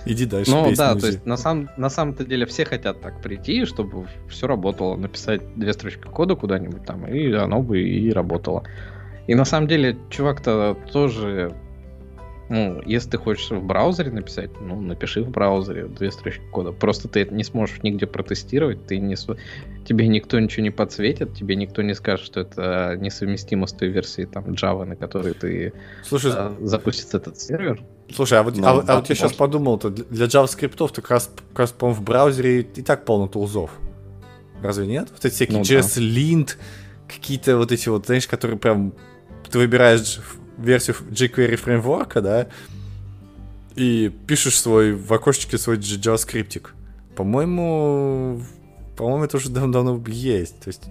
Иди 0.06 0.26
дальше, 0.26 0.52
Ну 0.52 0.74
да, 0.76 0.96
то 0.96 1.08
есть 1.08 1.26
на, 1.26 1.38
самом, 1.38 1.70
на 1.78 1.90
самом-то 1.90 2.26
деле 2.26 2.46
все 2.46 2.66
хотят 2.66 3.02
так 3.02 3.22
прийти, 3.22 3.66
чтобы 3.66 4.08
все 4.30 4.48
работало, 4.48 4.96
написать 4.96 5.42
две 5.56 5.74
строчки 5.74 6.04
кода 6.04 6.36
куда-нибудь 6.36 6.86
там, 6.86 7.08
и 7.08 7.32
оно 7.32 7.62
бы 7.62 7.82
и 7.82 8.12
работало. 8.12 8.64
И 9.28 9.36
на 9.36 9.46
самом 9.46 9.68
деле 9.68 9.98
чувак-то 10.10 10.78
тоже, 10.92 11.54
ну, 12.50 12.82
если 12.84 13.12
ты 13.12 13.18
хочешь 13.18 13.52
в 13.52 13.64
браузере 13.64 14.12
написать, 14.12 14.50
ну, 14.60 14.82
напиши 14.82 15.22
в 15.22 15.30
браузере 15.30 15.86
две 15.86 16.12
строчки 16.12 16.42
кода. 16.52 16.72
Просто 16.72 17.08
ты 17.08 17.22
это 17.22 17.34
не 17.34 17.44
сможешь 17.44 17.82
нигде 17.84 18.08
протестировать, 18.08 18.88
ты 18.88 18.98
не, 18.98 19.16
тебе 19.86 20.08
никто 20.08 20.40
ничего 20.40 20.64
не 20.64 20.72
подсветит, 20.72 21.36
тебе 21.36 21.56
никто 21.56 21.84
не 21.84 21.94
скажет, 21.94 22.26
что 22.26 22.40
это 22.42 22.98
несовместимо 23.00 23.68
с 23.68 23.74
той 23.74 23.90
версией 23.90 24.28
там 24.28 24.46
Java, 24.46 24.86
на 24.86 24.96
которой 24.96 25.34
ты 25.36 25.74
Слушай, 26.04 26.32
э, 26.36 26.56
запустится 26.62 27.18
этот 27.18 27.40
сервер. 27.40 27.84
Слушай, 28.12 28.40
а 28.40 28.44
вот, 28.44 28.58
Ну, 28.58 28.68
а, 28.68 28.74
вот- 28.74 28.84
а 28.86 28.88
да, 28.88 28.96
вот 28.98 29.10
я 29.10 29.16
сейчас 29.16 29.34
подумал, 29.34 29.78
то 29.78 29.92
для 29.92 30.26
JavaScript 30.26 30.76
то 30.76 30.88
как 30.88 31.12
раз, 31.12 31.32
как 31.50 31.60
раз, 31.60 31.72
по-моему, 31.72 32.02
в 32.02 32.04
браузере 32.04 32.62
и 32.62 32.82
так 32.82 33.06
полно 33.06 33.28
тулзов. 33.28 33.72
Разве 34.64 34.88
нет? 34.88 35.10
Вот 35.12 35.24
эти 35.24 35.34
всякие 35.34 35.60
Ну 35.60 35.64
да. 35.64 35.76
JSLint, 35.76 36.56
какие-то 37.08 37.58
вот 37.58 37.72
эти 37.72 37.90
вот, 37.90 38.08
знаешь, 38.08 38.28
которые 38.28 38.58
прям... 38.58 38.94
Ты 39.50 39.58
выбираешь 39.58 40.20
версию 40.60 40.96
jQuery 41.12 41.56
фреймворка, 41.56 42.22
да, 42.22 42.48
и 43.76 44.10
пишешь 44.28 44.60
свой 44.60 44.94
в 44.94 45.12
окошечке 45.14 45.58
свой 45.58 45.78
JavaScript. 45.78 46.68
По-моему, 47.16 48.42
по-моему, 48.98 49.24
это 49.26 49.38
уже 49.38 49.50
дав- 49.50 49.72
давно 49.72 50.02
есть. 50.08 50.60
То 50.60 50.68
есть... 50.70 50.90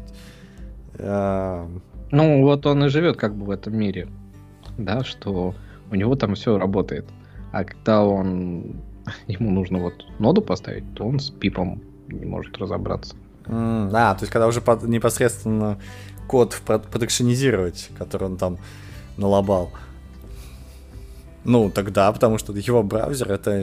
а, 0.99 1.69
Ну, 2.11 2.43
вот 2.43 2.65
он 2.67 2.85
и 2.85 2.89
живет 2.89 3.17
как 3.17 3.35
бы 3.35 3.47
в 3.47 3.51
этом 3.51 3.77
мире. 3.77 4.09
Да, 4.79 5.05
что 5.05 5.55
у 5.91 5.95
него 5.95 6.15
там 6.15 6.35
все 6.35 6.59
работает. 6.59 7.05
А 7.53 7.65
когда 7.65 8.05
он 8.05 8.77
ему 9.27 9.51
нужно 9.51 9.79
вот 9.79 9.95
ноду 10.19 10.41
поставить, 10.43 10.85
то 10.95 11.05
он 11.07 11.19
с 11.19 11.31
пипом 11.31 11.83
не 12.09 12.25
может 12.27 12.57
разобраться. 12.59 13.15
М, 13.47 13.91
А, 13.95 14.15
то 14.15 14.23
есть 14.23 14.33
когда 14.33 14.47
уже 14.47 14.61
под- 14.61 14.85
непосредственно 14.85 15.79
код 16.27 16.61
продакшенизировать, 16.67 17.91
который 17.99 18.25
он 18.29 18.37
там 18.37 18.59
налобал. 19.19 19.71
Ну, 21.45 21.71
тогда, 21.71 22.13
потому 22.13 22.39
что 22.39 22.53
его 22.53 22.83
браузер 22.83 23.33
это 23.33 23.63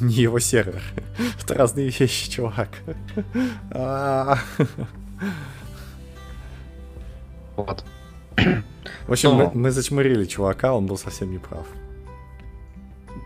не 0.00 0.14
его 0.14 0.38
сервер. 0.38 0.82
Это 1.42 1.54
разные 1.54 1.90
вещи, 1.90 2.30
чувак. 2.30 2.68
А. 3.70 4.38
Вот. 7.56 7.84
В 9.06 9.12
общем, 9.12 9.32
мы, 9.32 9.44
Но- 9.44 9.50
мы 9.54 9.70
зачмырили 9.70 10.24
чувака, 10.24 10.74
он 10.74 10.86
был 10.86 10.98
совсем 10.98 11.30
неправ. 11.32 11.66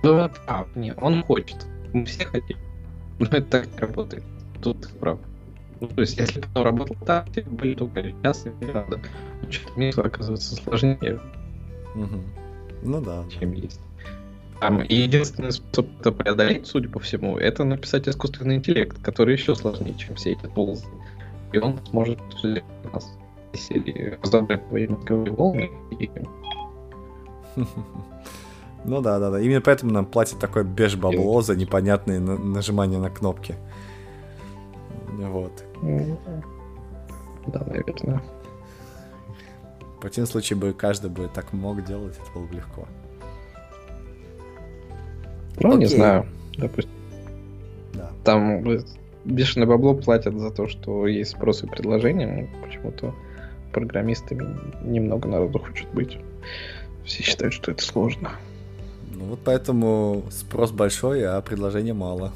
Да, 0.02 0.30
а, 0.46 0.66
нет, 0.74 0.96
он 1.00 1.22
хочет. 1.24 1.66
Мы 1.92 2.04
все 2.04 2.24
хотим. 2.24 2.56
Но 3.18 3.26
это 3.26 3.42
так 3.42 3.66
не 3.72 3.78
работает. 3.78 4.24
Тут 4.62 4.80
ты 4.82 4.88
прав. 4.98 5.18
Ну, 5.80 5.88
то 5.88 6.00
есть, 6.00 6.18
если 6.18 6.40
бы 6.40 6.46
он 6.54 6.62
работал 6.62 6.96
так, 7.06 7.30
все 7.30 7.42
были 7.42 7.74
только 7.74 8.02
сейчас 8.02 8.46
и 8.46 8.50
не 8.64 8.72
надо. 8.72 9.00
Что-то 9.50 9.78
мир 9.78 10.06
оказывается 10.06 10.54
сложнее, 10.56 11.20
Ну 11.94 13.00
да. 13.00 13.22
да. 13.22 13.30
чем 13.30 13.52
есть. 13.52 13.80
Там, 14.60 14.82
и 14.82 14.94
единственный 14.94 15.52
способ 15.52 15.86
это 16.00 16.12
преодолеть, 16.12 16.66
судя 16.66 16.88
по 16.90 17.00
всему, 17.00 17.38
это 17.38 17.64
написать 17.64 18.06
искусственный 18.08 18.56
интеллект, 18.56 19.00
который 19.02 19.32
еще 19.32 19.54
сложнее, 19.54 19.94
чем 19.94 20.16
все 20.16 20.32
эти 20.32 20.46
тулзы. 20.46 20.84
И 21.52 21.58
он 21.58 21.78
сможет 21.86 22.18
нас 22.92 23.10
серии 23.54 24.18
разобрать 24.22 24.68
твои 24.68 24.86
мозговые 24.86 25.32
волны 25.32 25.70
и 25.98 26.10
Ну 28.84 29.00
да, 29.02 29.18
да, 29.18 29.30
да. 29.30 29.40
Именно 29.40 29.60
поэтому 29.60 29.92
нам 29.92 30.06
платят 30.06 30.38
такое 30.38 30.64
беж 30.64 30.96
бабло 30.96 31.42
за 31.42 31.56
непонятные 31.56 32.18
на- 32.20 32.38
нажимания 32.38 32.98
на 32.98 33.10
кнопки. 33.10 33.56
Вот. 35.08 35.64
Да, 37.46 37.64
наверное. 37.66 38.22
В 40.00 40.02
противном 40.02 40.28
случае 40.30 40.58
бы 40.58 40.72
каждый 40.72 41.10
бы 41.10 41.28
так 41.28 41.52
мог 41.52 41.84
делать, 41.84 42.14
это 42.16 42.32
было 42.32 42.46
бы 42.46 42.54
легко. 42.54 42.88
Ну, 45.60 45.76
не 45.76 45.84
Окей. 45.84 45.96
знаю. 45.98 46.26
Допустим, 46.56 46.90
Да. 47.92 48.10
там 48.24 48.64
бешеное 49.26 49.66
бабло 49.66 49.92
платят 49.92 50.34
за 50.38 50.50
то, 50.50 50.68
что 50.68 51.06
есть 51.06 51.32
спрос 51.32 51.64
и 51.64 51.66
предложение. 51.66 52.48
но 52.54 52.66
Почему-то 52.66 53.14
программистами 53.74 54.56
немного 54.82 55.28
народу 55.28 55.58
хочет 55.58 55.86
быть. 55.92 56.16
Все 57.04 57.22
считают, 57.22 57.52
что 57.52 57.70
это 57.70 57.82
сложно. 57.84 58.30
Ну 59.14 59.26
вот 59.26 59.40
поэтому 59.44 60.22
спрос 60.30 60.70
большой, 60.70 61.26
а 61.26 61.42
предложения 61.42 61.92
мало. 61.92 62.32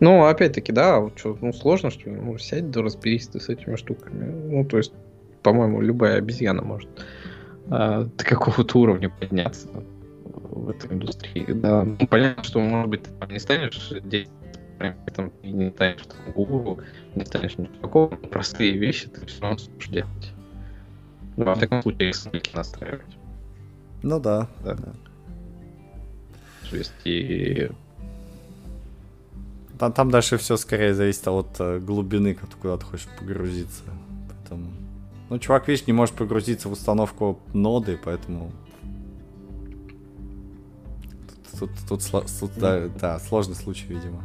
Ну, 0.00 0.24
опять-таки, 0.24 0.72
да, 0.72 1.00
вот 1.00 1.16
чё, 1.16 1.36
ну 1.42 1.52
сложно, 1.52 1.90
что 1.90 2.08
ли? 2.08 2.16
Ну, 2.16 2.38
сядь, 2.38 2.70
да 2.70 2.80
разберись 2.80 3.26
ты 3.28 3.40
с 3.40 3.50
этими 3.50 3.76
штуками. 3.76 4.24
Ну, 4.50 4.64
то 4.64 4.78
есть, 4.78 4.92
по-моему, 5.42 5.80
любая 5.80 6.18
обезьяна 6.18 6.62
может 6.62 6.88
а, 7.70 8.04
до 8.04 8.24
какого-то 8.24 8.78
уровня 8.78 9.10
подняться 9.10 9.68
в 10.24 10.70
этой 10.70 10.92
индустрии. 10.92 11.46
Да, 11.52 11.84
ну, 11.84 12.06
понятно, 12.06 12.42
что, 12.44 12.60
может 12.60 12.90
быть, 12.90 13.02
ты 13.04 13.32
не 13.32 13.38
станешь 13.38 13.92
делать, 14.02 14.30
прям, 14.78 14.94
и 15.42 15.52
не 15.52 15.70
станешь 15.70 16.02
там, 16.02 16.32
гуру, 16.34 16.78
не 17.14 17.24
станешь 17.24 17.56
но 17.56 18.08
простые 18.30 18.72
вещи 18.78 19.08
ты 19.08 19.26
все 19.26 19.42
равно 19.42 19.58
сможешь 19.58 19.88
делать. 19.88 20.32
Ну, 21.36 21.44
во 21.44 21.54
всяком 21.54 21.82
случае, 21.82 22.12
ссылки 22.12 22.54
настраивать. 22.54 23.16
Ну 24.02 24.20
да, 24.20 24.48
Да. 24.64 24.74
да. 24.74 24.92
То 26.70 26.76
есть, 26.76 26.92
и 27.04 27.70
Там, 29.78 29.92
там 29.92 30.10
дальше 30.10 30.36
все 30.38 30.56
скорее 30.56 30.92
зависит 30.94 31.26
от 31.28 31.48
э, 31.60 31.78
глубины, 31.78 32.36
куда 32.60 32.76
ты 32.76 32.84
хочешь 32.84 33.08
погрузиться. 33.18 33.84
Ну, 35.30 35.38
чувак, 35.38 35.68
видишь, 35.68 35.86
не 35.86 35.92
может 35.92 36.14
погрузиться 36.14 36.68
в 36.68 36.72
установку 36.72 37.38
ноды, 37.52 37.98
поэтому... 38.02 38.50
Тут, 41.58 41.70
тут, 41.88 42.02
тут 42.10 42.26
тут, 42.40 42.50
да, 42.56 42.88
да, 42.88 43.18
сложный 43.18 43.56
случай, 43.56 43.86
видимо. 43.88 44.22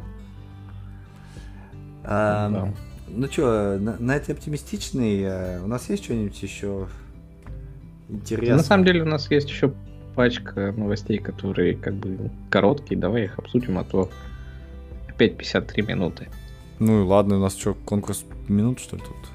Ам, 2.04 2.52
Да. 2.52 2.74
Ну 3.08 3.26
что, 3.28 3.78
на, 3.78 3.96
на 3.98 4.16
этой 4.16 4.34
оптимистичной 4.34 5.20
э, 5.22 5.60
у 5.62 5.66
нас 5.66 5.88
есть 5.90 6.04
что-нибудь 6.04 6.42
еще 6.42 6.88
интересное? 8.08 8.56
На 8.56 8.62
самом 8.62 8.84
деле 8.84 9.02
у 9.02 9.06
нас 9.06 9.30
есть 9.30 9.48
еще 9.48 9.72
пачка 10.14 10.72
новостей, 10.72 11.18
которые 11.18 11.76
как 11.76 11.94
бы 11.94 12.30
короткие. 12.50 12.98
Давай 12.98 13.24
их 13.24 13.38
обсудим, 13.38 13.78
а 13.78 13.84
то 13.84 14.10
опять 15.08 15.36
53 15.36 15.82
минуты. 15.82 16.28
Ну 16.78 17.02
и 17.02 17.04
ладно, 17.04 17.36
у 17.36 17.40
нас 17.40 17.56
что, 17.56 17.74
конкурс 17.74 18.24
минут, 18.48 18.80
что 18.80 18.96
ли, 18.96 19.02
тут? 19.02 19.33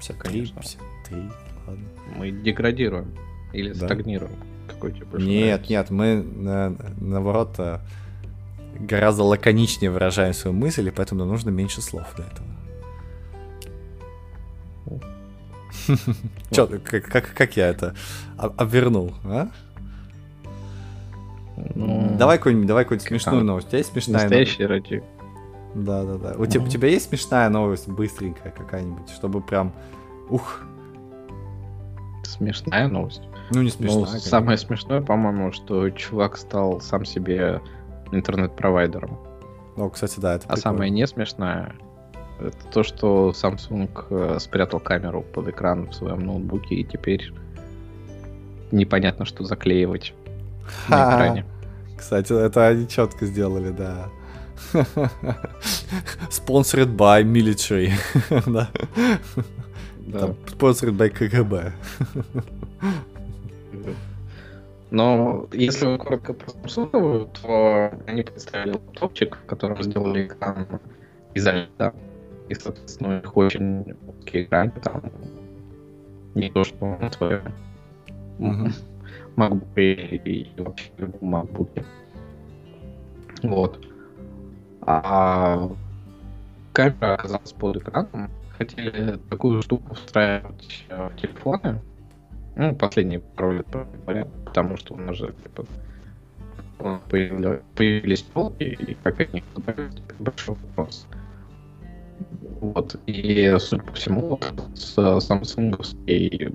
53, 0.00 0.32
Конечно. 0.32 0.60
53, 0.60 1.30
ладно. 1.66 1.84
Мы 2.16 2.30
деградируем 2.30 3.14
или 3.52 3.72
Да. 3.72 3.86
стагнируем. 3.86 4.32
Какой 4.68 4.92
тебе 4.92 5.04
больше 5.06 5.26
Нет, 5.26 5.46
нравится? 5.46 5.70
нет, 5.72 5.90
мы 5.90 6.22
на- 6.22 6.76
наоборот 7.00 7.54
э, 7.58 7.78
гораздо 8.78 9.24
лаконичнее 9.24 9.90
выражаем 9.90 10.32
свою 10.34 10.56
мысль, 10.56 10.88
и 10.88 10.90
поэтому 10.90 11.20
нам 11.20 11.28
нужно 11.28 11.50
меньше 11.50 11.82
слов 11.82 12.06
для 12.16 12.24
этого. 12.26 12.46
Чё, 16.50 16.66
как, 16.66 17.04
как, 17.04 17.34
как 17.34 17.56
я 17.56 17.68
это 17.68 17.94
об- 18.36 18.60
обвернул, 18.60 19.14
а? 19.24 19.48
Ну, 21.74 22.16
Давай 22.18 22.38
какую-нибудь, 22.38 22.66
давай 22.66 22.84
какую-нибудь 22.84 23.06
как 23.08 23.20
смешную 23.20 23.44
новость. 23.44 23.66
У 23.66 23.70
тебя 23.70 23.78
есть 23.78 23.92
смешная 23.92 24.28
новость? 24.28 24.30
настоящий 24.30 24.66
ради. 24.66 25.02
Да, 25.74 26.04
да, 26.04 26.16
да. 26.18 26.34
У, 26.36 26.46
тебя, 26.46 26.64
у 26.64 26.66
тебя 26.68 26.88
есть 26.88 27.08
смешная 27.08 27.48
новость, 27.48 27.88
быстренькая 27.88 28.50
какая-нибудь, 28.52 29.08
чтобы 29.10 29.40
прям, 29.40 29.72
ух, 30.28 30.60
Смешная 32.22 32.86
новость. 32.88 33.22
ну 33.50 33.58
не 33.62 33.64
Ну, 33.64 33.70
смешная. 33.70 34.04
конечно. 34.06 34.20
самое 34.30 34.58
смешное, 34.58 35.00
по-моему, 35.00 35.52
что 35.52 35.90
чувак 35.90 36.36
стал 36.36 36.80
сам 36.80 37.04
себе 37.04 37.60
интернет-провайдером. 38.12 39.18
Ну, 39.76 39.88
кстати, 39.90 40.20
да, 40.20 40.34
это 40.34 40.46
А 40.48 40.56
самое 40.56 40.90
не 40.90 41.06
смешное, 41.06 41.74
это 42.38 42.56
то, 42.72 42.82
что 42.82 43.30
Samsung 43.30 43.90
э, 44.10 44.38
спрятал 44.38 44.80
камеру 44.80 45.22
под 45.22 45.48
экран 45.48 45.88
в 45.88 45.94
своем 45.94 46.20
ноутбуке, 46.20 46.74
и 46.76 46.84
теперь 46.84 47.32
непонятно, 48.70 49.24
что 49.24 49.44
заклеивать 49.44 50.14
на 50.88 50.96
Ха. 50.96 51.14
экране. 51.16 51.44
Кстати, 51.98 52.32
это 52.32 52.66
они 52.68 52.86
четко 52.88 53.26
сделали, 53.26 53.70
да. 53.70 54.08
Sponsored 56.30 56.96
by 56.96 57.24
military. 57.24 57.92
да. 58.46 58.70
Да. 60.06 60.18
Там, 60.18 60.36
Sponsored 60.46 60.96
by 60.96 61.10
КГБ. 61.10 61.72
Но 64.90 65.48
если 65.52 65.96
коротко 65.96 66.34
про 66.34 66.50
Samsung, 66.50 67.28
то 67.40 67.92
они 68.06 68.22
представили 68.22 68.72
лаптопчик, 68.72 69.36
в 69.36 69.46
котором 69.46 69.82
сделали 69.82 70.26
экран 70.26 70.66
из 71.34 71.46
льда. 71.46 71.92
И, 72.48 72.54
соответственно, 72.54 73.10
у 73.10 73.12
них 73.20 73.36
очень 73.36 73.84
узкий 74.08 74.42
экран, 74.42 74.72
там 74.72 75.02
не 76.34 76.50
то, 76.50 76.64
что 76.64 76.96
на 77.00 77.10
своем 77.12 77.42
Мгм. 78.38 78.72
MacBook 79.36 79.76
и, 79.76 80.16
и 80.16 80.60
вообще 80.60 80.90
любом 80.96 81.34
MacBook. 81.34 81.84
Вот. 83.42 83.86
А 84.82 85.70
камера 86.72 87.14
оказалась 87.14 87.52
под 87.52 87.76
экраном. 87.76 88.30
Хотели 88.56 89.18
такую 89.30 89.62
штуку 89.62 89.94
встраивать 89.94 90.84
э, 90.88 91.08
в 91.08 91.16
телефоны. 91.20 91.80
Ну, 92.56 92.74
последние 92.74 93.20
пару 93.20 93.52
лет, 93.52 93.66
потому 94.44 94.76
что 94.76 94.94
у 94.94 94.96
нас 94.98 95.16
же 95.16 95.32
типа, 95.42 95.64
э, 96.80 96.98
появились 97.74 98.22
полки, 98.22 98.64
и 98.64 98.94
как 99.02 99.20
это 99.20 99.42
большой 100.18 100.56
вопрос. 100.56 101.06
Вот, 102.60 102.96
и, 103.06 103.56
судя 103.58 103.82
по 103.82 103.92
всему, 103.92 104.38
с 104.74 105.20
самсунговский 105.20 106.48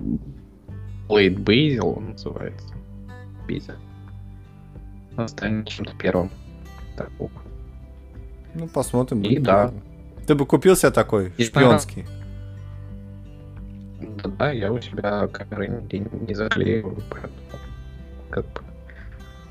Blade 1.08 1.36
Basil 1.36 1.96
он 1.96 2.10
называется. 2.10 2.74
Basil. 3.48 3.76
станет 5.26 5.68
чем-то 5.68 5.94
первым. 5.96 6.30
Такого. 6.96 7.30
Ну, 8.58 8.68
посмотрим. 8.68 9.22
И 9.22 9.38
да. 9.38 9.72
Ты 10.26 10.34
бы 10.34 10.46
купил 10.46 10.76
себе 10.76 10.90
такой, 10.90 11.32
И 11.36 11.44
шпионский? 11.44 12.06
Да, 14.00 14.30
да, 14.30 14.50
я 14.50 14.72
у 14.72 14.80
себя 14.80 15.28
камеры 15.28 15.68
не, 15.92 16.06
не 16.26 16.34
заклеиваю, 16.34 17.02
поэтому 17.10 17.32
как 18.30 18.44
бы... 18.46 18.60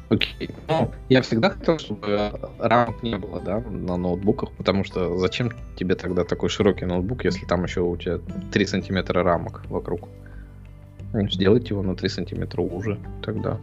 Окей. 0.09 0.49
Ну, 0.67 0.91
я 1.09 1.21
всегда 1.21 1.49
хотел, 1.49 1.79
чтобы 1.79 2.31
рамок 2.59 3.01
не 3.03 3.17
было, 3.17 3.41
да, 3.41 3.59
на 3.59 3.97
ноутбуках, 3.97 4.51
потому 4.51 4.83
что 4.83 5.17
зачем 5.17 5.51
тебе 5.75 5.95
тогда 5.95 6.23
такой 6.23 6.49
широкий 6.49 6.85
ноутбук, 6.85 7.25
если 7.25 7.45
там 7.45 7.63
еще 7.63 7.81
у 7.81 7.97
тебя 7.97 8.19
3 8.51 8.65
сантиметра 8.65 9.23
рамок 9.23 9.63
вокруг? 9.67 10.09
Ну, 11.13 11.29
Сделайте 11.29 11.69
его 11.69 11.81
на 11.81 11.95
3 11.95 12.09
сантиметра 12.09 12.61
уже 12.61 12.99
тогда. 13.23 13.59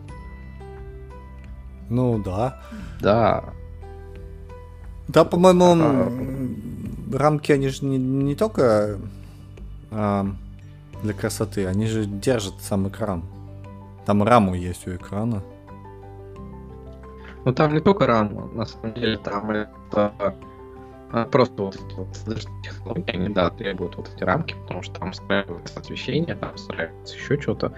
Ну, 1.88 2.22
да. 2.22 2.61
Да, 3.01 3.45
Да, 5.09 5.24
по-моему, 5.24 5.64
А. 5.64 6.07
м, 6.07 6.57
рамки, 7.12 7.53
они 7.53 7.68
же 7.68 7.84
не, 7.84 7.98
не 7.98 8.34
только 8.34 8.98
а, 9.90 10.26
для 11.03 11.12
красоты, 11.12 11.66
они 11.66 11.86
же 11.86 12.05
держат 12.07 12.55
сам 12.61 12.88
экран. 12.88 13.22
Там 14.07 14.22
раму 14.22 14.55
есть 14.55 14.86
у 14.86 14.94
экрана. 14.94 15.42
Ну 17.44 17.53
там 17.53 17.74
не 17.74 17.80
только 17.80 18.07
рама, 18.07 18.46
на 18.55 18.64
самом 18.64 18.94
деле 18.94 19.18
там 19.18 19.50
это 19.50 20.14
а, 21.11 21.24
просто 21.26 21.62
вот 21.62 21.74
эти 21.74 21.94
вот 21.96 22.09
технологии, 22.62 23.14
они, 23.14 23.28
да, 23.28 23.50
требуют 23.50 23.96
вот 23.96 24.11
эти 24.14 24.22
рамки, 24.22 24.55
потому 24.62 24.82
что 24.82 24.94
там 24.94 25.12
встраивается 25.12 25.80
освещение, 25.80 26.36
там 26.36 26.55
встраивается 26.55 27.16
еще 27.16 27.40
что-то. 27.40 27.72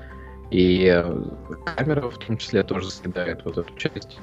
И 0.51 0.85
э, 0.87 1.23
камера 1.65 2.11
в 2.11 2.19
том 2.19 2.37
числе 2.37 2.63
тоже 2.63 2.91
съедает 2.91 3.45
вот 3.45 3.59
эту 3.59 3.75
часть 3.77 4.21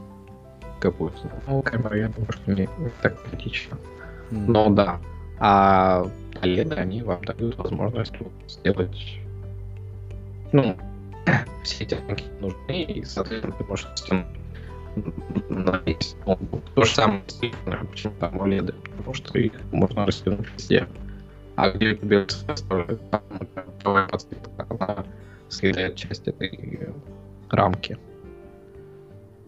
какую-то. 0.82 1.32
Ну, 1.48 1.62
камера, 1.62 1.98
я 1.98 2.10
думаю, 2.10 2.32
что 2.32 2.52
не, 2.52 2.68
не 2.78 2.90
так 3.02 3.22
критично. 3.24 3.78
М. 4.32 4.52
Но 4.52 4.70
да. 4.70 5.00
А 5.40 6.06
OLED, 6.42 6.74
они 6.74 7.02
вам 7.02 7.24
дают 7.24 7.58
возможность 7.58 8.14
сделать 8.48 9.22
ну, 10.52 10.76
все 11.64 11.84
эти 11.84 11.96
рамки 11.96 12.26
нужны, 12.40 12.84
и, 12.84 13.04
соответственно, 13.04 13.56
ты 13.58 13.64
можешь 13.64 13.88
стянуть 13.96 14.26
на 15.50 15.82
весь 15.86 16.16
ноутбук. 16.26 16.64
То 16.76 16.84
же 16.84 16.94
самое 16.94 17.22
с 17.28 17.36
телефоном, 17.36 17.88
почему 17.88 18.14
там 18.20 18.36
OLED, 18.42 18.74
потому 18.98 19.14
что 19.14 19.40
их 19.40 19.54
можно 19.72 20.06
растянуть 20.06 20.48
везде. 20.54 20.88
А 21.56 21.70
где 21.72 21.96
тоже 21.96 23.00
там 23.10 23.22
подсветка, 23.84 24.68
она 24.70 25.06
съедает 25.50 25.96
часть 25.96 26.28
этой 26.28 26.90
рамки. 27.50 27.98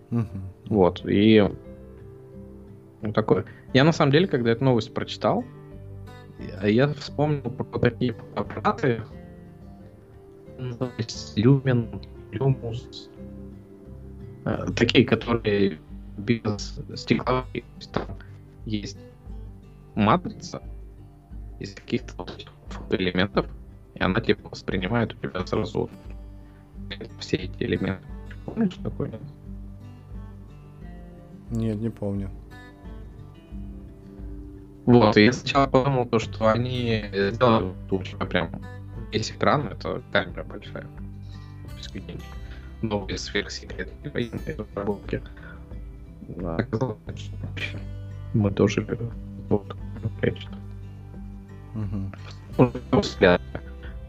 Мгм. 0.10 0.53
Вот, 0.66 1.06
и 1.06 1.44
ну, 3.02 3.12
такое. 3.14 3.46
Я 3.74 3.84
на 3.84 3.92
самом 3.92 4.12
деле, 4.12 4.28
когда 4.28 4.52
эту 4.52 4.64
новость 4.64 4.94
прочитал, 4.94 5.44
я- 6.64 6.94
вспомнил 6.94 7.42
про 7.42 7.80
такие 7.80 8.16
аппараты, 8.36 9.04
Lumen, 10.58 12.06
Lumus, 12.32 13.10
э, 14.46 14.66
такие, 14.76 15.06
которые 15.06 15.80
без 16.18 16.80
стекла, 16.96 17.46
там 17.92 18.06
есть 18.66 18.98
матрица 19.96 20.62
из 21.60 21.74
каких-то 21.74 22.26
фотоэлементов, 22.68 23.48
и 23.96 24.02
она 24.02 24.22
типа 24.22 24.50
воспринимает 24.50 25.14
у 25.14 25.18
тебя 25.18 25.46
сразу 25.46 25.90
все 27.20 27.38
эти 27.38 27.64
элементы. 27.64 28.04
Помнишь 28.46 28.76
такое? 28.84 29.12
Нет? 31.50 31.78
Не 31.78 31.90
помню. 31.90 32.30
Вот, 34.86 35.16
и 35.16 35.26
я 35.26 35.32
сначала 35.32 35.68
подумал, 35.68 36.06
то, 36.06 36.20
что 36.20 36.50
они 36.50 37.06
сделали 37.32 37.74
тебя 37.90 38.26
прям 38.26 38.50
весь 39.12 39.32
экран, 39.32 39.68
это 39.68 40.02
камера 40.12 40.44
большая. 40.44 40.84
То 40.84 41.78
есть 41.78 41.88
какие-нибудь 41.88 42.26
новые 42.82 43.18
сверхсекретные 43.18 44.12
военные 44.12 44.56
разработки. 44.58 45.22
Оказалось, 46.38 46.98
что 47.16 47.48
вообще 47.48 47.80
мы 48.34 48.52
тоже 48.52 48.86
вот. 49.50 49.76
Ну, 52.58 52.72
взгляд, 53.00 53.42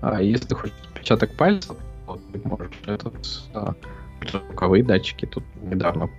а 0.00 0.20
если 0.20 0.54
хочешь 0.54 0.76
отпечаток 0.92 1.34
пальца, 1.34 1.74
вот 2.06 2.20
ты 2.32 2.40
можешь 2.46 2.70
этот 2.86 3.14
а, 3.54 3.74
звуковые 4.30 4.84
датчики 4.84 5.24
тут 5.26 5.44
недавно 5.62 6.10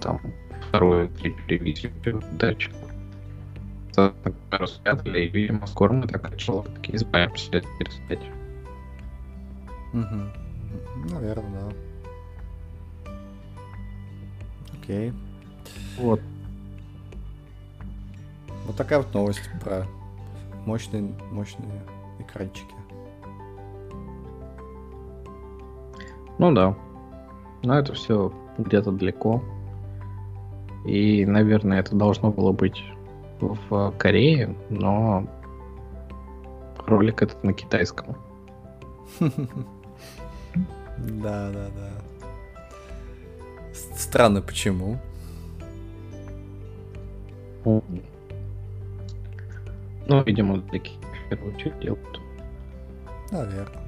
там 0.00 0.20
вторую 0.68 1.08
третью 1.08 1.46
ревизию 1.48 1.92
датчик. 2.32 2.72
Распятали, 4.50 5.20
и, 5.24 5.28
видимо, 5.28 5.66
скоро 5.66 5.92
мы 5.92 6.06
так 6.06 6.30
таки 6.30 6.96
избавимся 6.96 7.58
от 7.58 7.64
перестать. 7.78 8.30
Мгм. 9.92 10.30
Наверное, 11.10 11.70
да. 13.04 13.12
Окей. 14.80 15.12
Вот. 15.98 16.20
Вот 18.66 18.76
такая 18.76 19.00
вот 19.00 19.12
новость 19.12 19.50
про 19.62 19.86
мощные, 20.64 21.02
мощные 21.32 21.82
экранчики. 22.20 22.74
Ну 26.38 26.52
да. 26.52 26.76
Но 27.62 27.78
это 27.78 27.92
все 27.92 28.32
где-то 28.56 28.92
далеко. 28.92 29.42
И, 30.84 31.26
наверное, 31.26 31.80
это 31.80 31.94
должно 31.94 32.30
было 32.30 32.52
быть 32.52 32.82
в 33.40 33.94
Корее, 33.98 34.54
но 34.68 35.26
ролик 36.86 37.22
этот 37.22 37.42
на 37.44 37.52
китайском. 37.52 38.16
Да, 40.98 41.50
да, 41.50 41.68
да. 41.74 41.90
Странно, 43.72 44.42
почему? 44.42 44.98
Ну, 47.64 47.82
видимо, 50.26 50.58
для 50.58 50.78
Китая 50.78 51.14
в 51.24 51.28
первую 51.30 51.54
очередь 51.54 51.80
делают. 51.80 52.20
Наверное. 53.30 53.79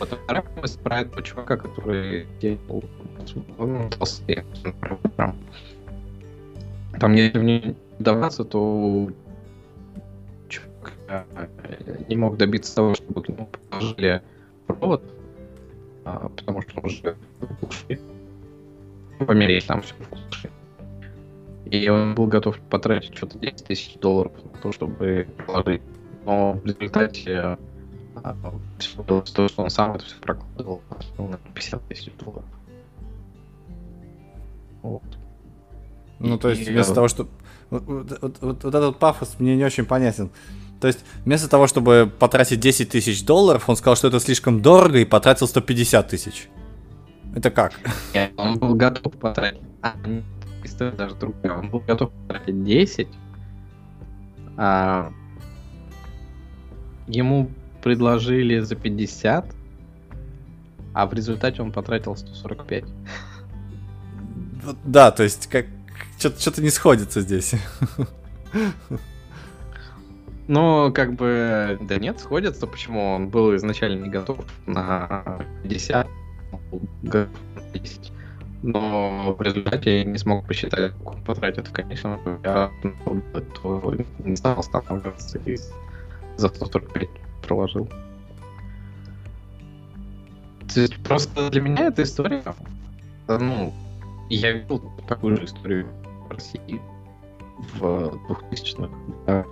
Вторая 0.00 0.44
новость 0.54 0.80
про 0.80 1.00
этого 1.00 1.22
чувака, 1.22 1.56
который 1.56 2.26
делал 2.40 2.84
ну. 3.58 3.90
Там, 7.00 7.12
если 7.12 7.38
в 7.38 7.44
нее 7.44 7.74
вдаваться, 7.98 8.44
то 8.44 9.10
чувак 10.48 10.92
э, 11.08 11.24
не 12.08 12.16
мог 12.16 12.36
добиться 12.36 12.74
того, 12.74 12.94
чтобы 12.94 13.22
к 13.22 13.28
нему 13.28 13.48
положили 13.70 14.22
провод, 14.66 15.02
а, 16.04 16.28
потому 16.28 16.62
что 16.62 16.80
он 16.80 16.86
уже 16.86 17.16
в 17.40 17.60
глуши. 17.60 18.00
Померить 19.18 19.66
там 19.66 19.82
все 19.82 19.94
в 19.94 20.10
глуши. 20.10 20.50
И 21.66 21.88
он 21.88 22.14
был 22.14 22.26
готов 22.26 22.58
потратить 22.70 23.16
что-то 23.16 23.38
10 23.38 23.64
тысяч 23.64 23.94
долларов 23.98 24.32
на 24.44 24.58
то, 24.60 24.72
чтобы 24.72 25.28
положить. 25.46 25.82
Но 26.24 26.52
в 26.54 26.66
результате 26.66 27.34
было 27.34 27.58
то, 29.06 29.24
что 29.24 29.62
он 29.62 29.70
сам 29.70 29.94
это 29.94 30.04
все 30.04 30.16
прокладывал, 30.16 30.82
ну, 31.16 31.28
на 31.28 31.38
50 31.54 31.82
тысяч 31.88 32.12
долларов. 32.18 32.44
Вот. 34.82 35.02
Ну, 36.18 36.38
то 36.38 36.48
есть, 36.50 36.66
И, 36.66 36.70
вместо 36.70 36.92
э, 36.92 36.94
того, 36.94 37.08
чтобы... 37.08 37.30
Вот, 37.70 37.82
вот- 37.86 38.38
вот- 38.40 38.64
вот 38.64 38.74
этот 38.74 38.98
пафос 38.98 39.36
мне 39.38 39.56
не 39.56 39.64
очень 39.64 39.84
понятен. 39.84 40.30
То 40.80 40.86
есть, 40.86 41.00
вместо 41.24 41.48
того, 41.48 41.66
чтобы 41.66 42.10
потратить 42.18 42.60
10 42.60 42.90
тысяч 42.90 43.24
долларов, 43.24 43.68
он 43.68 43.76
сказал, 43.76 43.96
что 43.96 44.08
это 44.08 44.20
слишком 44.20 44.62
дорого, 44.62 44.98
и 44.98 45.04
потратил 45.04 45.46
150 45.48 46.08
тысяч. 46.08 46.48
Это 47.34 47.50
как? 47.50 47.72
Нет, 48.14 48.32
он 48.36 48.58
был 48.58 48.74
готов 48.74 49.12
потратить. 49.14 49.60
А, 49.82 49.94
история 50.64 50.92
даже 50.92 51.14
другая. 51.16 51.58
Он 51.58 51.70
был 51.70 51.80
готов 51.80 52.10
потратить 52.12 52.64
10. 52.64 53.08
А 54.56 55.12
ему 57.06 57.50
предложили 57.82 58.60
за 58.60 58.74
50, 58.76 59.54
а 60.94 61.06
в 61.06 61.12
результате 61.12 61.62
он 61.62 61.72
потратил 61.72 62.16
145. 62.16 62.84
Вот, 64.64 64.76
да, 64.84 65.10
то 65.10 65.22
есть, 65.22 65.46
как... 65.46 65.66
Что-то 66.18 66.62
не 66.62 66.70
сходится 66.70 67.20
здесь. 67.20 67.54
Ну, 70.48 70.92
как 70.92 71.14
бы, 71.14 71.78
да 71.82 71.98
нет, 71.98 72.18
сходится, 72.18 72.66
почему 72.66 73.14
он 73.14 73.28
был 73.28 73.54
изначально 73.56 74.04
не 74.04 74.10
готов 74.10 74.44
на 74.66 75.44
50, 75.62 76.08
он 76.52 76.60
был 76.72 76.80
готов 77.02 77.28
на 77.54 77.78
10. 77.78 78.12
Но 78.62 79.36
в 79.38 79.42
результате 79.42 79.98
я 79.98 80.04
не 80.04 80.18
смог 80.18 80.46
посчитать, 80.46 80.92
сколько 80.92 81.16
он 81.16 81.22
потратит. 81.22 81.68
Конечно, 81.68 82.18
я 82.42 82.70
не 84.24 84.36
стал 84.36 84.58
останавливаться 84.58 85.38
за 86.36 86.48
145 86.48 87.08
проложил. 87.48 87.88
То 90.72 90.80
есть 90.80 91.02
просто 91.02 91.50
для 91.50 91.62
меня 91.62 91.86
эта 91.86 92.02
история, 92.02 92.42
ну, 93.26 93.72
Я 94.28 94.52
видел 94.52 94.82
такую 95.08 95.36
же 95.36 95.46
историю 95.46 95.86
в 96.28 96.32
России 96.32 96.80
в 97.58 97.82
2000-х. 98.28 98.90
Да. 99.26 99.44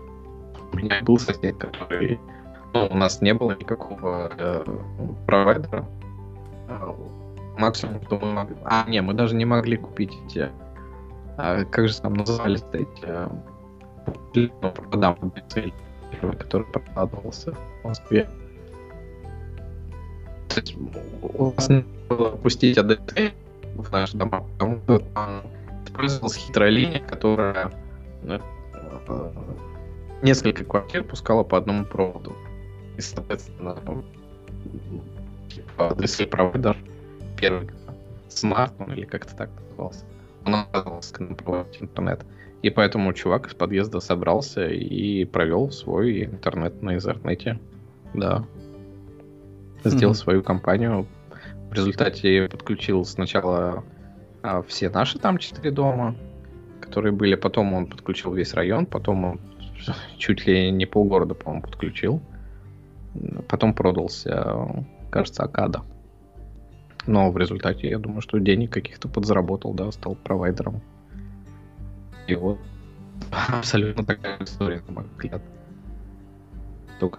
У 0.73 0.77
меня 0.77 1.03
был 1.03 1.19
сосед, 1.19 1.57
который... 1.57 2.21
Ну, 2.75 2.87
у 2.91 2.95
нас 2.95 3.23
не 3.23 3.33
было 3.33 3.53
никакого 3.53 4.31
э, 4.39 4.65
провайдера. 5.27 5.87
А, 6.69 6.95
максимум, 7.59 8.03
что 8.03 8.19
мы 8.19 8.33
могли... 8.33 8.57
А, 8.65 8.85
не, 8.89 9.01
мы 9.01 9.15
даже 9.15 9.35
не 9.35 9.47
могли 9.47 9.79
купить 9.79 10.13
эти... 10.27 10.51
А, 11.39 11.65
как 11.65 11.89
же 11.89 12.01
там 12.01 12.15
назывались 12.15 12.65
эти... 12.73 12.89
Э, 13.05 13.29
ну, 14.35 14.71
провода 14.71 15.17
который 16.21 16.67
прокладывался 16.67 17.53
в 17.53 17.85
Москве. 17.85 18.29
То 20.49 20.61
есть 20.61 20.77
у 21.23 21.53
нас 21.53 21.69
не 21.69 21.85
было 22.09 22.31
пустить 22.31 22.79
АДТ 22.79 23.33
в 23.75 23.93
наш 23.93 24.13
дома, 24.13 24.47
потому 24.53 24.79
что 24.79 24.99
там 24.99 25.43
использовалась 25.85 26.37
хитрая 26.37 26.71
линия, 26.71 27.01
которая 27.01 27.73
э, 28.23 28.39
несколько 30.23 30.65
квартир 30.65 31.05
пускала 31.05 31.43
по 31.43 31.59
одному 31.59 31.85
проводу. 31.85 32.35
И, 32.97 33.01
соответственно, 33.01 33.77
типа, 35.49 35.95
если 36.01 36.25
провайдер 36.25 36.77
первый 37.39 37.69
смарт, 38.29 38.73
или 38.89 39.05
как-то 39.05 39.37
так 39.37 39.51
назывался, 39.69 40.05
он 40.45 40.55
оказался 40.55 41.23
на 41.23 41.35
проводе 41.35 41.79
интернет. 41.81 42.25
И 42.63 42.71
поэтому 42.71 43.13
чувак 43.13 43.49
из 43.49 43.55
подъезда 43.55 44.01
собрался 44.01 44.67
и 44.67 45.25
провел 45.25 45.71
свой 45.71 46.25
интернет 46.25 46.83
на 46.83 46.95
интернете. 46.95 47.61
Да. 48.15 48.45
Сделал 49.85 50.15
mm-hmm. 50.15 50.17
свою 50.17 50.43
компанию. 50.43 51.07
В 51.71 51.75
результате 51.75 52.49
подключил 52.49 53.05
сначала 53.05 53.85
а, 54.43 54.63
все 54.63 54.89
наши 54.89 55.19
там 55.19 55.39
четыре 55.39 55.71
дома, 55.71 56.17
которые 56.81 57.13
были. 57.13 57.35
Потом 57.35 57.75
он 57.75 57.87
подключил 57.87 58.33
весь 58.33 58.55
район. 58.55 58.87
Потом 58.87 59.25
он 59.25 59.41
чуть 60.19 60.47
ли 60.47 60.71
не 60.71 60.87
полгорода, 60.87 61.35
по-моему, 61.35 61.63
подключил. 61.63 62.21
Потом 63.49 63.75
продался, 63.75 64.85
кажется, 65.11 65.45
Акада. 65.45 65.83
Но 67.07 67.31
в 67.31 67.39
результате, 67.39 67.89
я 67.89 67.99
думаю, 67.99 68.21
что 68.21 68.39
денег 68.39 68.73
каких-то 68.73 69.09
подзаработал, 69.09 69.73
да, 69.75 69.91
стал 69.93 70.17
провайдером. 70.17 70.83
И 72.27 72.35
вот 72.35 72.59
абсолютно 73.31 74.05
такая 74.05 74.43
история, 74.43 74.83
на 74.89 74.95
мой 74.95 75.05
взгляд. 75.05 75.43
Только 76.99 77.19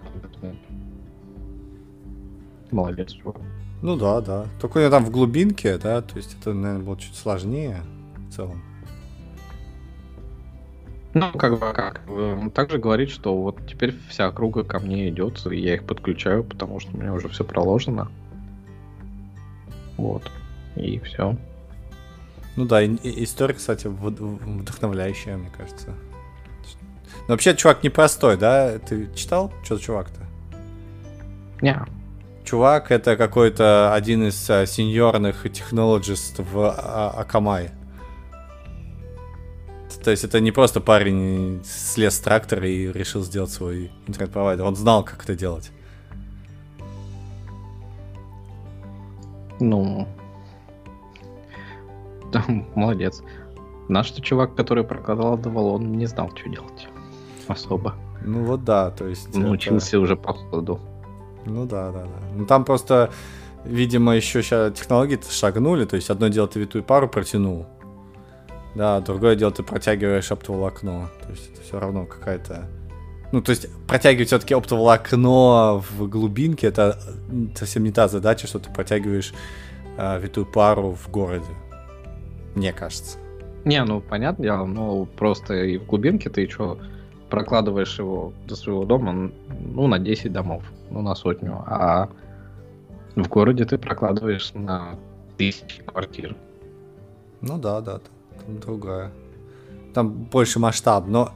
молодец, 2.72 3.12
чувак. 3.12 3.38
Ну 3.82 3.96
да, 3.96 4.22
да. 4.22 4.48
Только 4.60 4.80
него 4.80 4.90
там 4.90 5.06
в 5.06 5.12
глубинке, 5.12 5.78
да, 5.78 6.02
то 6.02 6.18
есть 6.18 6.36
это, 6.40 6.54
наверное, 6.54 6.86
было 6.86 6.98
чуть 6.98 7.16
сложнее 7.16 7.84
в 8.30 8.34
целом. 8.34 8.62
Ну, 11.14 11.32
как 11.32 11.54
бы 11.54 11.74
как. 11.74 12.02
Он 12.10 12.52
также 12.52 12.78
говорит, 12.78 13.10
что 13.10 13.36
вот 13.36 13.66
теперь 13.68 13.96
вся 14.10 14.28
округа 14.28 14.64
ко 14.64 14.80
мне 14.80 15.10
идет, 15.10 15.46
и 15.48 15.60
я 15.60 15.76
их 15.76 15.84
подключаю, 15.84 16.44
потому 16.44 16.80
что 16.80 16.96
у 16.96 17.00
меня 17.00 17.14
уже 17.14 17.28
все 17.30 17.44
проложено. 17.44 18.10
Вот. 19.98 20.30
И 20.76 21.00
все. 21.00 21.38
Ну 22.58 22.66
да, 22.66 22.82
и, 22.82 22.90
и 22.90 23.24
история, 23.24 23.54
кстати, 23.54 23.88
вдохновляющая, 23.88 25.38
мне 25.38 25.52
кажется. 25.56 25.94
Но 27.28 27.34
вообще, 27.34 27.56
чувак 27.56 27.84
непростой, 27.84 28.36
да? 28.36 28.80
Ты 28.80 29.14
читал, 29.16 29.54
что 29.64 29.78
за 29.78 29.84
чувак-то? 29.84 30.22
Не. 31.62 31.80
Чувак 32.44 32.92
это 32.92 33.16
какой-то 33.16 33.94
один 33.94 34.28
из 34.28 34.50
а, 34.50 34.66
сеньорных 34.66 35.52
технологист 35.52 36.40
в 36.40 36.74
а, 36.76 37.14
Акамай. 37.16 37.70
То 40.04 40.12
есть 40.12 40.24
это 40.24 40.40
не 40.40 40.52
просто 40.52 40.80
парень 40.80 41.62
слез 41.66 42.16
с 42.16 42.20
трактора 42.20 42.68
и 42.68 42.92
решил 42.92 43.24
сделать 43.24 43.52
свой 43.52 43.92
интернет-провайдер. 44.08 44.64
Он 44.64 44.76
знал, 44.76 45.04
как 45.04 45.24
это 45.24 45.36
делать. 45.36 45.70
Ну, 49.60 50.08
молодец. 52.76 53.24
Наш-то 53.88 54.22
чувак, 54.22 54.56
который 54.56 54.84
прокладывал, 54.84 55.76
он 55.76 55.94
не 55.94 56.06
знал, 56.06 56.32
что 56.36 56.50
делать. 56.50 56.88
Особо. 57.48 57.96
Ну 58.26 58.44
вот 58.44 58.64
да, 58.64 58.92
то 58.92 59.08
есть... 59.08 59.34
Научился 59.36 59.90
это... 59.90 60.00
уже 60.00 60.16
по 60.16 60.34
ходу. 60.34 60.80
Ну 61.46 61.66
да, 61.66 61.92
да, 61.92 62.04
да. 62.04 62.20
Ну 62.36 62.46
там 62.46 62.66
просто, 62.66 63.12
видимо, 63.64 64.16
еще 64.16 64.44
сейчас 64.44 64.74
технологии 64.74 65.20
шагнули, 65.30 65.86
то 65.86 65.96
есть 65.96 66.10
одно 66.10 66.28
дело 66.28 66.48
ты 66.48 66.60
витую 66.60 66.84
пару 66.84 67.08
протянул, 67.08 67.66
да, 68.76 69.00
другое 69.00 69.36
дело 69.36 69.52
ты 69.52 69.64
протягиваешь 69.64 70.32
оптоволокно, 70.32 71.10
то 71.24 71.30
есть 71.30 71.54
это 71.54 71.62
все 71.62 71.80
равно 71.80 72.06
какая-то... 72.06 72.68
Ну, 73.32 73.42
то 73.42 73.52
есть 73.52 73.68
протягивать 73.88 74.28
все-таки 74.28 74.54
оптоволокно 74.54 75.82
в 75.90 76.08
глубинке, 76.08 76.68
это 76.68 77.00
совсем 77.56 77.84
не 77.84 77.92
та 77.92 78.08
задача, 78.08 78.48
что 78.48 78.60
ты 78.60 78.72
протягиваешь 78.72 79.34
э, 79.98 80.20
витую 80.20 80.46
пару 80.46 80.92
в 80.92 81.10
городе 81.10 81.46
мне 82.58 82.74
кажется. 82.74 83.20
Не, 83.66 83.84
ну, 83.84 84.02
понятное 84.02 84.46
дело, 84.46 84.66
ну, 84.66 85.06
просто 85.06 85.54
и 85.64 85.78
в 85.78 85.86
глубинке 85.86 86.30
ты 86.30 86.50
что, 86.50 86.80
прокладываешь 87.30 88.00
его 88.00 88.34
до 88.48 88.56
своего 88.56 88.84
дома, 88.86 89.32
ну, 89.50 89.88
на 89.88 90.00
10 90.00 90.32
домов, 90.32 90.64
ну, 90.90 91.02
на 91.02 91.16
сотню, 91.16 91.64
а 91.66 92.10
в 93.16 93.28
городе 93.28 93.66
ты 93.66 93.78
прокладываешь 93.78 94.54
на 94.54 94.96
тысячи 95.38 95.84
квартир. 95.84 96.36
Ну 97.42 97.58
да, 97.58 97.82
да, 97.82 98.00
там 98.00 98.60
другая. 98.60 99.12
Там 99.94 100.10
больше 100.12 100.60
масштаб, 100.60 101.08
но... 101.08 101.32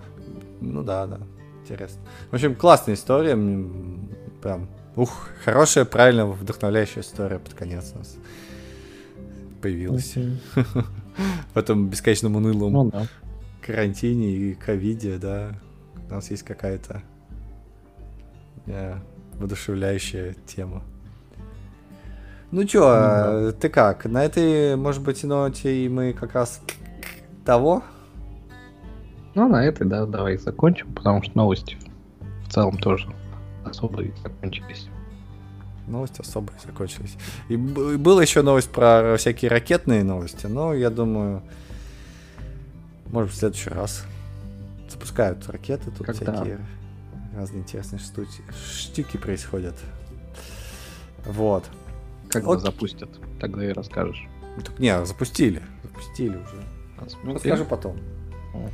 Ну 0.59 0.83
да, 0.83 1.05
да, 1.05 1.19
интересно. 1.61 2.01
В 2.31 2.35
общем, 2.35 2.55
классная 2.55 2.95
история, 2.95 3.37
прям, 4.41 4.69
ух, 4.95 5.27
хорошая, 5.43 5.85
правильно 5.85 6.25
вдохновляющая 6.25 7.03
история 7.03 7.39
под 7.39 7.53
конец 7.53 7.91
у 7.93 7.99
нас 7.99 8.17
появилась. 9.61 10.15
Okay. 10.15 10.37
в 11.53 11.57
этом 11.57 11.89
бесконечном 11.89 12.35
унылом 12.35 12.73
ну, 12.73 12.91
да. 12.91 13.07
карантине 13.61 14.31
и 14.31 14.53
ковиде, 14.53 15.17
да, 15.17 15.53
у 16.09 16.13
нас 16.13 16.31
есть 16.31 16.43
какая-то 16.43 17.01
yeah, 18.65 18.99
воодушевляющая 19.35 20.35
тема. 20.45 20.83
Ну 22.51 22.65
чё, 22.65 22.81
ну, 22.81 22.85
да. 22.85 23.51
ты 23.53 23.69
как? 23.69 24.05
На 24.05 24.25
этой, 24.25 24.75
может 24.75 25.01
быть, 25.01 25.23
ноте 25.23 25.85
и 25.85 25.89
мы 25.89 26.11
как 26.11 26.33
раз 26.33 26.61
того? 27.45 27.83
Ну, 29.35 29.47
на 29.47 29.63
этой, 29.63 29.87
да, 29.87 30.05
давай 30.05 30.37
закончим, 30.37 30.93
потому 30.93 31.23
что 31.23 31.37
новости 31.37 31.77
в 32.45 32.51
целом 32.51 32.77
тоже 32.77 33.07
особо 33.63 34.03
закончились 34.21 34.90
новости 35.91 36.21
особо 36.21 36.53
закончились. 36.65 37.15
И 37.49 37.55
была 37.55 38.21
еще 38.21 38.41
новость 38.41 38.69
про 38.69 39.15
всякие 39.17 39.49
ракетные 39.49 40.03
новости, 40.03 40.47
но 40.47 40.73
я 40.73 40.89
думаю, 40.89 41.43
может 43.07 43.31
в 43.31 43.35
следующий 43.35 43.69
раз 43.69 44.05
запускают 44.89 45.47
ракеты, 45.49 45.91
тут 45.91 46.07
Когда? 46.07 46.33
всякие 46.33 46.59
разные 47.35 47.61
интересные 47.61 47.99
штуки, 47.99 48.41
штуки 48.51 49.17
происходят. 49.17 49.75
Вот. 51.25 51.65
Когда 52.29 52.51
Окей. 52.51 52.61
запустят, 52.65 53.09
тогда 53.39 53.65
и 53.65 53.71
расскажешь. 53.71 54.27
Так, 54.63 54.79
не, 54.79 55.05
запустили. 55.05 55.61
Запустили 55.83 56.35
уже. 56.35 56.63
А, 56.97 57.05
ну, 57.23 57.33
расскажу 57.35 57.65
потом. 57.65 57.97
Вот. 58.53 58.71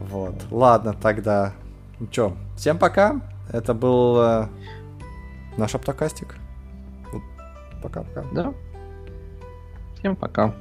вот. 0.00 0.34
Ладно, 0.50 0.94
тогда. 0.94 1.54
Ну 1.98 2.08
что, 2.10 2.36
всем 2.56 2.78
пока. 2.78 3.20
Это 3.52 3.74
был 3.74 4.20
э, 4.20 4.48
наш 5.56 5.74
оптокастик. 5.74 6.36
Пока-пока. 7.82 8.24
Да. 8.32 8.54
Всем 9.98 10.16
пока. 10.16 10.54